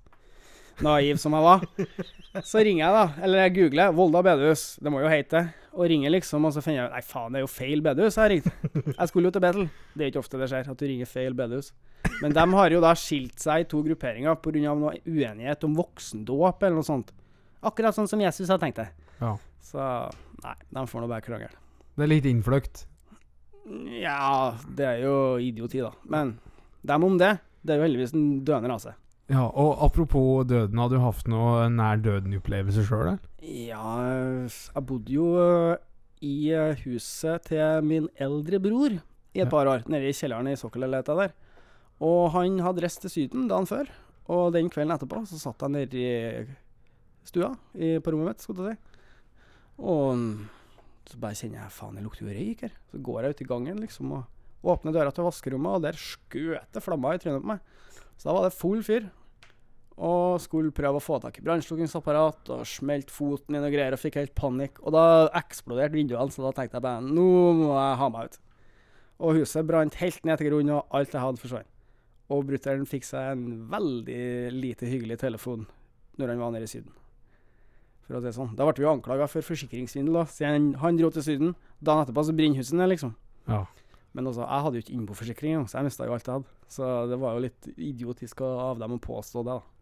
Naiv 0.81 1.19
som 1.21 1.36
jeg 1.36 1.45
var. 1.45 1.65
Så 2.47 2.62
ringer 2.63 2.86
jeg, 2.86 2.93
da. 2.95 3.23
Eller 3.25 3.43
jeg 3.45 3.55
googler 3.57 3.95
Volda 3.95 4.21
bedehus. 4.23 4.63
Det 4.81 4.93
må 4.93 5.01
jo 5.03 5.12
hete 5.12 5.38
det. 5.38 5.62
Og 5.71 5.88
ringer 5.88 6.12
liksom, 6.12 6.43
og 6.47 6.51
så 6.51 6.60
finner 6.63 6.81
jeg 6.81 6.91
Nei, 6.91 7.01
faen, 7.07 7.31
det 7.31 7.39
er 7.39 7.45
jo 7.45 7.51
feil 7.51 7.84
bedehus 7.84 8.17
jeg 8.17 8.23
har 8.23 8.31
ringt. 8.34 8.49
Jeg 8.97 9.07
skulle 9.12 9.29
jo 9.29 9.36
til 9.36 9.43
Betel. 9.43 9.69
Det 9.95 10.03
er 10.03 10.12
ikke 10.12 10.21
ofte 10.23 10.39
det 10.41 10.49
skjer, 10.51 10.67
at 10.73 10.81
du 10.81 10.86
ringer 10.88 11.07
feil 11.07 11.36
bedehus. 11.38 11.71
Men 12.19 12.36
de 12.36 12.45
har 12.57 12.75
jo 12.75 12.81
da 12.84 12.91
skilt 12.97 13.39
seg 13.39 13.63
i 13.63 13.67
to 13.71 13.79
grupperinger 13.86 14.36
pga. 14.43 14.75
noe 14.75 14.97
uenighet 15.05 15.63
om 15.67 15.77
voksendåp 15.77 16.63
eller 16.63 16.79
noe 16.81 16.88
sånt. 16.88 17.13
Akkurat 17.63 17.95
sånn 17.95 18.10
som 18.10 18.21
Jesus 18.23 18.49
hadde 18.49 18.65
tenkt 18.65 18.81
det. 18.81 18.89
Ja. 19.21 19.36
Så 19.63 19.88
nei, 20.43 20.55
de 20.73 20.86
får 20.89 21.03
nå 21.03 21.12
bare 21.12 21.23
krangle. 21.25 21.51
Det 21.95 22.07
er 22.07 22.10
litt 22.10 22.27
innfløkt. 22.27 22.86
Ja, 24.01 24.57
det 24.75 24.88
er 24.88 25.03
jo 25.05 25.15
idioti, 25.39 25.84
da. 25.84 25.93
Men 26.10 26.36
dem 26.81 27.05
om 27.05 27.19
det. 27.21 27.36
Det 27.62 27.75
er 27.75 27.77
jo 27.77 27.86
heldigvis 27.86 28.15
en 28.17 28.29
døende 28.45 28.71
rase. 28.71 28.95
Ja, 29.31 29.45
og 29.47 29.77
apropos 29.85 30.43
døden, 30.49 30.77
har 30.81 30.89
du 30.91 30.97
hatt 30.99 31.27
noe 31.31 31.69
nær 31.71 32.01
døden-opplevelse 32.03 32.83
sjøl. 32.87 33.13
Ja, 33.41 33.93
jeg 34.75 34.83
bodde 34.89 35.13
jo 35.15 35.27
øh, 35.39 35.77
i 36.21 36.51
øh, 36.51 36.75
huset 36.83 37.45
til 37.47 37.85
min 37.87 38.09
eldre 38.19 38.59
bror 38.59 38.91
i 38.97 39.39
et 39.39 39.45
Ja. 39.45 39.49
par 39.49 39.69
år, 39.71 39.85
nede 39.87 40.09
i 40.09 40.13
kjelleren 40.17 40.49
i 40.51 40.57
Sokkelleiligheta 40.59 41.15
der. 41.15 41.31
Og 42.03 42.31
han 42.33 42.59
hadde 42.59 42.83
reist 42.83 42.99
til 43.05 43.09
Syden 43.13 43.47
dagen 43.47 43.67
før, 43.69 43.87
og 44.27 44.51
den 44.53 44.67
kvelden 44.69 44.91
etterpå 44.97 45.21
så 45.29 45.39
satt 45.39 45.61
jeg 45.63 45.71
nede 45.77 45.95
i 46.01 46.45
stua 47.23 47.53
i, 47.75 47.99
på 48.03 48.11
rommet 48.11 48.33
mitt, 48.33 48.41
skulle 48.43 48.67
jeg 48.73 48.75
si. 48.75 48.99
Og 49.79 50.17
mm, 50.17 50.49
så 51.07 51.17
bare 51.21 51.37
kjenner 51.39 51.61
jeg 51.63 51.71
faen, 51.77 51.95
det 51.95 52.03
lukter 52.03 52.27
jo 52.27 52.35
røyk 52.35 52.65
her. 52.67 52.75
Så 52.91 52.99
går 53.01 53.21
jeg 53.23 53.29
ut 53.37 53.41
i 53.45 53.49
gangen 53.53 53.79
liksom 53.79 54.11
og 54.17 54.67
åpner 54.75 54.93
døra 54.93 55.13
til 55.15 55.23
vaskerommet, 55.25 55.77
og 55.79 55.81
der 55.87 55.97
skjøt 55.97 56.67
det 56.75 56.83
flammer 56.83 57.15
i 57.15 57.21
trynet 57.23 57.41
på 57.41 57.53
meg. 57.55 57.63
Så 58.17 58.27
da 58.27 58.35
var 58.35 58.49
det 58.49 58.57
full 58.59 58.83
fyr. 58.85 59.07
Og 60.01 60.39
skulle 60.41 60.73
prøve 60.73 60.97
å 60.97 61.03
få 61.03 61.19
tak 61.21 61.35
i 61.37 61.43
brannslukkingsapparat 61.45 62.49
og 62.55 62.63
smelte 62.65 63.13
foten 63.13 63.57
i 63.57 63.59
noe 63.61 63.69
greier 63.73 63.93
og 63.93 64.01
fikk 64.01 64.17
helt 64.17 64.33
panikk. 64.37 64.79
Og 64.81 64.95
da 64.95 65.03
eksploderte 65.37 65.93
vinduene, 65.93 66.33
så 66.33 66.47
da 66.47 66.53
tenkte 66.57 66.79
jeg 66.79 66.85
bare 66.87 67.03
nå 67.05 67.27
må 67.59 67.75
jeg 67.75 67.99
ha 67.99 68.07
meg 68.13 68.31
ut. 68.31 68.39
Og 69.21 69.37
huset 69.37 69.67
brant 69.69 69.99
helt 70.01 70.25
ned 70.25 70.41
til 70.41 70.49
grunnen, 70.49 70.79
og 70.79 70.97
alt 70.97 71.13
jeg 71.13 71.21
hadde, 71.21 71.41
forsvant. 71.43 71.69
Og 72.31 72.47
brutter'n 72.47 72.87
fikk 72.89 73.05
seg 73.05 73.35
en 73.35 73.45
veldig 73.69 74.23
lite 74.55 74.89
hyggelig 74.89 75.19
telefon 75.21 75.67
når 76.17 76.33
han 76.33 76.41
var 76.41 76.55
nede 76.55 76.65
i 76.65 76.71
Syden. 76.71 76.95
For 78.07 78.17
å 78.17 78.21
si 78.21 78.29
det 78.29 78.35
sånn. 78.35 78.55
Da 78.57 78.65
ble 78.65 78.73
vi 78.79 78.87
jo 78.87 78.93
anklaga 78.95 79.27
for 79.29 79.45
forsikringssvindel, 79.45 80.23
siden 80.31 80.71
han 80.81 80.97
dro 80.97 81.11
til 81.13 81.25
Syden. 81.27 81.53
Dagen 81.83 82.05
etterpå 82.05 82.25
så 82.25 82.35
brenner 82.35 82.61
huset 82.63 82.79
ned, 82.79 82.89
liksom. 82.95 83.13
Ja. 83.51 83.65
Men 84.17 84.27
altså, 84.27 84.43
jeg 84.43 84.65
hadde 84.65 84.79
jo 84.79 84.85
ikke 84.85 84.95
innboforsikring, 84.97 85.67
så 85.69 85.79
jeg 85.79 85.87
mista 85.87 86.07
jo 86.07 86.15
alt 86.15 86.27
jeg 86.27 86.39
hadde. 86.39 86.55
Så 86.71 86.89
det 87.11 87.19
var 87.21 87.37
jo 87.37 87.45
litt 87.45 87.69
idiotisk 87.77 88.41
av 88.47 88.81
dem 88.81 88.97
å 88.97 89.03
påstå 89.03 89.45
det, 89.47 89.59
da. 89.59 89.80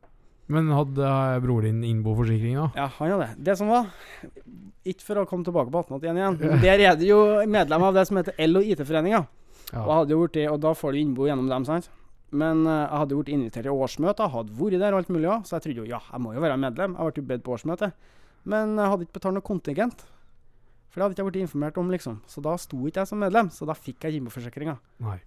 Men 0.50 0.70
hadde 0.74 1.06
eh, 1.06 1.40
bror 1.44 1.62
din 1.68 1.84
innboforsikring, 1.86 2.56
da? 2.58 2.68
Ja, 2.76 2.88
han 2.98 3.12
hadde 3.14 3.28
det. 3.28 3.44
Det 3.52 3.56
som 3.60 3.70
var 3.70 3.90
Ikke 4.90 5.06
for 5.06 5.22
å 5.22 5.28
komme 5.30 5.46
tilbake 5.46 5.70
på 5.74 5.84
1881 5.84 6.18
igjen, 6.18 6.38
men 6.56 6.64
der 6.64 6.84
er 6.90 6.98
det 6.98 7.08
jo 7.10 7.20
medlem 7.46 7.84
av 7.86 7.94
det 8.00 8.08
som 8.10 8.18
heter 8.18 8.34
L- 8.48 8.58
og 8.62 8.66
IT-foreninga. 8.74 9.24
Og, 9.70 9.74
Ja. 9.76 9.84
hadde 10.00 10.16
vært 10.18 10.38
og 10.50 10.60
da 10.64 10.72
får 10.74 10.96
du 10.96 11.00
innbo 11.04 11.28
gjennom 11.30 11.50
dem, 11.52 11.66
sant. 11.68 11.90
Men 12.34 12.64
uh, 12.66 12.88
jeg 12.88 12.98
hadde 13.04 13.18
vært 13.20 13.30
invitert 13.34 13.66
i 13.70 13.74
årsmøte, 13.74 14.26
hadde 14.34 14.56
vært 14.58 14.80
der 14.82 14.94
og 14.96 15.00
alt 15.04 15.10
mulig 15.14 15.30
òg, 15.30 15.44
så 15.46 15.58
jeg 15.60 15.64
trodde 15.68 15.84
jo 15.84 15.90
ja, 15.92 16.00
jeg 16.10 16.22
må 16.22 16.34
jo 16.34 16.42
være 16.42 16.58
medlem. 16.62 16.96
Jeg 16.98 17.14
ble 17.20 17.24
bedt 17.36 17.44
på 17.46 17.54
årsmøte. 17.54 17.92
Men 18.50 18.74
jeg 18.80 18.90
hadde 18.94 19.06
ikke 19.06 19.18
betalt 19.20 19.38
noe 19.38 19.46
kontingent. 19.46 20.02
For 20.90 20.98
det 20.98 21.04
hadde 21.06 21.14
ikke 21.14 21.22
jeg 21.22 21.30
blitt 21.30 21.44
informert 21.46 21.78
om, 21.78 21.90
liksom. 21.94 22.16
Så 22.26 22.42
da 22.42 22.56
sto 22.58 22.80
ikke 22.90 23.04
jeg 23.04 23.12
som 23.12 23.22
medlem, 23.22 23.50
så 23.54 23.68
da 23.70 23.76
fikk 23.78 24.08
jeg 24.08 24.18
innboforsikringa. 24.24 24.74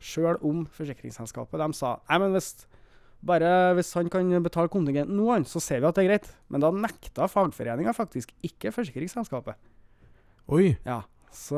Sjøl 0.03 0.41
om 0.43 0.65
forsikringsselskapet 0.75 1.63
de 1.63 1.69
sa 1.79 1.93
Nei, 2.11 2.19
men 2.25 2.35
hvis 2.35 2.49
bare 3.25 3.75
hvis 3.79 3.93
han 3.95 4.09
kan 4.11 4.31
betale 4.43 4.69
kontingenten 4.73 5.15
nå, 5.17 5.31
så 5.47 5.61
ser 5.63 5.81
vi 5.81 5.87
at 5.89 5.95
det 5.99 6.05
er 6.05 6.11
greit. 6.11 6.29
Men 6.51 6.61
da 6.65 6.71
nekta 6.75 7.29
fagforeninga 7.31 7.95
faktisk, 7.97 8.33
ikke 8.43 8.73
forsikringsselskapet. 8.75 9.55
Oi, 10.53 10.77
Ja, 10.85 11.01
så 11.33 11.57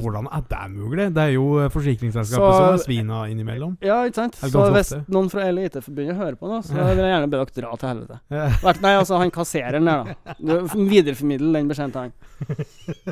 hvordan 0.00 0.26
er 0.34 0.42
det 0.50 0.62
mulig? 0.74 1.04
Det 1.14 1.22
er 1.22 1.34
jo 1.36 1.58
eh, 1.62 1.68
forsikringsselskapet 1.70 2.54
Så- 2.54 2.56
som 2.58 2.74
er 2.74 2.82
svina 2.82 3.18
innimellom. 3.30 3.76
Ja, 3.84 4.00
ikke 4.08 4.14
sant? 4.24 4.34
Så 4.40 4.48
hvis 4.74 4.90
ofte. 4.96 5.04
noen 5.12 5.28
fra 5.30 5.44
LIT-forbundet 5.52 6.16
hører 6.18 6.34
på 6.40 6.48
nå, 6.50 6.58
så 6.66 6.74
vil 6.74 6.96
jeg 7.04 7.12
gjerne 7.12 7.30
be 7.30 7.36
dere 7.36 7.54
dra 7.60 7.76
til 7.76 7.88
helvete. 7.92 8.82
Nei, 8.82 8.94
altså 8.98 9.18
han 9.20 9.30
kassereren 9.30 9.84
der, 9.86 10.04
da. 10.24 10.34
Du 10.40 10.66
Videreformidle 10.88 11.52
den 11.60 11.68
beskjeden 11.70 11.92
til 11.92 12.00
han. 12.08 12.12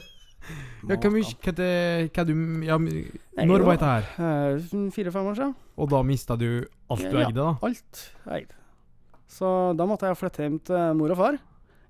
Ja, 0.87 0.97
hva 0.97 1.11
mye 1.11 1.25
hva 1.43 1.53
det, 1.59 1.71
hva 2.15 2.25
du, 2.29 2.33
ja, 2.67 2.77
Når 2.79 3.65
var 3.67 3.77
dette 3.77 3.91
her? 3.91 4.07
Eh, 4.23 4.91
Fire-fem 4.95 5.27
år 5.33 5.35
siden. 5.39 5.55
Og 5.77 5.91
da 5.91 6.03
mista 6.07 6.37
du 6.39 6.49
alt 6.91 7.03
du 7.03 7.19
Ja. 7.19 7.27
eide, 7.27 7.35
da? 7.35 7.57
Alt 7.67 8.03
eid. 8.31 8.53
Så 9.27 9.49
da 9.77 9.87
måtte 9.87 10.07
jeg 10.07 10.17
flytte 10.21 10.45
hjem 10.45 10.59
til 10.65 10.95
mor 10.95 11.11
og 11.11 11.19
far 11.19 11.39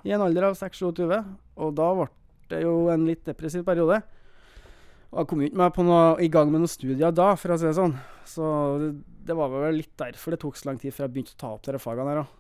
i 0.06 0.12
en 0.14 0.22
alder 0.24 0.44
av 0.48 0.54
26, 0.56 1.24
og 1.58 1.74
da 1.76 1.88
ble 1.94 2.06
det 2.48 2.62
jo 2.62 2.88
en 2.92 3.04
litt 3.06 3.24
depressiv 3.26 3.64
periode. 3.66 4.02
Og 5.12 5.18
jeg 5.20 5.28
kom 5.30 5.40
jo 5.42 5.48
ikke 5.50 5.84
noe, 5.84 6.16
i 6.22 6.28
gang 6.28 6.50
med 6.50 6.60
noen 6.62 6.70
studier 6.70 7.12
da, 7.14 7.34
for 7.38 7.52
å 7.54 7.58
si 7.58 7.66
det 7.66 7.74
sånn. 7.76 7.94
Så 8.24 8.46
det, 8.80 8.90
det 9.26 9.36
var 9.36 9.48
vel 9.52 9.76
litt 9.82 9.92
derfor 9.98 10.30
det 10.34 10.40
tok 10.40 10.56
så 10.58 10.70
lang 10.70 10.78
tid 10.78 10.94
før 10.94 11.06
jeg 11.06 11.14
begynte 11.14 11.34
å 11.36 11.40
ta 11.40 11.52
opp 11.54 11.62
disse 11.66 11.82
fagene 11.82 12.08
her 12.14 12.22
òg. 12.24 12.32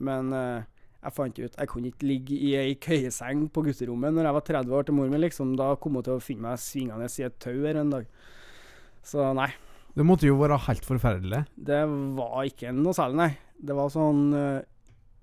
Men 0.00 0.32
eh, 0.32 0.62
jeg 1.00 1.16
fant 1.16 1.38
ut 1.40 1.54
jeg 1.56 1.70
kunne 1.70 1.88
ikke 1.88 2.08
ligge 2.08 2.36
i 2.36 2.50
ei 2.60 2.74
køyeseng 2.76 3.46
på 3.54 3.62
gutterommet 3.64 4.12
når 4.12 4.28
jeg 4.28 4.36
var 4.36 4.46
30 4.50 4.76
år 4.76 4.88
til 4.88 4.96
mor 4.98 5.08
mi, 5.08 5.20
liksom. 5.22 5.54
Da 5.56 5.72
kom 5.80 5.96
hun 5.96 6.06
til 6.06 6.18
å 6.18 6.24
finne 6.24 6.50
meg 6.50 6.60
svingende 6.60 7.08
i 7.08 7.26
et 7.26 7.38
tau 7.40 7.56
her 7.64 7.80
en 7.80 7.94
dag. 7.94 8.10
Så 9.06 9.30
nei. 9.36 9.48
Det 9.96 10.06
måtte 10.06 10.28
jo 10.28 10.36
være 10.38 10.60
helt 10.68 10.84
forferdelig. 10.86 11.44
Det 11.56 11.80
var 12.18 12.44
ikke 12.46 12.74
noe 12.76 12.94
særlig, 12.96 13.18
nei. 13.22 13.32
Det 13.60 13.76
var 13.76 13.90
sånn 13.92 14.28
uh, 14.32 14.60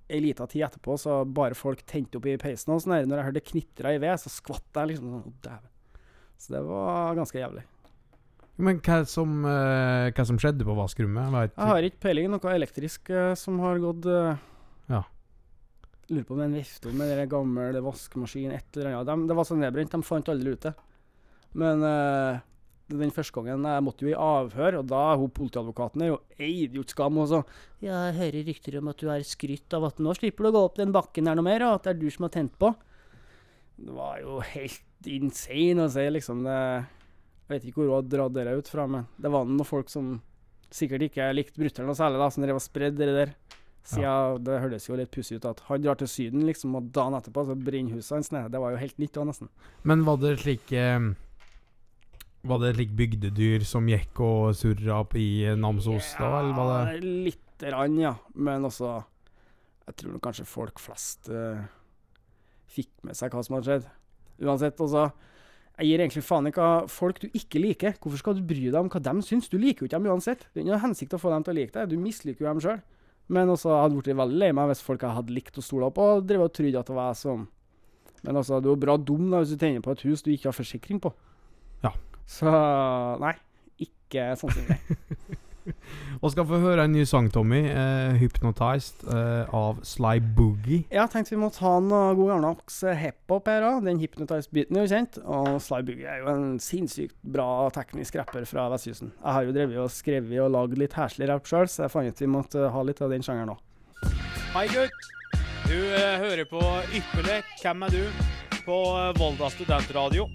Ei 0.08 0.22
lita 0.24 0.46
tid 0.48 0.64
etterpå, 0.64 0.96
så 0.96 1.18
bare 1.28 1.58
folk 1.58 1.82
tente 1.84 2.16
opp 2.16 2.30
i 2.32 2.38
peisen 2.40 2.72
og 2.72 2.80
sånn 2.80 2.94
der. 2.96 3.08
Når 3.10 3.20
jeg 3.20 3.28
hørte 3.28 3.48
knitra 3.50 3.92
i 3.92 3.98
ved, 4.00 4.14
så 4.22 4.32
skvatt 4.32 4.80
jeg 4.80 4.94
liksom 4.94 5.10
sånn. 5.12 5.26
Å, 5.28 5.34
dæven. 5.44 5.74
Så 6.38 6.54
det 6.54 6.62
var 6.64 7.18
ganske 7.18 7.42
jævlig. 7.42 7.64
Men 8.58 8.80
hva 8.82 9.02
som, 9.06 9.34
uh, 9.46 10.08
hva 10.10 10.26
som 10.26 10.40
skjedde 10.42 10.66
på 10.66 10.78
vaskerommet? 10.78 11.34
Vet 11.36 11.58
Jeg 11.58 11.72
har 11.72 11.88
ikke 11.90 12.04
peiling. 12.08 12.32
Noe 12.32 12.54
elektrisk 12.56 13.12
uh, 13.14 13.34
som 13.38 13.60
har 13.62 13.84
gått 13.84 14.08
uh, 14.10 14.40
Ja. 14.90 15.04
Lurer 16.08 16.24
på 16.24 16.36
om 16.36 16.40
det 16.40 16.46
er 16.46 16.52
en 16.52 16.60
vifte 16.60 16.92
med 16.96 17.10
den 17.12 17.32
gamle 17.32 17.82
vaskemaskinen, 17.84 18.56
et 18.56 18.78
eller 18.78 18.94
annet. 18.94 19.10
De, 19.10 19.28
det 19.28 19.36
var 19.36 19.48
så 19.48 19.58
nedbrent, 19.60 19.92
de 19.92 20.08
fant 20.08 20.30
aldri 20.32 20.54
ut 20.56 20.68
det. 20.68 20.74
Men 21.58 21.84
uh, 21.84 22.40
den 22.88 23.12
første 23.12 23.36
gangen 23.36 23.66
Jeg 23.68 23.84
måtte 23.84 24.06
jo 24.06 24.12
i 24.12 24.20
avhør, 24.20 24.80
og 24.80 24.88
da 24.88 25.04
hun 25.20 25.32
politiadvokaten 25.36 26.04
er 26.06 26.12
jo 26.14 26.20
idiotskam 26.40 27.20
og 27.20 27.30
så 27.32 27.42
Ja, 27.84 28.08
jeg 28.08 28.18
hører 28.22 28.48
rykter 28.48 28.78
om 28.80 28.92
at 28.92 29.02
du 29.02 29.10
har 29.12 29.26
skrytt 29.28 29.76
av 29.76 29.90
at 29.90 30.00
nå 30.00 30.14
slipper 30.16 30.48
du 30.48 30.52
å 30.52 30.56
gå 30.56 30.62
opp 30.70 30.78
den 30.80 30.96
bakken 30.96 31.28
her 31.28 31.36
noe 31.38 31.48
mer, 31.48 31.66
og 31.68 31.80
at 31.80 31.88
det 31.88 31.96
er 31.96 32.00
du 32.00 32.08
som 32.14 32.28
har 32.28 32.34
tent 32.38 32.56
på. 32.60 32.72
Det 33.78 33.94
var 33.94 34.22
jo 34.24 34.40
helt 34.54 35.12
insane 35.12 35.84
å 35.84 35.92
si, 35.92 36.08
liksom. 36.16 36.48
Det, 36.48 36.58
jeg 37.48 37.54
vet 37.54 37.68
ikke 37.68 37.82
hvor 37.82 37.92
hun 37.92 37.98
har 37.98 38.08
dratt 38.16 38.38
det 38.40 38.56
ut 38.58 38.72
fra, 38.72 38.88
men 38.90 39.06
det 39.20 39.34
var 39.34 39.46
noen 39.46 39.68
folk 39.68 39.92
som 39.92 40.16
sikkert 40.74 41.10
ikke 41.10 41.30
likte 41.36 41.62
brutter'n 41.62 41.88
noe 41.88 41.98
særlig, 41.98 42.20
da, 42.24 42.32
som 42.34 42.44
drev 42.44 42.58
og 42.60 42.64
spredde 42.64 43.08
det 43.08 43.14
der. 43.16 43.36
Siden 43.88 44.44
det 44.44 44.58
hørtes 44.60 44.90
jo 44.90 44.98
litt 45.00 45.12
pussig 45.16 45.38
ut 45.40 45.46
at 45.48 45.62
han 45.70 45.84
drar 45.84 45.96
til 45.96 46.10
Syden, 46.12 46.42
liksom, 46.44 46.74
og 46.76 46.90
dagen 46.96 47.16
etterpå 47.16 47.46
så 47.48 47.56
brenner 47.56 47.96
huset 47.96 48.18
hans 48.18 48.34
ned. 48.36 48.50
Det 48.52 48.60
var 48.60 48.74
jo 48.74 48.82
helt 48.82 48.98
nytt 49.00 49.14
da, 49.16 49.24
nesten. 49.30 49.52
Men 49.88 50.04
var 50.08 50.20
det 50.20 50.34
slik 50.42 50.74
eh, 50.76 51.06
Var 52.48 52.60
det 52.64 52.74
slik 52.76 52.92
bygdedyr 53.00 53.64
som 53.68 53.88
gikk 53.88 54.20
og 54.24 54.58
surra 54.60 55.00
i 55.16 55.30
Namsos 55.56 56.12
da, 56.20 56.34
eller 56.42 56.58
var 56.58 56.74
det 56.74 56.98
Ja, 56.98 57.14
lite 57.30 57.72
grann, 57.72 57.96
ja. 58.02 58.12
Men 58.36 58.68
også 58.68 58.92
Jeg 59.88 59.96
tror 60.02 60.18
nok 60.18 60.26
kanskje 60.28 60.50
folk 60.52 60.84
flest 60.84 61.32
eh, 61.32 61.64
fikk 62.68 62.92
med 63.08 63.16
seg 63.16 63.32
hva 63.32 63.46
som 63.46 63.56
hadde 63.56 63.72
skjedd. 63.72 63.88
Uansett, 64.44 64.84
altså. 64.84 65.08
Jeg 65.78 65.94
gir 65.94 66.02
egentlig 66.04 66.26
faen 66.28 66.50
i 66.50 66.52
hva 66.52 66.68
folk 66.92 67.24
du 67.24 67.30
ikke 67.32 67.62
liker. 67.64 67.96
Hvorfor 68.02 68.20
skal 68.20 68.36
du 68.36 68.44
bry 68.50 68.68
deg 68.68 68.78
om 68.82 68.92
hva 68.92 69.00
de 69.00 69.16
syns? 69.24 69.48
Du 69.48 69.56
liker 69.62 69.86
jo 69.86 69.88
ikke 69.88 69.96
dem 69.96 70.12
uansett. 70.12 70.44
Det 70.52 70.60
er 70.60 70.66
ingen 70.68 70.84
hensikt 70.84 71.16
å 71.16 71.22
få 71.22 71.32
dem 71.32 71.46
til 71.48 71.56
å 71.56 71.58
like 71.62 71.72
deg. 71.78 71.88
Du 71.94 72.02
misliker 72.02 72.44
jo 72.44 72.52
dem 72.52 72.62
sjøl. 72.68 72.84
Men 73.34 73.52
også 73.52 73.72
jeg 73.74 73.84
hadde 73.84 74.00
blitt 74.00 74.20
veldig 74.22 74.40
lei 74.40 74.52
meg 74.56 74.70
hvis 74.72 74.84
folk 74.86 75.04
jeg 75.04 75.18
hadde 75.18 75.36
likt 75.36 75.60
å 75.60 75.64
stole 75.66 75.90
på, 75.94 76.06
og 76.18 76.28
drev 76.28 76.46
og 76.46 76.54
trodde 76.56 76.80
at 76.80 76.88
det 76.88 76.96
var 76.96 77.10
jeg 77.12 77.22
som 77.24 77.48
Men 78.24 78.40
altså, 78.40 78.62
du 78.64 78.72
er 78.72 78.80
bra 78.82 78.96
dum 78.98 79.28
da 79.32 79.42
hvis 79.42 79.56
du 79.56 79.60
tenner 79.62 79.84
på 79.84 79.94
et 79.94 80.06
hus 80.08 80.24
du 80.26 80.32
ikke 80.34 80.50
har 80.50 80.56
forsikring 80.58 81.02
på. 81.04 81.12
Ja. 81.84 81.92
Så 82.28 82.52
nei. 83.22 83.36
Ikke 83.84 84.32
sannsynlig. 84.40 84.80
Og 86.24 86.32
skal 86.34 86.48
få 86.50 86.60
høre 86.62 86.86
en 86.88 86.94
ny 86.96 87.04
sang, 87.08 87.30
Tommy. 87.34 87.64
Eh, 87.70 88.18
'Hypnotized' 88.22 89.06
eh, 89.14 89.56
av 89.56 89.82
Sly 89.86 90.22
Boogie. 90.38 90.86
Jeg 90.94 91.12
tenkte 91.14 91.36
vi 91.36 91.42
måtte 91.42 91.64
ha 91.66 91.78
noe 91.84 92.16
god 92.18 92.34
gammeldags 92.34 92.80
eh, 92.88 92.98
hiphop 93.02 93.52
her 93.52 93.68
òg. 93.68 93.84
Den 93.88 94.02
hypnotized-biten 94.02 94.78
er 94.78 94.88
jo 94.88 94.94
kjent. 94.94 95.20
Og 95.26 95.60
Sly 95.64 95.84
Boogie 95.88 96.08
er 96.10 96.24
jo 96.24 96.32
en 96.34 96.58
sinnssykt 96.64 97.18
bra 97.22 97.68
teknisk 97.76 98.20
rapper 98.20 98.48
fra 98.50 98.70
Vestkysten. 98.74 99.14
Jeg 99.20 99.38
har 99.40 99.48
jo 99.48 99.56
drevet 99.56 99.84
og 99.84 99.94
skrevet 99.94 100.42
og 100.46 100.52
lagd 100.56 100.80
litt 100.80 100.98
heslig 100.98 101.30
rap 101.32 101.48
sjøl, 101.50 101.70
så 101.72 101.86
jeg 101.86 101.94
fant 101.94 102.10
ut 102.12 102.26
vi 102.26 102.32
måtte 102.32 102.72
ha 102.74 102.88
litt 102.88 103.04
av 103.04 103.14
den 103.14 103.26
sjangeren 103.26 103.56
òg. 103.56 103.64
Hei, 104.56 104.66
gutt. 104.72 105.14
Du 105.68 105.76
eh, 105.76 106.18
hører 106.22 106.46
på 106.48 106.62
Ypperlig. 106.96 107.42
Hvem 107.62 107.88
er 107.88 107.96
du? 107.98 108.04
På 108.64 108.78
eh, 108.96 109.12
Volda 109.20 109.50
studentradio. 109.52 110.30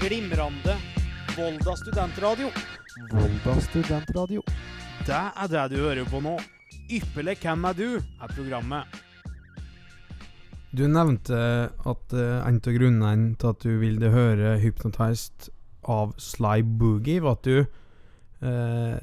Glimrende 0.00 0.76
Volda 1.34 1.76
studentradio. 1.76 2.50
Volda 3.14 3.60
studentradio. 3.62 4.42
Det 5.06 5.14
er 5.14 5.50
det 5.52 5.64
du 5.70 5.76
hører 5.84 6.06
på 6.10 6.18
nå. 6.24 6.34
Ypperlig 6.90 7.36
hvem 7.44 7.66
er 7.68 7.76
du? 7.78 7.88
er 8.02 8.32
programmet. 8.34 8.96
Du 10.74 10.82
nevnte 10.90 11.38
at 11.70 12.16
uh, 12.16 12.40
en 12.42 12.58
av 12.58 12.74
grunnene 12.74 13.36
til 13.38 13.52
at 13.52 13.62
du 13.62 13.76
ville 13.78 14.10
høre 14.10 14.56
'Hypnotized' 14.58 15.48
av 15.86 16.16
Sly 16.18 16.64
Boogie, 16.66 17.22
var 17.22 17.38
at 17.38 17.44
du 17.46 17.60
eh, 18.42 18.96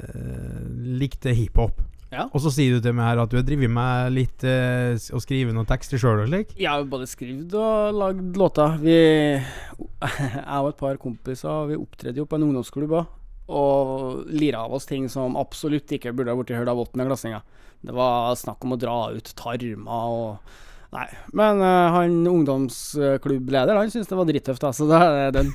likte 1.00 1.32
hiphop. 1.38 1.80
Ja. 2.12 2.26
Og 2.34 2.42
så 2.44 2.52
sier 2.52 2.76
du 2.76 2.84
til 2.84 2.96
meg 2.98 3.14
her 3.14 3.22
at 3.24 3.32
du 3.32 3.38
har 3.38 3.46
drevet 3.48 3.72
med 3.72 4.12
litt 4.12 4.44
eh, 4.44 4.98
å 5.14 5.22
skrive 5.24 5.54
noen 5.56 5.70
tekster 5.70 6.02
sjøl 6.02 6.26
og 6.26 6.28
slik. 6.28 6.52
Jeg 6.60 6.68
har 6.68 6.84
både 6.90 7.08
skrevet 7.08 7.54
og 7.56 7.96
lagd 7.96 8.36
låter. 8.42 8.76
Vi, 8.82 8.98
jeg 9.40 10.60
og 10.60 10.72
et 10.74 10.82
par 10.82 11.00
kompiser 11.00 11.72
Vi 11.72 11.80
opptredde 11.80 12.20
jo 12.20 12.28
på 12.28 12.42
en 12.42 12.50
ungdomsklubb 12.50 13.00
òg. 13.00 13.21
Og 13.50 14.26
lira 14.30 14.66
av 14.68 14.74
oss 14.78 14.86
ting 14.86 15.08
som 15.10 15.38
absolutt 15.40 15.90
ikke 15.98 16.14
burde 16.16 16.32
ha 16.32 16.38
blitt 16.38 16.54
hørt 16.56 16.70
av 16.72 16.80
åttendeklassinger. 16.84 17.42
Det 17.82 17.96
var 17.98 18.36
snakk 18.38 18.62
om 18.64 18.76
å 18.76 18.80
dra 18.80 18.98
ut 19.16 19.32
tarmer 19.36 20.12
og 20.14 20.60
Nei. 20.92 21.06
Men 21.32 21.62
uh, 21.64 21.88
han 21.96 22.18
ungdomsklubbleder 22.28 23.78
han 23.80 23.92
syntes 23.94 24.10
det 24.10 24.18
var 24.20 24.28
drittøft, 24.28 24.66
så 24.76 24.88
da 24.92 25.00
er 25.28 25.32
den. 25.38 25.54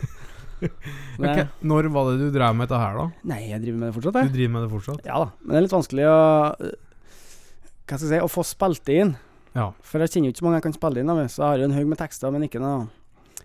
Hva- 1.20 1.44
når 1.61 1.90
var 1.92 2.09
det 2.09 2.14
du 2.22 2.31
drev 2.33 2.55
med 2.57 2.70
dette 2.70 2.81
her, 2.81 2.96
da? 2.96 3.05
Nei, 3.29 3.42
jeg 3.51 3.61
driver 3.61 3.83
med 3.83 3.90
det 3.90 3.96
fortsatt, 3.99 4.31
Du 4.31 4.37
driver 4.38 4.55
med 4.55 4.64
det 4.64 4.70
fortsatt? 4.72 5.03
Ja 5.05 5.18
da. 5.20 5.27
Men 5.42 5.53
det 5.53 5.59
er 5.61 5.66
litt 5.66 5.75
vanskelig 5.77 6.07
å 6.09 6.16
Hva 6.57 7.99
skal 7.99 8.07
jeg 8.07 8.14
si 8.14 8.22
Å 8.25 8.31
få 8.33 8.44
spilt 8.49 8.85
det 8.88 8.96
inn. 9.03 9.12
Ja. 9.53 9.66
For 9.85 10.01
jeg 10.01 10.14
kjenner 10.14 10.31
jo 10.31 10.33
ikke 10.33 10.40
så 10.40 10.46
mange 10.49 10.59
jeg 10.62 10.66
kan 10.70 10.77
spille 10.79 11.03
inn, 11.05 11.12
av, 11.12 11.20
så 11.29 11.42
jeg 11.42 11.49
har 11.51 11.61
jo 11.61 11.68
en 11.68 11.77
haug 11.77 11.92
med 11.92 12.01
tekster, 12.01 12.33
men 12.33 12.49
ikke 12.49 12.61
noe 12.64 12.87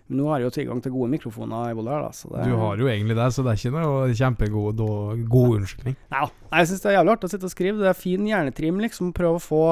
Men 0.08 0.18
nå 0.18 0.26
har 0.28 0.40
jeg 0.42 0.48
jo 0.50 0.54
tilgang 0.56 0.80
til 0.82 0.92
gode 0.92 1.08
mikrofoner 1.12 1.70
i 1.70 1.76
Volda 1.78 1.94
her, 1.94 2.08
da. 2.10 2.42
Du 2.44 2.56
har 2.58 2.76
jo 2.76 2.88
egentlig 2.90 3.14
det, 3.16 3.28
så 3.32 3.44
det 3.46 3.52
er 3.52 3.60
ikke 3.60 3.72
noe 3.78 4.10
kjempegod 4.18 4.76
da- 4.76 5.28
god 5.30 5.54
unnskyldning. 5.60 5.96
Nei, 6.12 6.26
Jeg 6.52 6.68
syns 6.68 6.82
det 6.82 6.90
er 6.90 6.96
jævlig 6.98 7.12
artig 7.14 7.28
å 7.28 7.32
sitte 7.32 7.48
og 7.48 7.54
skrive. 7.54 7.78
Det 7.78 7.88
er 7.92 7.98
fin 8.02 8.26
hjernetrim, 8.26 8.80
liksom. 8.82 9.12
Prøve 9.16 9.38
å 9.40 9.46
få 9.46 9.64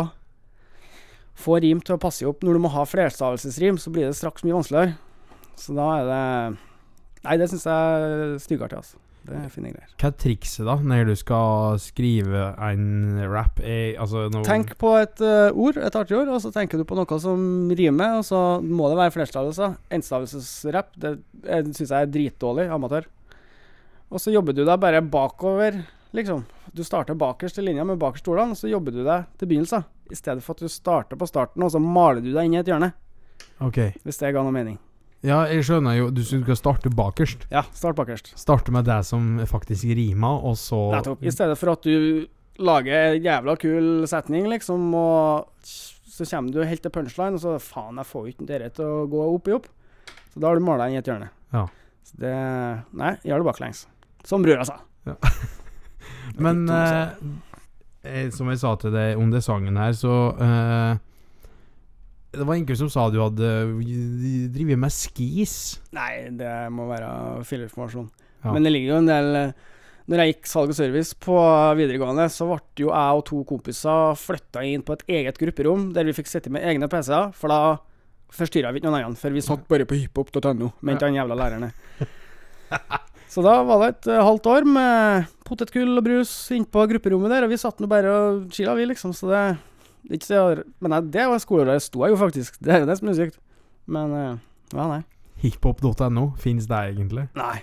Få 1.41 1.57
rim 1.63 1.81
til 1.81 1.95
å 1.97 2.01
passe 2.01 2.27
opp. 2.29 2.43
Når 2.45 2.53
du 2.59 2.61
må 2.61 2.69
ha 2.75 2.83
flerstavelsesrim, 2.85 3.79
så 3.81 3.89
blir 3.95 4.05
det 4.11 4.17
straks 4.19 4.43
mye 4.45 4.53
vanskeligere. 4.59 4.97
Så 5.57 5.73
da 5.77 5.87
er 6.01 6.05
det 6.11 6.59
Nei, 7.25 7.37
det 7.37 7.47
syns 7.51 7.65
jeg 7.65 7.73
er 7.73 8.39
styggartig, 8.41 8.77
altså. 8.81 8.97
Det 9.31 9.39
er 9.47 9.53
fine 9.53 9.71
greier. 9.73 9.93
Hva 10.01 10.11
er 10.11 10.17
trikset 10.25 10.67
da, 10.67 10.75
når 10.93 11.11
du 11.11 11.15
skal 11.19 11.79
skrive 11.83 12.43
en 12.67 13.21
rap? 13.31 13.61
Er, 13.63 13.95
altså, 14.03 14.27
no 14.33 14.43
Tenk 14.47 14.75
på 14.81 14.93
et 14.99 15.23
uh, 15.23 15.49
ord, 15.55 15.79
et 15.79 15.99
artig 16.01 16.19
ord, 16.19 16.33
og 16.35 16.43
så 16.43 16.53
tenker 16.55 16.81
du 16.81 16.87
på 16.89 16.99
noe 16.99 17.21
som 17.23 17.71
rimer, 17.79 18.19
og 18.19 18.27
så 18.27 18.43
må 18.65 18.91
det 18.91 18.99
være 19.01 19.15
flerstavelser. 19.15 19.79
Enstavelsesrap, 19.97 20.93
det 21.01 21.15
syns 21.47 21.87
jeg 21.87 21.97
er 21.97 22.13
dritdårlig. 22.19 22.69
Amatør. 22.75 23.09
Og 24.11 24.19
så 24.23 24.35
jobber 24.35 24.57
du 24.57 24.65
deg 24.67 24.83
bare 24.83 25.03
bakover, 25.07 25.81
liksom. 26.17 26.45
Du 26.75 26.83
starter 26.87 27.19
bakerst 27.19 27.59
i 27.59 27.65
linja 27.67 27.87
med 27.87 27.99
bakerst 28.03 28.27
stolene, 28.27 28.55
og 28.55 28.59
så 28.59 28.71
jobber 28.71 28.95
du 28.95 29.05
deg 29.07 29.31
til 29.39 29.51
begynnelsen. 29.51 29.87
I 30.11 30.19
stedet 30.19 30.43
for 30.43 30.59
at 30.59 30.67
du 30.67 30.71
starter 30.71 31.19
på 31.19 31.31
starten, 31.31 31.63
og 31.63 31.71
så 31.71 31.83
maler 31.83 32.23
du 32.23 32.33
deg 32.33 32.47
inn 32.47 32.59
i 32.59 32.63
et 32.63 32.71
hjørne. 32.71 32.93
Ok. 33.63 33.79
Hvis 34.03 34.19
det 34.19 34.35
ga 34.35 34.43
noe 34.43 34.55
mening. 34.55 34.79
Ja, 35.27 35.43
jeg 35.53 35.67
skjønner 35.69 35.99
jo. 35.99 36.09
Du 36.15 36.23
skal 36.25 36.57
starte 36.57 36.93
bakerst. 36.97 37.45
Ja, 37.53 37.63
start 37.77 37.99
bakerst. 37.99 38.33
Starte 38.41 38.73
med 38.73 38.87
det 38.89 39.03
som 39.09 39.35
faktisk 39.49 39.91
rimer, 39.97 40.45
og 40.49 40.57
så 40.57 40.79
Nettopp. 40.95 41.25
I 41.25 41.33
stedet 41.35 41.59
for 41.61 41.75
at 41.75 41.85
du 41.85 42.25
lager 42.61 43.17
en 43.17 43.25
jævla 43.25 43.57
kul 43.61 43.91
setning, 44.09 44.49
liksom, 44.49 44.89
og 44.97 45.51
så 45.65 46.25
kommer 46.29 46.53
du 46.53 46.65
helt 46.65 46.83
til 46.85 46.93
punchline, 46.93 47.37
og 47.37 47.45
så 47.45 47.59
faen, 47.61 48.01
jeg 48.01 48.09
får 48.09 48.33
ikke 48.33 48.49
dette 48.49 48.73
til 48.81 48.89
å 48.89 49.05
gå 49.13 49.27
opp 49.35 49.51
i 49.51 49.57
opp. 49.57 49.69
Så 50.33 50.41
da 50.41 50.49
har 50.49 50.57
du 50.57 50.65
mala 50.65 50.89
inn 50.89 50.97
i 50.97 51.01
et 51.01 51.09
hjørne. 51.09 51.31
Ja. 51.53 51.67
Så 52.07 52.21
det 52.21 52.35
Nei, 52.97 53.15
gjør 53.27 53.43
det 53.43 53.49
baklengs. 53.51 53.85
Som 54.25 54.45
brura 54.45 54.65
sa. 54.69 54.81
Men 56.45 56.65
er 56.71 57.15
eh, 58.05 58.25
eh, 58.25 58.27
som 58.35 58.49
jeg 58.53 58.61
sa 58.63 58.75
til 58.81 58.95
deg 58.95 59.21
om 59.21 59.33
det 59.33 59.43
sangen 59.45 59.77
her, 59.81 59.93
så 59.97 60.17
eh, 60.37 61.01
Det 62.31 62.47
var 62.47 62.55
enkelte 62.55 62.79
som 62.79 62.91
sa 62.93 63.09
du 63.11 63.19
hadde 63.19 63.49
drevet 64.55 64.79
med 64.79 64.95
skis. 64.95 65.81
Nei, 65.97 66.31
det 66.39 66.53
må 66.75 66.87
være 66.91 67.43
filleinformasjon. 67.49 68.07
Ja. 68.45 68.55
Men 68.55 68.65
det 68.65 68.73
ligger 68.73 68.95
jo 68.95 69.01
en 69.03 69.11
del 69.11 69.35
Når 70.09 70.23
jeg 70.23 70.33
gikk 70.33 70.47
salg 70.49 70.71
og 70.73 70.77
service 70.79 71.19
på 71.27 71.35
videregående, 71.79 72.25
så 72.33 72.47
ble 72.49 72.87
jo 72.87 72.89
jeg 72.95 73.19
og 73.19 73.27
to 73.29 73.43
kompiser 73.47 74.17
flytta 74.19 74.65
inn 74.67 74.87
på 74.87 74.97
et 74.97 75.05
eget 75.21 75.39
grupperom 75.39 75.91
der 75.95 76.09
vi 76.09 76.15
fikk 76.17 76.31
sitte 76.31 76.51
med 76.55 76.65
egne 76.67 76.89
PC-er, 76.91 77.35
for 77.37 77.53
da 77.53 77.61
forstyrra 78.35 78.73
vi 78.73 78.81
ikke 78.81 78.91
noen 78.91 79.11
andre, 79.11 79.21
for 79.21 79.35
vi 79.35 79.45
satt 79.45 79.67
bare 79.71 79.87
på 79.87 79.99
hiphop.no, 79.99 80.73
mente 80.87 81.07
han 81.07 81.19
jævla 81.19 81.39
læreren. 81.39 81.71
Så 83.31 83.45
da 83.47 83.61
var 83.63 83.85
det 83.85 83.91
et 83.93 84.09
eh, 84.11 84.25
halvt 84.27 84.47
år 84.51 84.65
med 84.67 85.27
potetgull 85.47 85.93
og 85.95 86.03
brus 86.03 86.33
innpå 86.55 86.83
grupperommet 86.91 87.31
der, 87.31 87.47
og 87.47 87.53
vi 87.53 87.59
satt 87.63 87.79
nå 87.79 87.87
bare 87.91 88.11
og 88.11 88.49
chilla, 88.55 88.75
vi, 88.75 88.89
liksom, 88.91 89.15
så 89.15 89.29
det 89.31 89.43
det 90.05 90.11
er 90.13 90.19
ikke 90.19 90.29
så 90.31 90.43
Men 90.81 90.91
nei, 90.95 91.01
det 91.15 91.27
var 91.31 91.39
skoleåret 91.43 91.83
sto 91.85 92.05
jeg 92.05 92.15
jo 92.15 92.21
faktisk. 92.21 92.57
Det 92.63 92.73
er 92.75 92.83
jo 92.85 92.89
det 92.91 92.99
som 93.01 93.09
er 93.13 93.19
sykt. 93.19 93.39
Men 93.91 94.13
eh, 94.17 94.39
ja, 94.75 94.87
nei. 94.91 95.01
Hiphop.no, 95.43 96.27
fins 96.41 96.67
det 96.71 96.81
egentlig? 96.93 97.27
Nei. 97.39 97.57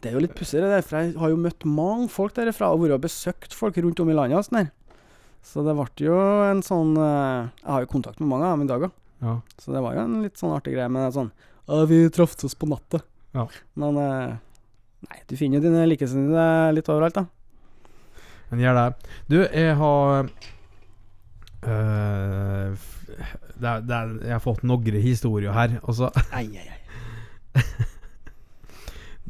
Det 0.00 0.10
er 0.10 0.16
jo 0.18 0.22
litt 0.24 0.34
pussig, 0.36 0.60
det 0.60 0.82
for 0.84 1.00
jeg 1.00 1.14
har 1.16 1.30
jo 1.32 1.36
møtt 1.40 1.64
mange 1.64 2.10
folk 2.12 2.34
derfra 2.36 2.68
og 2.74 2.82
vært 2.82 2.98
og 2.98 3.04
besøkt 3.06 3.54
folk 3.56 3.76
rundt 3.80 4.00
om 4.04 4.10
i 4.12 4.16
landet. 4.16 4.36
og 4.36 4.44
sånn 4.48 4.58
der. 4.62 4.70
Så 5.44 5.64
det 5.64 5.74
ble 5.76 5.86
jo 6.06 6.16
en 6.48 6.60
sånn 6.64 6.94
eh, 6.96 7.48
Jeg 7.62 7.70
har 7.72 7.84
jo 7.84 7.90
kontakt 7.92 8.20
med 8.20 8.28
mange 8.30 8.46
av 8.48 8.54
dem 8.56 8.64
i 8.64 8.70
dag 8.70 8.86
òg, 8.88 8.92
Ja. 9.24 9.34
så 9.60 9.72
det 9.72 9.80
var 9.84 9.94
jo 9.96 10.00
en 10.04 10.22
litt 10.24 10.36
sånn 10.40 10.52
artig 10.56 10.72
greie 10.74 10.88
med 10.92 11.12
sånn 11.12 11.30
Ja, 11.68 11.84
vi 11.88 12.02
traff 12.12 12.36
oss 12.44 12.54
på 12.56 12.68
natta. 12.68 13.00
Ja. 13.36 13.46
Men 13.80 13.96
eh, 14.00 14.34
Nei, 15.04 15.18
du 15.28 15.34
finner 15.36 15.60
jo 15.60 15.66
dine 15.68 15.84
likesinnede 15.88 16.72
litt 16.72 16.88
overalt, 16.88 17.14
da. 17.18 17.26
Men 18.50 18.60
gjør 18.62 18.78
det. 18.78 19.08
Du, 19.28 19.36
jeg 19.44 19.74
har 19.76 20.28
øh, 21.66 22.76
det 23.60 23.68
er, 23.68 23.80
det 23.80 23.96
er, 23.96 24.14
Jeg 24.24 24.34
har 24.36 24.42
fått 24.44 24.64
noen 24.66 25.00
historier 25.02 25.54
her. 25.54 25.78
Og 25.84 25.98
så 25.98 26.10
Ei, 26.34 26.46
ei, 26.50 26.64
ei. 26.64 26.80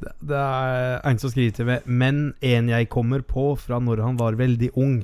det, 0.00 0.14
det 0.30 0.38
er 0.38 1.02
en 1.04 1.20
som 1.20 1.32
skriver 1.32 1.58
til 1.58 1.68
meg 1.68 1.84
Men 1.84 2.22
en 2.40 2.70
jeg 2.72 2.88
kommer 2.92 3.20
på 3.20 3.50
fra 3.60 3.80
når 3.82 4.04
han 4.06 4.20
var 4.20 4.38
veldig 4.40 4.72
ung. 4.80 5.02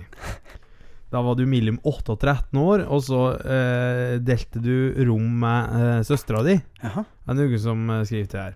Da 1.11 1.23
var 1.27 1.35
du 1.35 1.43
mellom 1.51 1.81
8 1.83 2.15
og 2.15 2.21
13 2.23 2.59
år, 2.63 2.85
og 2.87 3.01
så 3.03 3.21
øh, 3.35 4.21
delte 4.23 4.61
du 4.63 4.95
rom 5.09 5.41
med 5.43 5.73
øh, 5.75 6.05
søstera 6.07 6.43
di. 6.47 6.55
Jaha. 6.85 7.03
Det 7.27 7.35
er 7.35 7.39
noen 7.41 7.63
som 7.65 7.91
eh, 7.91 8.05
skriver 8.07 8.29
til 8.31 8.45
her. 8.45 8.55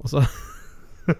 Og 0.00 0.12
så 0.14 0.24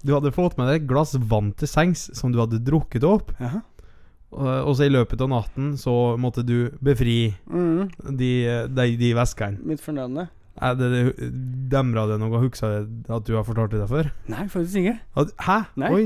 Du 0.00 0.14
hadde 0.14 0.32
fått 0.32 0.56
med 0.56 0.70
deg 0.70 0.80
et 0.80 0.88
glass 0.88 1.12
vann 1.28 1.50
til 1.60 1.68
sengs 1.68 2.06
som 2.16 2.32
du 2.32 2.40
hadde 2.40 2.62
drukket 2.64 3.04
opp. 3.04 3.34
Jaha. 3.36 3.60
Og, 4.30 4.46
og 4.46 4.76
så 4.78 4.86
i 4.86 4.92
løpet 4.92 5.20
av 5.24 5.28
natten 5.32 5.72
så 5.80 5.94
måtte 6.20 6.44
du 6.46 6.70
befri 6.82 7.34
Mm, 7.50 7.88
de, 8.16 8.30
de, 8.70 8.84
de 9.00 9.08
veskene. 9.18 9.58
mitt 9.66 9.80
fornødne. 9.82 10.28
Er 10.60 10.74
det, 10.76 10.88
det 10.92 11.30
Demra 11.72 12.06
det 12.06 12.18
noe? 12.20 12.38
Husker 12.42 12.84
du 12.86 13.12
at 13.14 13.24
du 13.26 13.34
har 13.34 13.44
fortalt 13.46 13.72
det 13.74 13.88
før? 13.90 14.10
Nei, 14.28 14.46
faktisk 14.52 14.76
ikke. 14.82 14.98
At- 15.16 15.32
Hæ? 15.46 15.58
Nei. 15.80 15.90
Oi. 15.94 16.04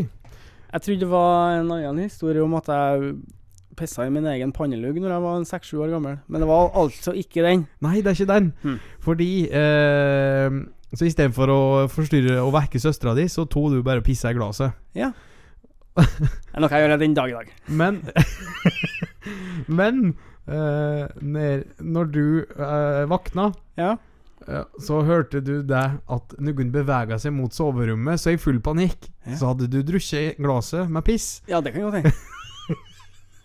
Jeg 0.75 0.83
trodde 0.83 1.01
det 1.05 1.11
var 1.11 1.59
en 1.61 1.71
annen 1.73 2.03
historie 2.09 2.43
om 2.43 2.55
at 2.59 2.67
jeg 2.69 3.15
pissa 3.77 4.05
i 4.07 4.11
min 4.15 4.25
egen 4.31 4.53
pannelugg 4.55 4.97
når 5.03 5.11
jeg 5.11 5.23
var 5.25 5.45
seks-sju 5.51 5.81
år 5.83 5.91
gammel. 5.97 6.17
Men 6.29 6.41
det 6.45 6.49
var 6.49 6.71
altså 6.79 7.13
ikke 7.19 7.43
den. 7.43 7.67
Nei, 7.83 7.97
det 8.01 8.07
er 8.13 8.17
ikke 8.21 8.31
den. 8.33 8.53
Hmm. 8.63 8.79
Fordi 9.03 9.29
eh, 9.51 10.51
Så 10.95 11.09
istedenfor 11.09 11.51
å 11.51 11.61
forstyrre 11.91 12.39
og 12.45 12.53
vekke 12.55 12.79
søstera 12.79 13.15
di, 13.19 13.25
så 13.29 13.45
tok 13.51 13.73
du 13.75 13.81
bare 13.83 13.99
og 13.99 14.07
pissa 14.07 14.31
i 14.31 14.37
glasset. 14.39 14.73
Det 15.95 16.55
er 16.55 16.63
noe 16.65 16.71
jeg 16.73 16.83
gjør 16.89 16.99
den 16.99 17.15
dag 17.15 17.31
i 17.31 17.37
dag. 17.37 17.51
Men 17.69 18.01
Men 19.81 20.01
eh, 20.49 21.05
når, 21.23 21.63
når 21.81 22.11
du 22.15 22.25
eh, 22.43 23.05
våkna 23.11 23.53
Ja. 23.81 23.95
Ja, 24.45 24.65
så 24.83 24.99
hørte 25.09 25.41
du 25.41 25.63
det 25.65 25.85
at 26.13 26.35
noen 26.45 26.69
bevega 26.75 27.17
seg 27.23 27.33
mot 27.33 27.55
soverommet, 27.57 28.21
så 28.21 28.35
i 28.35 28.41
full 28.41 28.59
panikk 28.61 29.07
Ja. 29.25 29.39
så 29.41 29.53
hadde 29.55 29.71
du 29.73 29.79
drukket 29.89 30.37
glasset 30.37 30.91
med 30.93 31.07
piss 31.07 31.39
Ja, 31.49 31.63
det 31.65 31.73
kan 31.73 31.87
godt 31.87 32.01
hende. 32.03 32.13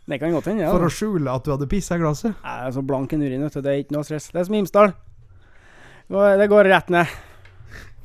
Det 0.09 0.17
kan 0.17 0.33
godt 0.33 0.47
hende, 0.49 0.63
ja. 0.65 0.71
for 0.73 0.81
å 0.81 0.89
skjule 0.89 1.29
at 1.29 1.45
du 1.45 1.51
hadde 1.53 1.67
pissa 1.69 1.93
i 1.93 1.99
glasset. 2.01 2.33
Jeg 2.41 2.65
er 2.65 2.71
så 2.73 2.81
blank 2.81 3.11
i 3.13 3.17
urin, 3.21 3.43
vet 3.45 3.53
du. 3.53 3.61
Det 3.61 3.69
er 3.75 3.81
ikke 3.83 3.93
noe 3.93 4.07
stress. 4.07 4.31
Det 4.33 4.39
er 4.41 4.47
som 4.47 4.55
Imsdal. 4.57 4.89
Det 6.09 6.15
går- 6.15 6.37
Det 6.41 6.47
går 6.49 6.69
rett 6.73 6.89
ned. 6.95 7.11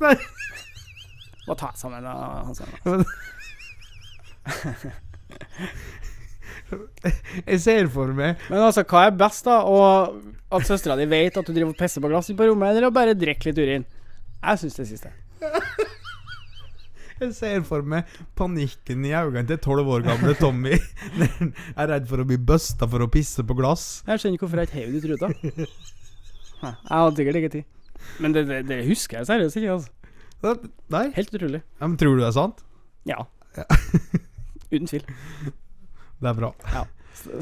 Nei. 0.03 0.11
Må 1.47 1.55
ta 1.57 1.71
sammen, 1.73 2.05
da, 2.05 2.13
Hans 2.45 2.61
Henrik. 2.61 3.09
Jeg 7.45 7.59
ser 7.61 7.87
for 7.93 8.09
meg 8.17 8.41
Men 8.49 8.63
altså, 8.65 8.83
hva 8.89 9.03
er 9.07 9.17
best, 9.17 9.45
da? 9.45 9.59
Og 9.69 10.55
at 10.55 10.65
søstera 10.67 10.95
di 10.97 11.05
vet 11.09 11.35
at 11.37 11.45
du 11.45 11.53
driver 11.53 11.73
og 11.73 11.79
pisser 11.79 12.01
på 12.03 12.09
glasset 12.11 12.37
på 12.37 12.47
rommet, 12.47 12.71
eller 12.71 12.87
å 12.89 12.93
bare 12.95 13.17
drikke 13.17 13.49
litt 13.49 13.59
urin? 13.59 13.85
Jeg 14.45 14.61
syns 14.61 14.77
det 14.79 14.85
siste. 14.91 15.11
Jeg 17.15 17.31
ser 17.37 17.61
for 17.67 17.85
meg 17.87 18.09
panikken 18.35 19.05
i 19.07 19.13
øynene 19.15 19.47
til 19.47 19.59
tolv 19.63 19.87
år 19.87 20.03
gamle 20.03 20.33
Tommy 20.35 20.73
Jeg 21.21 21.51
er 21.79 21.87
redd 21.93 22.09
for 22.09 22.19
å 22.19 22.25
bli 22.27 22.35
busta 22.51 22.89
for 22.91 23.05
å 23.05 23.07
pisse 23.11 23.45
på 23.47 23.55
glass. 23.55 24.03
Jeg 24.07 24.19
skjønner 24.21 24.35
ikke 24.35 24.45
hvorfor 24.47 24.61
jeg 24.61 24.69
ikke 24.69 24.79
heiv 24.81 24.89
det 24.91 24.99
ut 24.99 25.07
ruta. 25.13 25.27
Jeg 26.65 26.91
hadde 26.91 27.15
sikkert 27.21 27.39
ikke 27.39 27.53
tid. 27.55 27.65
Men 28.21 28.35
det, 28.35 28.45
det, 28.49 28.61
det 28.67 28.81
husker 28.89 29.21
jeg 29.21 29.29
seriøst 29.31 29.61
ikke. 29.61 29.79
altså 29.79 30.55
Nei? 30.93 31.05
Helt 31.15 31.31
utrolig. 31.33 31.63
Ja, 31.79 31.87
men 31.87 31.97
tror 31.97 32.17
du 32.17 32.21
det 32.21 32.29
er 32.29 32.35
sant? 32.35 32.65
Ja. 33.09 33.23
Ja. 33.57 33.65
Uten 34.75 34.91
tvil. 34.91 35.07
Det 36.21 36.29
er 36.31 36.37
bra. 36.37 36.51
Ja. 36.73 36.85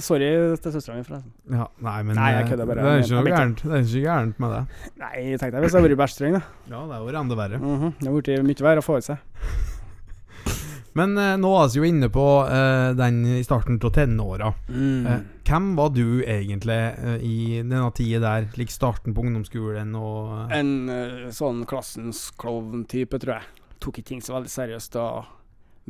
Sorry 0.02 0.28
til 0.62 0.74
søstera 0.74 0.96
mi, 0.96 1.04
forresten. 1.06 1.32
Ja, 1.50 1.66
nei, 1.82 1.96
men 2.06 2.16
Nei, 2.18 2.28
jeg 2.36 2.44
eh, 2.46 2.50
kødder 2.52 2.68
bare. 2.70 2.84
det 2.86 2.92
er 2.92 3.00
ikke 3.04 3.16
noe 3.18 3.32
gærent 3.34 3.62
Det 3.64 3.74
er 3.74 3.86
ikke 3.88 4.02
gærent 4.06 4.42
med 4.44 4.52
det. 4.54 4.62
Nei, 5.04 5.14
tenk 5.42 5.54
deg 5.56 5.64
hvis 5.66 5.74
jeg 5.74 5.80
hadde 5.80 5.88
vært 5.88 5.96
i 5.96 6.02
bæsjtreng, 6.04 6.38
da. 6.38 6.42
Ja, 6.70 6.82
det 6.90 6.98
er 6.98 7.06
jo 7.08 7.22
enda 7.24 7.38
verre. 7.40 7.60
Mhm, 7.62 7.94
Det 8.00 8.08
hadde 8.10 8.22
blitt 8.22 8.44
mye 8.52 8.68
verre 8.70 8.84
å 8.84 8.86
få 8.86 8.98
ut 9.02 9.08
seg. 9.10 9.18
Men 10.98 11.16
eh, 11.18 11.32
nå 11.42 11.50
er 11.58 11.72
vi 11.74 11.80
jo 11.82 11.88
inne 11.90 12.10
på 12.14 12.24
eh, 12.46 12.92
den 12.98 13.16
i 13.40 13.44
starten 13.46 13.80
av 13.82 13.94
tenåra. 13.96 14.52
Mm. 14.70 15.08
Eh, 15.10 15.22
hvem 15.50 15.72
var 15.80 15.90
du 15.96 16.06
egentlig 16.22 16.78
eh, 16.78 17.24
i 17.26 17.38
denne 17.64 17.88
tida 17.98 18.22
der, 18.22 18.46
lik 18.62 18.70
starten 18.74 19.16
på 19.18 19.26
ungdomsskolen 19.26 19.96
og 19.98 20.36
eh, 20.52 20.60
En 20.60 20.74
eh, 20.94 21.32
sånn 21.34 21.64
klassens 21.70 22.28
klovn-type, 22.38 23.18
tror 23.24 23.40
jeg. 23.40 23.50
Tok 23.82 23.98
ikke 24.04 24.12
ting 24.14 24.22
så 24.24 24.38
veldig 24.38 24.54
seriøst 24.54 24.94
da. 25.00 25.08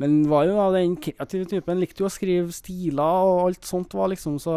Men 0.00 0.24
var 0.26 0.48
jo 0.48 0.56
da 0.58 0.68
den 0.74 0.96
kreative 0.98 1.46
typen. 1.50 1.80
Likte 1.80 2.02
jo 2.02 2.08
å 2.08 2.12
skrive 2.12 2.54
stiler 2.54 3.28
og 3.28 3.44
alt 3.48 3.68
sånt 3.68 3.94
var 3.94 4.10
liksom 4.10 4.40
så 4.42 4.56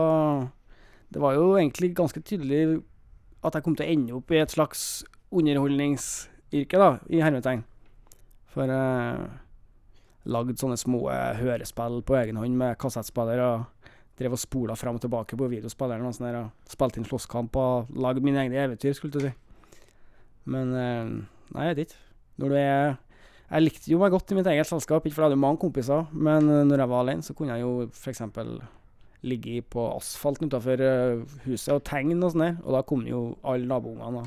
Det 1.13 1.21
var 1.23 1.37
jo 1.37 1.53
egentlig 1.55 1.93
ganske 1.95 2.19
tydelig 2.19 2.81
at 3.45 3.55
jeg 3.55 3.63
kom 3.63 3.75
til 3.77 3.85
å 3.85 3.91
ende 3.93 4.15
opp 4.17 4.31
i 4.33 4.41
et 4.41 4.51
slags 4.51 5.05
underholdningsyrke, 5.31 6.79
da, 6.79 6.97
i 7.07 7.21
hermetegn. 7.23 7.61
For 8.51 8.67
jeg 8.67 9.29
lagde 10.27 10.57
sånne 10.59 10.75
små 10.79 11.05
eh, 11.13 11.39
hørespill 11.39 12.01
på 12.03 12.17
egen 12.19 12.39
hånd 12.41 12.59
med 12.59 12.75
kassettspiller 12.81 13.39
og 13.45 13.93
drev 14.19 14.35
og 14.35 14.41
spola 14.41 14.75
fram 14.75 14.97
og 14.97 15.05
tilbake 15.05 15.37
på 15.39 15.49
videospilleren 15.53 16.09
og 16.09 16.15
sånn 16.17 16.27
der, 16.27 16.39
og 16.41 16.71
spilte 16.73 16.99
inn 16.99 17.07
slåsskamp 17.07 17.55
og 17.61 17.93
lagde 17.95 18.23
mine 18.25 18.41
egne 18.43 18.59
eventyr, 18.65 18.97
skulle 18.97 19.15
du 19.15 19.27
si. 19.29 19.33
Men 20.49 20.75
eh, 20.75 21.17
Nei, 21.55 21.69
jeg 21.69 21.77
vet 21.77 21.83
ikke. 21.85 22.01
Når 22.41 22.51
du 22.51 22.55
er 22.59 22.97
Jeg 23.47 23.63
likte 23.63 23.91
jo 23.93 23.99
meg 24.01 24.11
godt 24.11 24.33
i 24.33 24.35
mitt 24.35 24.49
eget 24.51 24.67
selskap, 24.67 25.05
ikke 25.05 25.15
for 25.15 25.23
jeg 25.23 25.31
hadde 25.31 25.39
mange 25.39 25.61
kompiser, 25.61 26.09
men 26.11 26.49
eh, 26.51 26.65
når 26.67 26.83
jeg 26.83 26.91
var 26.91 27.05
alene, 27.05 27.23
så 27.23 27.35
kunne 27.37 27.55
jeg 27.55 27.63
jo 27.63 27.87
f.eks. 27.87 28.21
ligge 29.27 29.61
på 29.71 29.85
asfalten 29.95 30.51
utafor 30.51 30.83
huset 31.47 31.73
og 31.73 31.85
tegne 31.87 32.19
og 32.19 32.33
sånn 32.35 32.43
der, 32.43 32.57
og 32.65 32.75
da 32.75 32.83
kom 32.87 33.07
jo 33.07 33.21
alle 33.47 33.69
naboungene. 33.69 34.25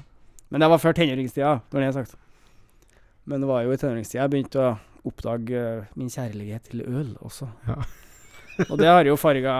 Men 0.50 0.64
det 0.64 0.70
var 0.72 0.82
før 0.82 0.96
tenåringstida, 0.96 1.52
når 1.70 1.80
det 1.80 1.88
er 1.90 1.98
sagt. 2.00 2.16
Men 3.28 3.44
det 3.44 3.50
var 3.50 3.62
jo 3.62 3.74
i 3.74 3.78
tenåringstida 3.78 4.24
jeg 4.24 4.32
begynte 4.32 4.64
å 4.64 4.72
oppdage 5.06 5.60
eh, 5.60 5.92
min 6.00 6.10
kjærlighet 6.12 6.72
til 6.72 6.82
øl 6.86 7.14
også. 7.20 7.48
Ja. 7.68 7.78
og 8.68 8.76
det 8.80 8.90
har 8.90 9.06
jo 9.06 9.20
farga 9.20 9.54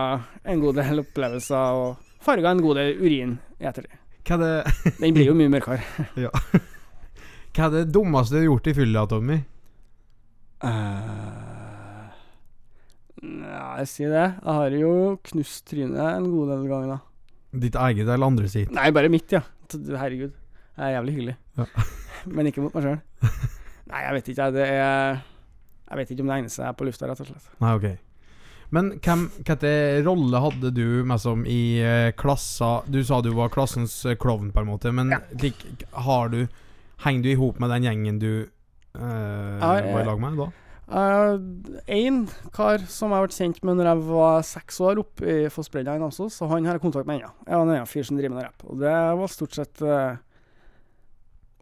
en 0.44 0.64
god 0.64 0.80
del 0.80 1.04
opplevelser, 1.04 1.78
og 1.84 2.24
farga 2.24 2.56
en 2.56 2.64
god 2.64 2.80
del 2.80 2.98
urin 3.00 3.38
i 3.60 3.68
ettertid. 3.70 3.96
Er 4.30 4.62
Den 5.00 5.14
blir 5.16 5.30
jo 5.30 5.34
mye 5.34 5.50
mørkere. 5.50 5.80
hva 7.56 7.66
er 7.66 7.72
det 7.74 7.84
dummeste 7.94 8.34
du 8.36 8.40
har 8.40 8.48
gjort 8.50 8.68
i 8.70 8.74
fylla, 8.76 9.06
Tommy? 9.10 9.38
Uh, 10.60 12.10
ja, 13.20 13.64
jeg 13.80 13.88
sier 13.90 14.12
det. 14.14 14.26
Jeg 14.40 14.56
har 14.60 14.76
jo 14.80 14.92
knust 15.30 15.64
trynet 15.70 16.00
en 16.00 16.28
god 16.32 16.52
del 16.54 16.66
ganger, 16.70 16.92
da. 16.96 17.00
Ditt 17.64 17.74
eget 17.80 18.06
eller 18.06 18.28
andre 18.30 18.50
sitt? 18.52 18.70
Nei, 18.74 18.90
bare 18.94 19.10
mitt, 19.12 19.32
ja. 19.34 19.42
Herregud. 19.70 20.36
Jeg 20.76 20.84
er 20.86 20.94
jævlig 20.96 21.16
hyggelig. 21.16 21.34
Ja. 21.58 21.66
Men 22.36 22.48
ikke 22.50 22.62
mot 22.64 22.76
meg 22.76 22.86
sjøl. 22.86 23.00
Nei, 23.90 24.04
jeg 24.06 24.14
vet 24.18 24.30
ikke. 24.34 24.46
Det 24.54 24.68
er 24.68 25.18
Jeg 25.90 25.98
vet 25.98 26.12
ikke 26.14 26.22
om 26.22 26.30
det 26.30 26.36
egner 26.38 26.52
seg 26.54 26.76
på 26.78 26.86
lufta, 26.86 27.08
rett 27.10 27.20
og 27.24 27.28
slett. 27.32 27.50
Nei, 27.64 27.74
ok. 27.80 27.88
Men 28.70 28.92
hvilken 29.02 30.04
rolle 30.06 30.40
hadde 30.44 30.70
du 30.76 30.84
med 31.10 31.18
som 31.18 31.40
i 31.42 31.80
eh, 31.82 32.12
klassa 32.14 32.84
Du 32.86 33.00
sa 33.02 33.16
du 33.18 33.32
var 33.34 33.50
klassens 33.50 33.96
eh, 34.06 34.14
klovn, 34.14 34.52
på 34.54 34.62
en 34.62 34.68
måte, 34.70 34.92
men 34.94 35.10
Ja. 35.10 35.18
lik, 35.42 35.64
har 36.06 36.30
du 36.30 36.44
Henger 37.04 37.24
du 37.24 37.30
i 37.32 37.38
hop 37.40 37.60
med 37.62 37.72
den 37.72 37.86
gjengen 37.88 38.18
du 38.20 38.32
eh, 38.40 39.60
var 39.60 39.80
i 39.80 40.06
lag 40.06 40.20
med 40.20 40.40
da? 40.40 40.50
Én 40.90 42.24
kar 42.52 42.82
som 42.90 43.14
jeg 43.14 43.26
ble 43.26 43.36
kjent 43.36 43.60
med 43.62 43.78
når 43.78 43.88
jeg 43.92 44.02
var 44.08 44.42
seks 44.46 44.80
år, 44.82 44.98
oppe 45.04 45.22
i 45.22 45.50
Fossbredda 45.52 45.94
i 45.94 46.02
Namsos, 46.02 46.40
og 46.42 46.50
han 46.50 46.66
har 46.66 46.76
jeg 46.76 46.82
kontakt 46.82 47.06
med 47.06 47.20
ennå. 47.20 47.30
Jeg 47.46 47.54
var 47.54 47.62
en 47.62 47.74
annen 47.76 47.90
fyr 47.90 48.08
som 48.08 48.18
driver 48.18 48.34
med 48.34 48.48
rapp. 48.48 48.64
Og 48.66 48.80
det 48.82 48.94
var 49.20 49.30
stort 49.30 49.54
sett 49.54 49.84
uh, 49.86 50.18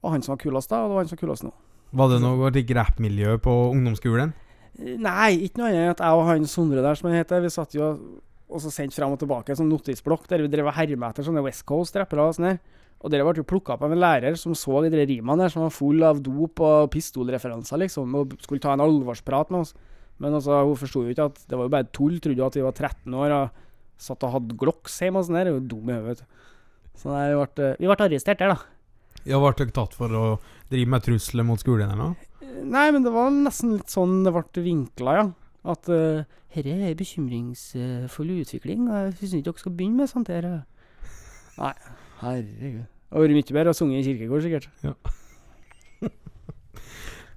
var 0.00 0.14
han 0.14 0.24
som 0.24 0.32
var 0.32 0.40
kulest 0.42 0.72
da, 0.72 0.80
og 0.80 0.88
det 0.88 0.96
var 0.96 1.04
han 1.04 1.10
som 1.10 1.18
var 1.18 1.24
kulest 1.26 1.44
nå. 1.44 1.52
Var 1.98 2.12
det 2.12 2.22
noe 2.24 2.52
rappmiljø 2.80 3.36
på 3.44 3.58
ungdomsskolen? 3.74 4.32
Nei, 4.78 5.30
ikke 5.44 5.60
noe 5.60 5.70
annet 5.72 5.84
enn 5.84 5.92
at 5.92 6.02
jeg 6.04 6.16
og 6.16 6.26
han 6.28 6.48
Sondre 6.48 6.82
der, 6.84 6.98
som 6.98 7.10
han 7.10 7.18
heter, 7.18 7.44
vi 7.44 7.52
satt 7.52 7.76
jo 7.76 7.92
og 8.48 8.62
så 8.64 8.70
sendte 8.72 8.96
fram 8.96 9.12
og 9.12 9.20
tilbake 9.20 9.52
en 9.52 9.58
sånn 9.60 9.68
notisblokk 9.68 10.24
der 10.30 10.40
vi 10.40 10.48
drev 10.48 10.70
og 10.70 10.76
herma 10.78 11.10
etter 11.12 11.26
sånne 11.26 11.42
West 11.44 11.66
Coast-rappere 11.68 12.24
og 12.24 12.36
sånn 12.38 12.46
her. 12.48 12.60
Og 12.98 13.12
det 13.12 13.20
ble 13.22 13.36
jo 13.38 13.46
plukka 13.46 13.76
opp 13.76 13.84
av 13.86 13.92
en 13.94 14.00
lærer 14.02 14.34
som 14.38 14.56
så 14.58 14.80
de 14.82 15.04
rimene 15.06 15.44
der, 15.44 15.52
som 15.52 15.62
var 15.62 15.74
full 15.74 16.02
av 16.02 16.18
dop 16.24 16.58
og 16.66 16.88
pistolreferanser, 16.90 17.78
liksom, 17.84 18.16
og 18.18 18.34
skulle 18.42 18.62
ta 18.64 18.72
en 18.74 18.82
alvorsprat 18.82 19.52
med 19.54 19.62
oss. 19.62 19.74
Men 20.18 20.34
altså, 20.34 20.56
hun 20.66 20.78
forsto 20.80 21.04
jo 21.04 21.14
ikke 21.14 21.28
at 21.30 21.38
det 21.46 21.58
var 21.58 21.68
jo 21.68 21.74
bare 21.76 21.90
tull. 21.94 22.16
Trodde 22.18 22.42
jo 22.42 22.48
at 22.48 22.58
vi 22.58 22.64
var 22.64 22.74
13 22.74 23.14
år 23.14 23.34
og 23.36 23.60
satt 24.02 24.24
og 24.26 24.34
hadde 24.34 24.56
Glocks 24.58 24.98
hjemme 25.02 25.22
og 25.22 25.28
sånn 25.28 25.38
der. 25.38 25.46
Det 25.46 25.52
er 25.52 25.60
jo 25.60 25.68
dum 25.70 25.92
i 25.92 25.98
hodet. 25.98 26.26
Så 26.98 27.12
nei, 27.12 27.28
vi 27.30 27.38
ble, 27.38 27.68
vi 27.78 27.90
ble 27.90 28.08
arrestert 28.08 28.42
der, 28.42 28.56
da. 28.56 28.58
Ja, 29.28 29.38
Ble 29.38 29.52
dere 29.54 29.74
tatt 29.76 29.94
for 29.98 30.14
å 30.14 30.24
drive 30.72 30.90
med 30.90 31.04
trusler 31.06 31.46
mot 31.46 31.62
skolen 31.62 31.92
eller 31.92 32.10
noe? 32.10 32.26
Nei, 32.66 32.88
men 32.94 33.04
det 33.04 33.12
var 33.14 33.30
nesten 33.30 33.76
litt 33.76 33.92
sånn 33.92 34.24
det 34.26 34.34
ble 34.34 34.64
vinkla, 34.64 35.14
ja. 35.20 35.28
At 35.68 35.90
uh, 35.92 36.26
herre 36.54 36.74
er 36.88 36.98
bekymringsfull 36.98 38.34
utvikling, 38.40 38.88
og 38.88 38.98
jeg 38.98 39.16
syns 39.20 39.38
ikke 39.38 39.50
dere 39.50 39.62
skal 39.62 39.78
begynne 39.78 40.02
med 40.02 40.10
sånt 40.10 40.32
her. 40.32 40.50
uh.» 40.50 41.58
Nei, 41.58 41.72
herregud. 42.22 42.84
Det 43.08 43.16
hadde 43.16 43.24
vært 43.24 43.38
mye 43.38 43.56
bedre 43.56 43.72
å 43.72 43.76
sunge 43.76 43.98
i 43.98 44.04
kirkegård, 44.04 44.44
sikkert. 44.44 44.68
Ja. 44.84 44.92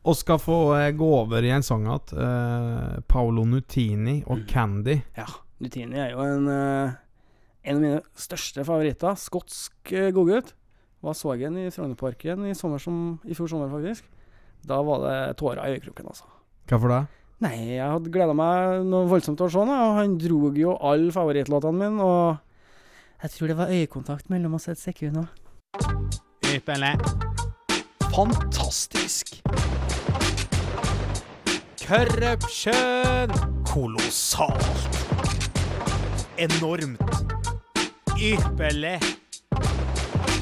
Og 0.08 0.18
skal 0.18 0.42
få 0.42 0.58
eh, 0.80 0.90
gå 0.98 1.08
over 1.20 1.46
i 1.46 1.54
en 1.54 1.64
sang 1.64 1.86
igjen. 1.86 2.18
Uh, 2.18 2.98
Paolo 3.08 3.46
Nutini 3.48 4.18
og 4.26 4.44
Candy. 4.50 4.98
Ja, 5.18 5.28
Nutini 5.62 6.02
er 6.02 6.16
jo 6.16 6.26
en, 6.26 6.50
uh, 6.50 6.98
en 7.62 7.78
av 7.78 7.86
mine 7.86 8.02
største 8.18 8.66
favoritter. 8.68 9.16
Skotsk 9.22 9.94
uh, 9.94 10.10
godgutt. 10.16 10.56
Var 11.02 11.18
så 11.18 11.34
jeg 11.38 11.48
den 11.48 11.64
i 11.64 11.72
Frognerparken 11.74 12.46
i, 12.50 12.58
sommer 12.58 12.82
som, 12.82 13.20
i 13.26 13.38
fjor 13.38 13.50
sommer, 13.50 13.72
faktisk. 13.72 14.06
Da 14.68 14.82
var 14.86 15.02
det 15.06 15.18
tårer 15.40 15.64
i 15.64 15.78
øyekroken, 15.78 16.12
altså. 16.12 16.28
Hvorfor 16.70 16.94
det? 16.94 17.02
Nei, 17.42 17.56
jeg 17.74 17.88
hadde 17.90 18.12
gleda 18.14 18.36
meg 18.38 18.84
noe 18.86 19.08
voldsomt 19.10 19.40
til 19.40 19.48
å 19.48 19.54
se 19.54 19.64
ham, 19.64 19.72
og 19.74 19.96
han 19.98 20.18
drog 20.22 20.60
jo 20.62 20.76
alle 20.78 21.14
favorittlåtene 21.16 21.80
mine, 21.80 22.06
og 22.06 22.51
jeg 23.22 23.30
tror 23.30 23.48
det 23.48 23.58
var 23.58 23.70
øyekontakt 23.70 24.30
mellom 24.30 24.54
oss 24.54 24.68
et 24.68 24.80
sekund 24.80 25.18
òg. 25.18 25.28
Ypperlig. 26.56 26.96
Fantastisk. 28.16 29.42
Corruption. 31.86 33.30
Kolossalt. 33.66 34.98
Enormt. 36.38 37.02
Ypperlig. 38.18 39.00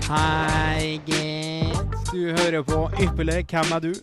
Hei, 0.09 1.01
gitt. 1.05 1.95
Du 2.13 2.31
hører 2.31 2.63
på 2.63 2.89
Ypperlig. 3.03 3.45
Hvem 3.51 3.75
er 3.75 3.79
du? 3.79 3.93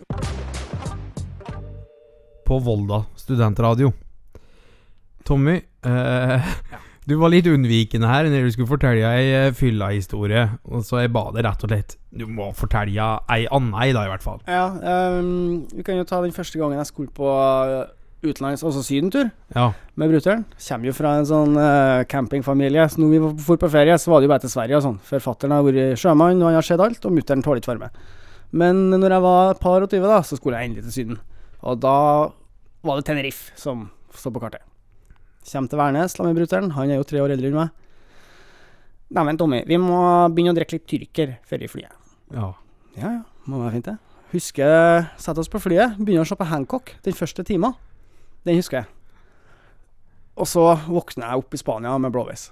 På 2.47 2.59
Volda 2.59 3.03
studentradio. 3.17 3.93
Tommy, 5.25 5.57
eh, 5.83 6.41
du 7.07 7.15
var 7.21 7.31
litt 7.31 7.47
unnvikende 7.47 8.09
her 8.11 8.27
når 8.27 8.49
du 8.49 8.55
skulle 8.55 8.71
fortelle 8.73 9.07
ei 9.07 9.27
eh, 9.31 9.53
fylla-historie. 9.55 10.47
Og 10.67 10.83
så 10.87 11.05
jeg 11.05 11.13
ba 11.15 11.29
deg 11.35 11.45
rett 11.47 11.63
og 11.63 11.71
slett 11.71 11.95
Du 12.11 12.25
må 12.27 12.49
fortelle 12.59 13.07
ei 13.31 13.45
anna 13.55 13.85
ei, 13.85 13.93
da, 13.95 14.03
i 14.07 14.11
hvert 14.11 14.25
fall. 14.25 14.41
Ja, 14.51 14.65
um, 15.21 15.61
vi 15.71 15.85
kan 15.87 16.01
jo 16.01 16.07
ta 16.09 16.19
den 16.25 16.35
første 16.35 16.59
gangen 16.59 16.81
jeg 16.81 16.89
skulle 16.91 17.13
på 17.15 17.29
uh, 17.31 17.85
utenlands, 18.27 18.65
altså 18.67 18.83
sydentur, 18.83 19.31
Ja. 19.55 19.69
med 19.95 20.11
brutter'n. 20.11 20.43
Kommer 20.59 20.91
jo 20.91 20.97
fra 20.99 21.13
en 21.21 21.29
sånn 21.31 21.55
uh, 21.55 22.03
campingfamilie, 22.11 22.89
så 22.91 22.99
når 23.05 23.13
vi 23.15 23.23
var 23.23 23.37
for 23.53 23.61
på 23.63 23.71
ferie, 23.71 23.99
så 24.03 24.11
var 24.11 24.19
det 24.21 24.27
jo 24.27 24.35
bare 24.35 24.45
til 24.49 24.55
Sverige 24.57 24.81
og 24.81 24.87
sånn. 24.89 24.99
For 25.07 25.23
fatter'n 25.23 25.55
har 25.55 25.67
vært 25.69 26.01
sjømann, 26.03 26.41
og 26.43 26.51
han 26.51 26.59
har 26.59 26.67
sett 26.67 26.83
alt, 26.83 27.07
og 27.07 27.15
mutter'n 27.15 27.45
tåler 27.47 27.63
ikke 27.63 27.75
varme. 27.77 27.93
Men 28.57 28.89
når 28.97 29.15
jeg 29.15 29.27
var 29.29 29.61
par 29.63 29.85
og 29.87 29.93
tyve, 29.93 30.11
da, 30.11 30.23
så 30.27 30.41
skulle 30.41 30.59
jeg 30.59 30.73
endelig 30.73 30.89
til 30.89 30.97
Syden. 30.99 31.21
Og 31.63 31.79
da 31.87 31.99
var 32.87 32.99
det 32.99 33.07
Tenerife 33.07 33.55
som 33.61 33.93
står 34.17 34.35
på 34.35 34.43
kartet. 34.49 34.66
Kommer 35.47 35.71
til 35.71 35.79
Værnes 35.79 36.15
sammen 36.17 36.33
med 36.35 36.41
brutter'n, 36.41 36.73
han 36.75 36.91
er 36.91 36.99
jo 36.99 37.07
tre 37.07 37.21
år 37.23 37.35
eldre 37.37 37.51
enn 37.53 37.59
meg. 37.61 37.71
Neimen, 39.15 39.39
Tommy, 39.39 39.61
vi 39.69 39.79
må 39.79 40.01
begynne 40.35 40.51
å 40.51 40.57
drikke 40.59 40.79
litt 40.81 40.89
tyrker 40.91 41.37
før 41.47 41.63
vi 41.63 41.69
flyr. 41.71 41.93
ja. 42.35 42.53
Ja, 42.97 43.11
ja. 43.13 43.23
Må 43.47 43.61
være 43.61 43.77
fint, 43.77 43.87
det. 43.91 43.99
Husker 44.33 45.05
Sette 45.21 45.39
oss 45.43 45.51
på 45.53 45.61
flyet, 45.63 45.99
begynner 46.01 46.25
å 46.25 46.29
se 46.29 46.35
på 46.41 46.47
Hancock 46.49 46.95
den 47.05 47.15
første 47.15 47.45
timen. 47.47 47.77
Den 48.49 48.57
husker 48.59 48.81
jeg. 48.81 48.89
Og 50.41 50.49
så 50.51 50.65
våkner 50.89 51.29
jeg 51.29 51.43
opp 51.45 51.55
i 51.55 51.61
Spania 51.61 51.93
med 52.01 52.11
blåveis. 52.15 52.49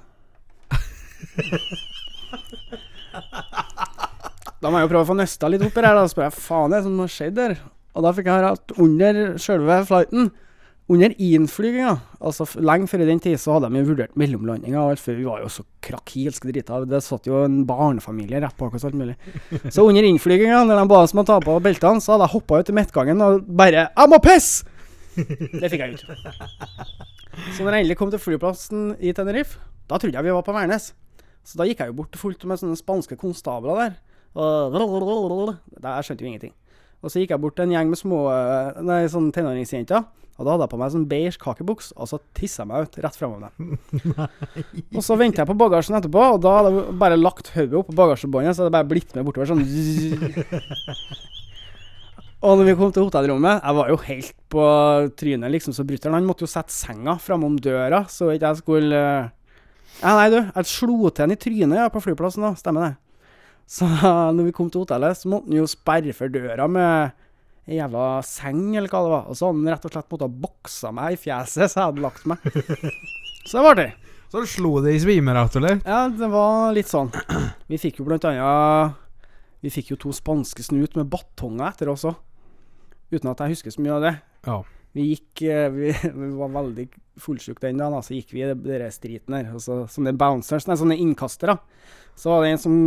Da 4.63 4.71
må 4.71 4.79
jeg 4.79 4.87
jo 4.87 4.93
prøve 4.93 5.03
å 5.05 5.09
få 5.11 5.17
nøsta 5.19 5.51
litt 5.51 5.65
opp 5.67 5.75
i 5.77 5.83
det 5.83 5.89
her. 5.91 5.99
Da 5.99 6.07
spør 6.09 6.29
jeg 6.29 6.37
faen 6.39 6.73
det 6.73 6.79
er 6.79 6.87
som 6.87 7.03
har 7.03 7.13
skjedd 7.13 7.37
der. 7.37 7.57
Og 7.95 8.07
da 8.07 8.13
fikk 8.17 8.31
jeg 8.31 8.39
høre 8.39 8.53
at 8.57 8.77
under 8.81 9.19
sjølve 9.43 9.81
flighten, 9.89 10.31
under 10.93 11.15
innflyginga, 11.17 11.95
altså 12.21 12.45
lenge 12.61 12.91
før 12.91 13.05
i 13.05 13.09
den 13.09 13.21
tid, 13.25 13.39
så 13.41 13.55
hadde 13.55 13.71
de 13.73 13.81
jo 13.81 13.87
vurdert 13.89 14.13
alt, 14.13 15.01
for 15.01 15.17
vi 15.17 15.25
var 15.25 15.41
jo 15.41 15.49
så 15.49 15.65
krakilsk 15.81 16.45
drita. 16.45 16.83
Det 16.85 17.01
satt 17.01 17.25
jo 17.27 17.39
en 17.41 17.63
barnefamilie 17.65 18.43
rett 18.43 18.57
bak 18.59 18.75
oss, 18.77 18.85
alt 18.85 18.99
mulig. 18.99 19.17
Så 19.75 19.87
under 19.89 20.05
innflyginga, 20.05 20.65
når 20.69 20.83
de 20.83 20.89
ba 20.91 21.01
oss 21.01 21.15
om 21.15 21.23
å 21.23 21.25
ta 21.25 21.39
på 21.41 21.57
beltene, 21.65 22.05
så 22.05 22.15
hadde 22.15 22.29
jeg 22.29 22.35
hoppa 22.35 22.61
ut 22.61 22.69
i 22.69 22.77
midtgangen 22.77 23.25
og 23.25 23.47
bare 23.49 23.89
'Jeg 23.89 24.11
må 24.13 24.19
pisse!' 24.21 24.65
Det 25.15 25.71
fikk 25.71 25.81
jeg 25.81 25.95
ut. 25.95 26.05
Så 27.55 27.63
når 27.65 27.73
jeg 27.73 27.81
endelig 27.85 27.97
kom 27.97 28.11
til 28.11 28.21
flyplassen 28.21 28.97
i 29.01 29.13
Tenerife, 29.13 29.59
da 29.89 29.97
trodde 29.97 30.19
jeg 30.19 30.25
vi 30.25 30.35
var 30.35 30.43
på 30.43 30.53
Værnes. 30.53 30.93
Så 31.45 31.57
da 31.57 31.65
gikk 31.65 31.81
jeg 31.81 31.93
jo 31.93 31.99
bort 32.03 32.17
fullt 32.17 32.45
med 32.45 32.59
sånne 32.61 32.77
spanske 32.77 33.17
konstabler 33.17 33.81
der. 33.81 33.97
Og 34.35 34.75
Jeg 34.75 36.05
skjønte 36.05 36.25
jo 36.25 36.29
ingenting. 36.29 36.55
Og 37.05 37.13
så 37.13 37.21
gikk 37.21 37.31
jeg 37.31 37.41
bort 37.41 37.57
til 37.57 37.67
en 37.67 37.75
gjeng 37.75 37.91
med 37.93 38.01
små 38.01 38.21
eh, 38.33 38.83
Nei, 38.83 39.05
sånne 39.13 39.33
tenåringsjenter. 39.33 40.05
Og 40.35 40.43
da 40.43 40.55
hadde 40.55 40.67
jeg 40.67 40.73
på 40.73 40.79
meg 40.81 40.91
sånn 40.91 41.07
beige 41.11 41.39
kakebuks, 41.39 41.93
og 41.95 42.09
så 42.11 42.19
tissa 42.35 42.65
jeg 42.65 42.71
meg 42.73 42.89
ut 42.89 42.97
rett 43.05 43.19
framover 43.19 43.53
dem. 43.55 43.77
og 44.97 45.05
så 45.07 45.15
venter 45.21 45.45
jeg 45.45 45.51
på 45.53 45.59
bagasjen 45.61 45.95
etterpå, 46.01 46.25
og 46.35 46.41
da 46.43 46.57
hadde 46.57 46.73
jeg 46.75 46.97
bare 47.05 47.19
lagt 47.21 47.53
hodet 47.55 47.85
på 47.87 47.95
bagasjebåndet, 48.01 48.57
så 48.57 48.65
hadde 48.65 48.71
jeg 48.73 48.77
bare 48.81 48.91
blitt 48.91 49.15
med 49.15 49.29
bortover 49.29 49.53
sånn 49.53 49.63
Og 52.45 52.59
når 52.59 52.67
vi 52.67 52.75
kom 52.77 52.91
til 52.93 53.07
hotellrommet 53.07 53.63
Jeg 53.65 53.77
var 53.79 53.89
jo 53.89 53.95
helt 54.05 54.35
på 54.53 54.65
trynet, 55.17 55.53
liksom, 55.55 55.73
så 55.77 55.87
brutter'n 55.89 56.17
han 56.19 56.27
måtte 56.29 56.45
jo 56.45 56.51
sette 56.51 56.75
senga 56.75 57.15
framom 57.23 57.55
døra, 57.63 58.03
så 58.11 58.35
ikke 58.35 58.51
jeg 58.51 58.61
skulle 58.61 58.99
eh, 58.99 59.31
Ja, 60.03 60.13
nei, 60.19 60.29
du, 60.35 60.41
jeg 60.43 60.69
slo 60.69 61.09
til 61.09 61.25
han 61.25 61.33
i 61.33 61.41
trynet 61.41 61.79
ja, 61.79 61.87
på 61.95 62.03
flyplassen, 62.03 62.45
da. 62.45 62.53
Stemmer 62.59 62.89
det. 62.89 62.93
Så 63.71 63.87
når 64.37 64.51
vi 64.51 64.57
kom 64.57 64.67
til 64.67 64.83
hotellet, 64.83 65.17
så 65.17 65.31
måtte 65.31 65.49
han 65.53 65.63
jo 65.63 65.71
sperre 65.71 66.17
for 66.17 66.33
døra 66.35 66.67
med 66.67 67.15
ei 67.65 67.79
jævla 67.79 68.07
seng, 68.27 68.75
eller 68.77 68.91
hva 68.93 69.03
det 69.05 69.13
var. 69.15 69.29
Og 69.31 69.39
så 69.39 69.49
hadde 69.49 69.61
han 69.61 69.73
rett 69.73 69.87
og 69.89 69.95
slett 69.95 70.11
måttet 70.13 70.41
boksa 70.45 70.91
meg 70.95 71.15
i 71.17 71.21
fjeset, 71.21 71.71
så 71.73 71.81
jeg 71.81 71.87
hadde 71.91 72.05
lagt 72.05 72.27
meg. 72.29 72.49
Så 73.45 73.59
det 73.59 73.63
var 73.67 73.75
artig. 73.75 73.91
Så 74.33 74.41
du 74.41 74.49
slo 74.49 74.71
det 74.81 74.95
i 74.97 75.01
svime, 75.03 75.35
rett 75.37 75.57
og 75.59 75.63
slett? 75.63 75.83
Ja, 75.85 76.07
det 76.09 76.29
var 76.33 76.71
litt 76.73 76.89
sånn. 76.89 77.11
Vi 77.69 77.77
fikk 77.79 78.01
jo 78.01 78.07
blant 78.09 78.25
annet 78.25 78.97
Vi 79.61 79.73
fikk 79.73 79.93
jo 79.93 79.99
to 80.01 80.15
spanske 80.17 80.65
snut 80.65 80.97
med 80.97 81.11
batonger 81.13 81.69
etter 81.69 81.93
også. 81.93 82.15
Uten 83.13 83.31
at 83.31 83.43
jeg 83.45 83.53
husker 83.53 83.75
så 83.75 83.85
mye 83.85 83.99
av 83.99 84.07
det. 84.07 84.15
Ja. 84.49 84.57
Vi 84.97 85.07
gikk 85.11 85.45
eh, 85.45 85.69
Vi, 85.75 85.93
vi 86.23 86.31
var 86.41 86.57
veldig 86.57 86.89
fullsjuke 87.21 87.67
den 87.67 87.85
dagen. 87.85 88.01
Så 88.03 88.17
gikk 88.17 88.33
vi 88.35 88.43
i 88.43 88.49
den 88.49 88.97
striten 88.97 89.37
der. 89.37 89.53
Og 89.55 89.63
så, 89.63 89.83
sånne 89.93 90.17
bouncers, 90.19 90.67
nei, 90.67 90.81
sånne 90.81 90.99
innkastere. 91.05 91.59
Så 92.17 92.33
var 92.33 92.43
det 92.43 92.55
en 92.55 92.65
som 92.65 92.79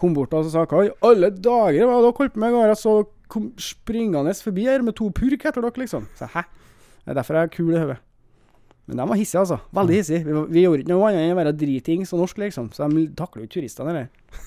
kom 0.00 0.16
bort 0.16 0.32
og 0.34 0.48
sa 0.50 0.64
Hva 0.66 0.88
i 0.88 0.94
alle 1.06 1.30
dager 1.30 1.86
hva 1.86 2.00
dere 2.00 2.10
holdt 2.10 2.34
på 2.34 2.40
med? 2.42 2.50
i 2.50 2.56
går?» 2.56 2.72
Jeg 2.72 2.80
så 2.80 2.96
kom 3.32 3.52
springende 3.60 4.34
forbi 4.44 4.66
her 4.68 4.84
med 4.84 4.96
to 4.98 5.10
purk 5.14 5.46
etter 5.46 5.64
dere, 5.64 5.80
liksom. 5.84 6.08
Så 6.18 6.28
hæ? 6.32 6.44
Det 7.04 7.12
er 7.12 7.18
derfor 7.20 7.38
jeg 7.38 7.48
er 7.48 7.54
kul 7.54 7.74
i 7.74 7.80
hodet. 7.80 8.00
Men 8.84 9.00
de 9.00 9.06
var 9.08 9.16
hissige, 9.16 9.40
altså. 9.40 9.58
Veldig 9.74 9.96
hissige. 9.96 10.24
Vi, 10.26 10.40
vi 10.52 10.64
gjorde 10.64 10.84
ikke 10.84 10.92
noe 10.92 11.08
annet 11.08 11.24
enn 11.24 11.36
å 11.36 11.38
være 11.40 11.54
dritings 11.56 12.12
og 12.12 12.24
norsk, 12.24 12.40
liksom. 12.44 12.72
Så 12.76 12.88
de 12.92 13.06
takler 13.16 13.44
jo 13.44 13.48
ikke 13.48 13.58
turistene, 13.58 13.94
eller. 13.94 14.42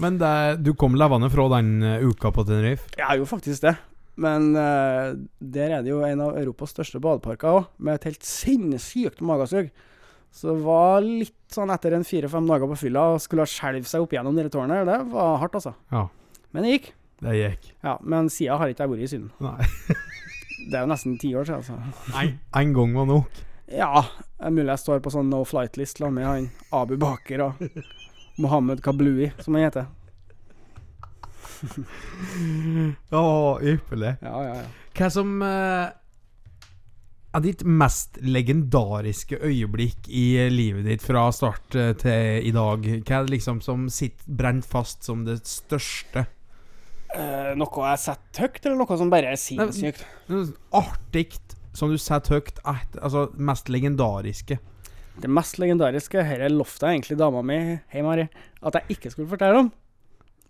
Men 0.00 0.16
det, 0.20 0.32
du 0.64 0.72
kom 0.80 0.96
levende 0.96 1.28
fra 1.32 1.46
den 1.56 1.84
eh, 1.84 2.04
uka 2.04 2.32
på 2.32 2.44
Tenerife? 2.48 2.88
Ja, 3.00 3.12
jo 3.16 3.28
faktisk 3.28 3.64
det. 3.66 3.74
Men 4.20 4.50
uh, 4.56 5.16
der 5.38 5.76
er 5.76 5.84
det 5.84 5.92
jo 5.92 6.02
en 6.04 6.20
av 6.24 6.36
Europas 6.40 6.74
største 6.74 7.00
badeparker 7.00 7.60
òg, 7.60 7.68
med 7.80 7.96
et 7.96 8.10
helt 8.10 8.26
sinnssykt 8.26 9.22
magesug. 9.24 9.70
Så 10.30 10.52
det 10.52 10.62
var 10.62 11.00
litt 11.04 11.36
sånn 11.50 11.72
etter 11.74 11.96
en 11.96 12.06
fire-fem 12.06 12.46
dager 12.48 12.70
på 12.70 12.78
fylla 12.84 13.06
og 13.14 13.22
skulle 13.24 13.48
skjelve 13.50 13.88
seg 13.88 14.04
opp 14.04 14.12
gjennom 14.14 14.36
det 14.36 14.50
tårnet. 14.52 14.84
Det 14.88 14.98
var 15.14 15.40
hardt, 15.42 15.56
altså. 15.58 15.74
Ja. 15.92 16.06
Men 16.54 16.66
det 16.66 16.74
gikk. 16.76 16.90
Det 17.20 17.36
gikk. 17.36 17.70
Ja, 17.84 17.98
Men 18.02 18.30
siden 18.32 18.58
har 18.58 18.72
ikke 18.72 18.86
jeg 18.86 18.92
vært 18.94 19.04
i 19.04 19.10
Syden. 19.12 19.30
Nei. 19.44 19.58
Det 20.70 20.76
er 20.76 20.84
jo 20.84 20.90
nesten 20.90 21.16
ti 21.20 21.30
år 21.34 21.46
siden, 21.48 21.62
altså. 21.62 22.16
En, 22.20 22.34
en 22.60 22.74
gang 22.76 22.92
var 22.96 23.06
nok. 23.08 23.38
Ja, 23.70 24.02
mulig 24.50 24.68
jeg 24.72 24.82
står 24.82 25.00
på 25.04 25.12
sånn 25.14 25.30
no 25.30 25.40
flight-list 25.46 26.00
sammen 26.00 26.18
med 26.18 26.26
han 26.26 26.48
Abu 26.74 26.96
Baker 27.00 27.44
og 27.46 27.62
Mohammed 28.42 28.82
Kablui, 28.84 29.30
som 29.40 29.56
han 29.56 29.68
heter. 29.68 29.88
Å, 33.14 33.22
ypperlig. 33.62 34.16
Ja, 34.24 34.36
ja, 34.44 34.58
ja. 34.60 34.68
Hva 34.96 35.08
som 35.12 35.36
uh, 35.44 35.92
er 37.30 37.44
ditt 37.44 37.62
mest 37.64 38.18
legendariske 38.24 39.38
øyeblikk 39.38 40.08
i 40.08 40.26
livet 40.50 40.88
ditt 40.88 41.04
fra 41.04 41.28
start 41.34 41.76
eh, 41.78 41.92
til 42.00 42.48
i 42.50 42.52
dag? 42.56 42.90
Hva 43.04 43.20
er 43.20 43.28
det 43.28 43.36
liksom 43.36 43.62
som 43.64 43.86
sitter 43.92 44.36
brent 44.40 44.66
fast 44.66 45.06
som 45.06 45.24
det 45.28 45.40
største? 45.48 46.26
Eh, 47.18 47.52
noe 47.58 47.86
jeg 47.90 47.98
setter 48.04 48.44
høyt, 48.46 48.60
eller 48.66 48.76
noe 48.78 48.98
som 49.00 49.10
bare 49.10 49.32
er 49.32 49.40
sinnssykt? 49.40 50.04
Artig 50.76 51.32
som 51.74 51.90
du 51.90 51.98
setter 51.98 52.38
høyt. 52.38 52.60
Altså 52.66 53.28
mest 53.36 53.70
legendariske. 53.72 54.58
Det 55.20 55.28
mest 55.28 55.58
legendariske 55.60 56.22
Her 56.24 56.46
lovte 56.48 56.86
jeg 56.86 56.96
egentlig 57.00 57.16
dama 57.20 57.42
mi 57.44 57.56
Hei, 57.92 58.00
Mari, 58.00 58.22
at 58.64 58.76
jeg 58.78 58.94
ikke 58.96 59.10
skulle 59.12 59.28
fortelle 59.28 59.58
om. 59.66 59.72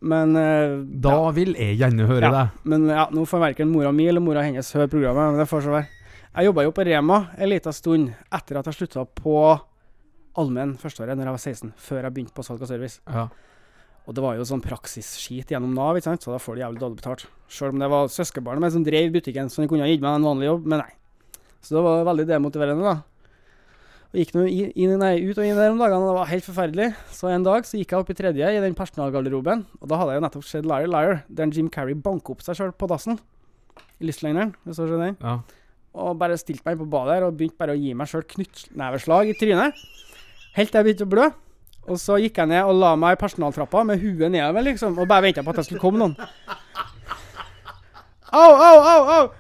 Men 0.01 0.37
uh, 0.37 0.77
Da 1.03 1.17
ja, 1.17 1.31
vil 1.37 1.57
jeg 1.59 1.79
gjerne 1.81 2.07
høre 2.09 2.29
Ja. 2.29 2.31
det. 2.37 2.45
Men 2.71 2.87
ja, 2.89 3.07
nå 3.13 3.25
får 3.29 3.43
verken 3.49 3.73
mora 3.73 3.91
mi 3.93 4.07
eller 4.09 4.21
mora 4.25 4.45
hennes 4.47 4.71
høre 4.77 4.89
programmet. 4.89 5.33
Men 5.33 5.43
det 5.43 5.49
får 5.51 5.65
så 5.67 5.75
være. 5.75 5.89
Jeg 6.37 6.47
jobba 6.47 6.63
jo 6.63 6.71
på 6.77 6.85
Rema 6.87 7.19
en 7.37 7.51
liten 7.51 7.73
stund 7.75 8.13
etter 8.31 8.61
at 8.61 8.69
jeg 8.71 8.75
slutta 8.79 9.03
på 9.05 9.35
allmenn 10.39 10.77
førsteåret, 10.79 11.17
når 11.19 11.27
jeg 11.27 11.35
var 11.35 11.43
16. 11.43 11.73
Før 11.77 12.03
jeg 12.07 12.15
begynte 12.15 12.37
på 12.37 12.45
salg 12.47 12.63
og 12.63 12.69
service. 12.71 13.01
Ja. 13.11 13.27
Og 14.11 14.17
det 14.17 14.25
var 14.25 14.35
jo 14.35 14.43
sånn 14.49 14.63
praksisskit 14.65 15.53
gjennom 15.55 15.71
Nav, 15.77 15.95
ikke 15.95 16.09
sant? 16.09 16.25
så 16.25 16.33
da 16.35 16.41
får 16.43 16.57
du 16.57 16.63
jævlig 16.65 16.81
dårlig 16.83 16.99
betalt. 16.99 17.29
Selv 17.47 17.77
om 17.77 17.79
det 17.79 17.89
var 17.93 18.09
søskenbarnet 18.11 18.65
mitt 18.65 18.75
som 18.75 18.83
drev 18.83 19.13
butikken, 19.15 19.47
så 19.47 19.63
de 19.63 19.69
kunne 19.71 19.87
ha 19.87 19.91
gitt 19.91 20.03
meg 20.03 20.17
en 20.19 20.27
vanlig 20.27 20.49
jobb, 20.49 20.65
men 20.67 20.83
nei. 20.83 20.89
Så 21.63 21.77
det 21.77 21.83
var 21.85 22.03
veldig 22.09 22.25
demotiverende, 22.27 22.91
da. 22.91 22.97
Og 24.11 24.19
gikk 24.19 24.33
nå 24.35 24.49
inn, 24.51 24.97
nei, 24.99 25.13
ut 25.23 25.39
og 25.39 25.47
inn 25.47 25.55
der 25.55 25.71
om 25.71 25.79
dagene, 25.79 26.03
og 26.03 26.11
det 26.11 26.17
var 26.17 26.31
helt 26.33 26.49
forferdelig. 26.49 26.89
Så 27.15 27.31
en 27.31 27.47
dag 27.47 27.69
så 27.69 27.79
gikk 27.79 27.95
jeg 27.95 28.03
opp 28.03 28.11
i 28.11 28.17
tredje 28.19 28.49
i 28.51 28.63
den 28.65 28.75
personalgarderoben, 28.75 29.63
og 29.79 29.93
da 29.93 30.01
hadde 30.01 30.17
jeg 30.17 30.19
jo 30.19 30.25
nettopp 30.25 30.49
sett 30.49 30.67
Liar 30.67 30.91
Liar, 30.91 31.21
der 31.31 31.55
Jim 31.55 31.69
Carrey 31.71 31.95
banker 31.95 32.35
opp 32.35 32.43
seg 32.43 32.59
sjøl 32.59 32.75
på 32.75 32.89
dassen. 32.91 33.21
I 34.03 34.09
lystlengderen, 34.11 34.57
hvis 34.67 34.83
du 34.83 34.89
skjønner. 34.89 35.15
Ja. 35.23 35.37
Og 36.03 36.19
bare 36.19 36.41
stilte 36.41 36.67
meg 36.67 36.75
inn 36.75 36.83
på 36.83 36.91
badet 36.91 37.21
her 37.21 37.29
og 37.29 37.39
begynte 37.39 37.63
bare 37.63 37.79
å 37.79 37.79
gi 37.79 37.95
meg 37.95 38.11
sjøl 38.11 38.27
knyttneveslag 38.35 39.31
i 39.31 39.39
trynet. 39.39 39.79
Helt 40.59 40.75
til 40.75 40.81
jeg 40.81 40.89
begynte 40.89 41.07
å 41.07 41.15
blø. 41.15 41.29
Og 41.89 41.99
så 41.99 42.19
gikk 42.21 42.39
jeg 42.43 42.51
ned 42.51 42.69
og 42.69 42.77
la 42.77 42.93
meg 43.01 43.17
i 43.17 43.21
personaltrappa 43.21 43.83
med 43.89 44.03
huet 44.03 44.31
nedover, 44.31 44.67
liksom, 44.67 44.99
og 45.01 45.09
bare 45.11 45.25
venta 45.29 45.45
på 45.45 45.53
at 45.55 45.61
det 45.63 45.67
skulle 45.67 45.83
komme 45.83 46.03
noen. 46.03 46.17
Au, 48.31 48.53
au, 48.53 48.81
au, 48.93 49.09
au! 49.17 49.31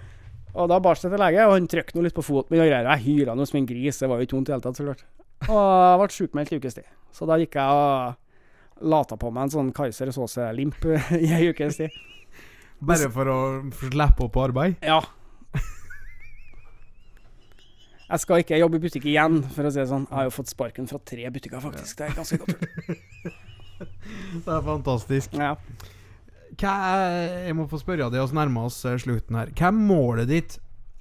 Og 0.51 0.71
da 0.73 0.81
bar 0.83 0.99
det 0.99 1.07
til 1.13 1.21
lege, 1.21 1.45
og 1.47 1.55
han 1.55 1.69
trykte 1.71 1.95
nå 1.95 2.03
litt 2.03 2.17
på 2.17 2.25
foten 2.27 2.57
min 2.57 2.65
og 2.65 2.67
greier. 2.67 2.89
Jeg 2.97 3.05
hyla 3.05 3.37
noe 3.39 3.47
som 3.47 3.61
en 3.61 3.69
gris, 3.69 4.01
det 4.01 4.09
var 4.11 4.19
jo 4.19 4.27
ikke 4.27 4.39
vondt 4.39 4.49
i 4.49 4.51
det 4.51 4.57
hele 4.57 4.65
tatt, 4.67 4.81
så 4.81 4.87
klart. 4.89 5.05
Og 5.47 5.61
jeg 5.61 6.01
ble 6.01 6.09
sjukmeldt 6.17 6.51
i 6.53 6.59
ukes 6.59 6.79
tid. 6.81 6.89
Så 7.15 7.29
da 7.29 7.39
gikk 7.41 7.55
jeg 7.61 7.79
og 7.85 8.89
lata 8.91 9.19
på 9.21 9.31
meg 9.31 9.47
en 9.47 9.55
sånn 9.55 9.71
Kaiser 9.77 10.11
Såse-limp 10.15 10.89
i 11.23 11.31
ei 11.37 11.53
ukes 11.53 11.79
tid. 11.79 11.95
Bare 12.81 13.11
for 13.13 13.29
å 13.31 13.39
slippe 13.77 14.27
opp 14.27 14.35
på 14.35 14.45
arbeid? 14.49 14.79
Ja. 14.83 15.03
Jeg 18.11 18.25
skal 18.25 18.43
ikke 18.43 18.59
jobbe 18.59 18.81
i 18.81 18.83
butikk 18.83 19.07
igjen, 19.07 19.39
for 19.55 19.69
å 19.69 19.71
si 19.71 19.79
det 19.79 19.87
sånn. 19.91 20.09
Jeg 20.09 20.19
har 20.19 20.27
jo 20.27 20.35
fått 20.35 20.51
sparken 20.51 20.89
fra 20.91 20.99
tre 21.07 21.31
butikker, 21.31 21.63
faktisk. 21.63 22.01
Det 22.01 22.09
er 22.09 22.17
ganske 22.19 22.41
godt. 22.43 22.65
Det 24.45 24.51
er 24.53 24.65
fantastisk. 24.67 25.37
Ja. 25.39 25.55
Hva 26.61 26.73
er, 26.91 27.21
jeg 27.47 27.57
må 27.57 27.65
få 27.71 27.79
spørre 27.81 28.11
deg, 28.13 28.21
vi 28.29 28.37
nærmer 28.37 28.67
oss 28.69 28.83
eh, 28.85 28.99
slutten 29.01 29.39
her. 29.39 29.53
Hva 29.57 29.71
er 29.71 29.79
målet 29.79 30.29
ditt 30.29 30.59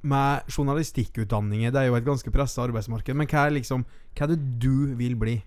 med 0.08 0.48
journalistikkutdanninger? 0.54 1.74
Det 1.76 1.82
er 1.82 1.90
jo 1.90 1.98
et 1.98 2.08
ganske 2.08 2.32
pressa 2.32 2.64
arbeidsmarked, 2.64 3.18
men 3.18 3.28
hva 3.28 3.48
er 3.48 3.58
liksom 3.58 3.84
Hva 4.16 4.28
er 4.28 4.36
det 4.36 4.60
du 4.64 4.96
vil 5.00 5.18
bli? 5.20 5.40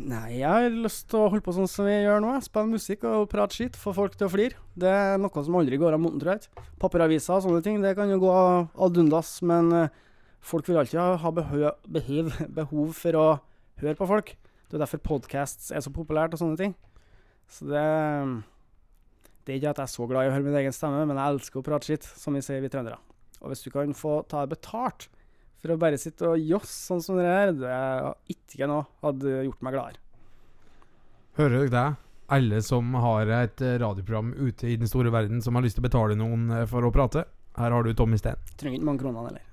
Nei, 0.00 0.40
jeg 0.40 0.48
har 0.48 0.72
lyst 0.72 1.10
til 1.12 1.20
å 1.20 1.28
holde 1.28 1.44
på 1.44 1.52
sånn 1.52 1.68
som 1.68 1.84
vi 1.84 1.92
gjør 1.92 2.22
nå. 2.24 2.32
Spille 2.42 2.72
musikk 2.72 3.04
og 3.04 3.28
prate 3.30 3.56
skitt, 3.56 3.76
få 3.76 3.92
folk 3.94 4.16
til 4.16 4.30
å 4.30 4.32
flire. 4.32 4.56
Det 4.72 4.88
er 4.88 5.18
noe 5.20 5.44
som 5.44 5.58
aldri 5.60 5.76
går 5.80 5.96
av 5.96 6.00
moten, 6.00 6.22
tror 6.22 6.38
jeg. 6.38 6.68
Papiraviser 6.80 7.36
og 7.36 7.44
sånne 7.44 7.64
ting, 7.66 7.82
det 7.84 7.92
kan 7.98 8.08
jo 8.08 8.20
gå 8.22 8.30
ad 8.32 9.00
undas, 9.02 9.34
men 9.44 9.68
eh, 9.76 9.98
folk 10.40 10.68
vil 10.68 10.80
alltid 10.80 11.00
ha, 11.00 11.30
behov, 11.32 12.30
behov 12.60 12.94
for 12.96 13.18
å 13.18 13.26
høre 13.82 13.98
på 13.98 14.08
folk. 14.08 14.34
Det 14.70 14.78
er 14.78 14.84
derfor 14.84 15.02
podcasts 15.02 15.70
er 15.74 15.82
så 15.84 15.92
populært 15.94 16.34
og 16.36 16.42
sånne 16.42 16.58
ting. 16.60 16.74
Så 17.50 17.66
det 17.66 17.84
Det 19.44 19.54
er 19.54 19.58
ikke 19.58 19.70
at 19.72 19.80
jeg 19.80 19.88
er 19.88 19.94
så 19.96 20.06
glad 20.06 20.26
i 20.26 20.30
å 20.30 20.34
høre 20.34 20.46
min 20.46 20.58
egen 20.60 20.74
stemme, 20.76 21.06
men 21.08 21.16
jeg 21.16 21.34
elsker 21.34 21.58
å 21.58 21.64
prate 21.66 21.88
skitt, 21.88 22.04
som 22.04 22.36
vi 22.36 22.42
sier 22.44 22.60
vi 22.62 22.68
trøndere. 22.70 23.00
Og 23.40 23.50
hvis 23.50 23.64
du 23.64 23.70
kan 23.72 23.96
få 23.96 24.20
ta 24.28 24.44
det 24.44 24.52
betalt 24.52 25.08
for 25.60 25.72
å 25.72 25.80
bare 25.80 25.98
sitte 25.98 26.28
og 26.28 26.44
joss 26.44 26.70
sånn 26.86 27.02
som 27.02 27.18
det 27.18 27.26
her, 27.26 27.50
det 27.56 27.72
er 27.72 28.12
ikke 28.30 28.68
noe 28.70 28.86
hadde 29.02 29.42
gjort 29.48 29.64
meg 29.64 29.74
gladere. 29.74 30.04
Hører 31.40 31.56
dere 31.56 31.74
det? 31.74 31.86
Alle 32.30 32.60
som 32.62 32.94
har 32.94 33.32
et 33.40 33.64
radioprogram 33.82 34.34
ute 34.38 34.68
i 34.70 34.76
den 34.78 34.86
store 34.86 35.10
verden 35.10 35.42
som 35.42 35.56
har 35.56 35.64
lyst 35.66 35.80
til 35.80 35.82
å 35.82 35.88
betale 35.88 36.14
noen 36.20 36.46
for 36.70 36.86
å 36.86 36.92
prate, 36.94 37.24
her 37.58 37.74
har 37.74 37.82
du 37.82 37.90
Tommy 37.96 38.20
Steen. 38.20 38.38
Trenger 38.60 38.78
ikke 38.78 38.86
mange 38.92 39.02
kronene 39.02 39.32
heller. 39.32 39.49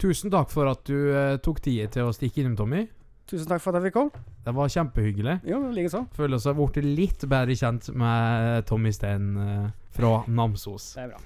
Tusen 0.00 0.32
takk 0.32 0.50
for 0.50 0.68
at 0.70 0.82
du 0.88 0.96
eh, 1.14 1.36
tok 1.42 1.60
tida 1.64 1.86
til 1.92 2.08
å 2.08 2.14
stikke 2.14 2.42
innom, 2.42 2.56
Tommy. 2.58 2.84
Tusen 3.30 3.48
takk 3.48 3.62
for 3.64 3.72
at 3.72 3.80
jeg 3.80 3.88
fikk 3.88 3.96
komme. 3.96 4.24
Det 4.44 4.52
var 4.52 4.72
kjempehyggelig. 4.74 5.38
Jo, 5.48 5.62
likeså. 5.72 6.04
Føler 6.16 6.36
oss 6.36 6.48
har 6.50 6.58
blitt 6.58 6.84
litt 6.84 7.24
bedre 7.30 7.56
kjent 7.56 7.88
med 7.96 8.66
Tommy 8.68 8.92
Steen 8.92 9.30
eh, 9.40 9.68
fra 9.96 10.16
Namsos. 10.28 10.92
Det 10.98 11.06
er 11.06 11.14
bra. 11.14 11.20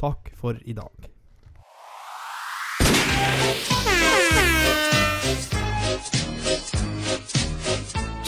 Takk 0.00 0.32
for 0.40 0.56
i 0.64 0.76
dag. 0.78 1.10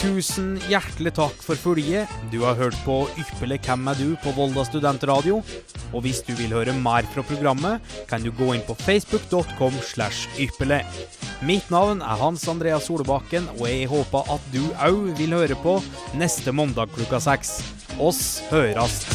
Tusen 0.03 0.57
hjertelig 0.67 1.13
takk 1.15 1.43
for 1.45 1.55
følget. 1.55 2.11
Du 2.27 2.41
har 2.43 2.57
hørt 2.59 2.75
på 2.83 3.05
Ypperlig 3.15 3.61
hvem 3.63 3.87
er 3.87 3.95
du 3.95 4.09
på 4.19 4.33
Volda 4.35 4.65
studentradio. 4.67 5.37
Og 5.93 6.03
hvis 6.03 6.19
du 6.27 6.33
vil 6.35 6.51
høre 6.51 6.73
mer 6.75 7.07
fra 7.13 7.23
programmet, 7.23 7.79
kan 8.09 8.19
du 8.19 8.33
gå 8.35 8.49
inn 8.51 8.65
på 8.67 8.75
facebook.com 8.83 9.77
slash 9.93 10.27
ypperlig. 10.43 10.81
Mitt 11.47 11.71
navn 11.71 12.03
er 12.03 12.19
Hans 12.19 12.43
Andreas 12.51 12.89
Solbakken, 12.91 13.47
og 13.55 13.63
jeg 13.69 13.87
håper 13.91 14.35
at 14.35 14.51
du 14.51 14.61
òg 14.75 15.13
vil 15.21 15.39
høre 15.39 15.59
på 15.63 15.79
neste 16.19 16.51
mandag 16.51 16.91
klokka 16.97 17.23
seks. 17.23 17.61
Oss 17.95 18.41
hørast. 18.51 19.07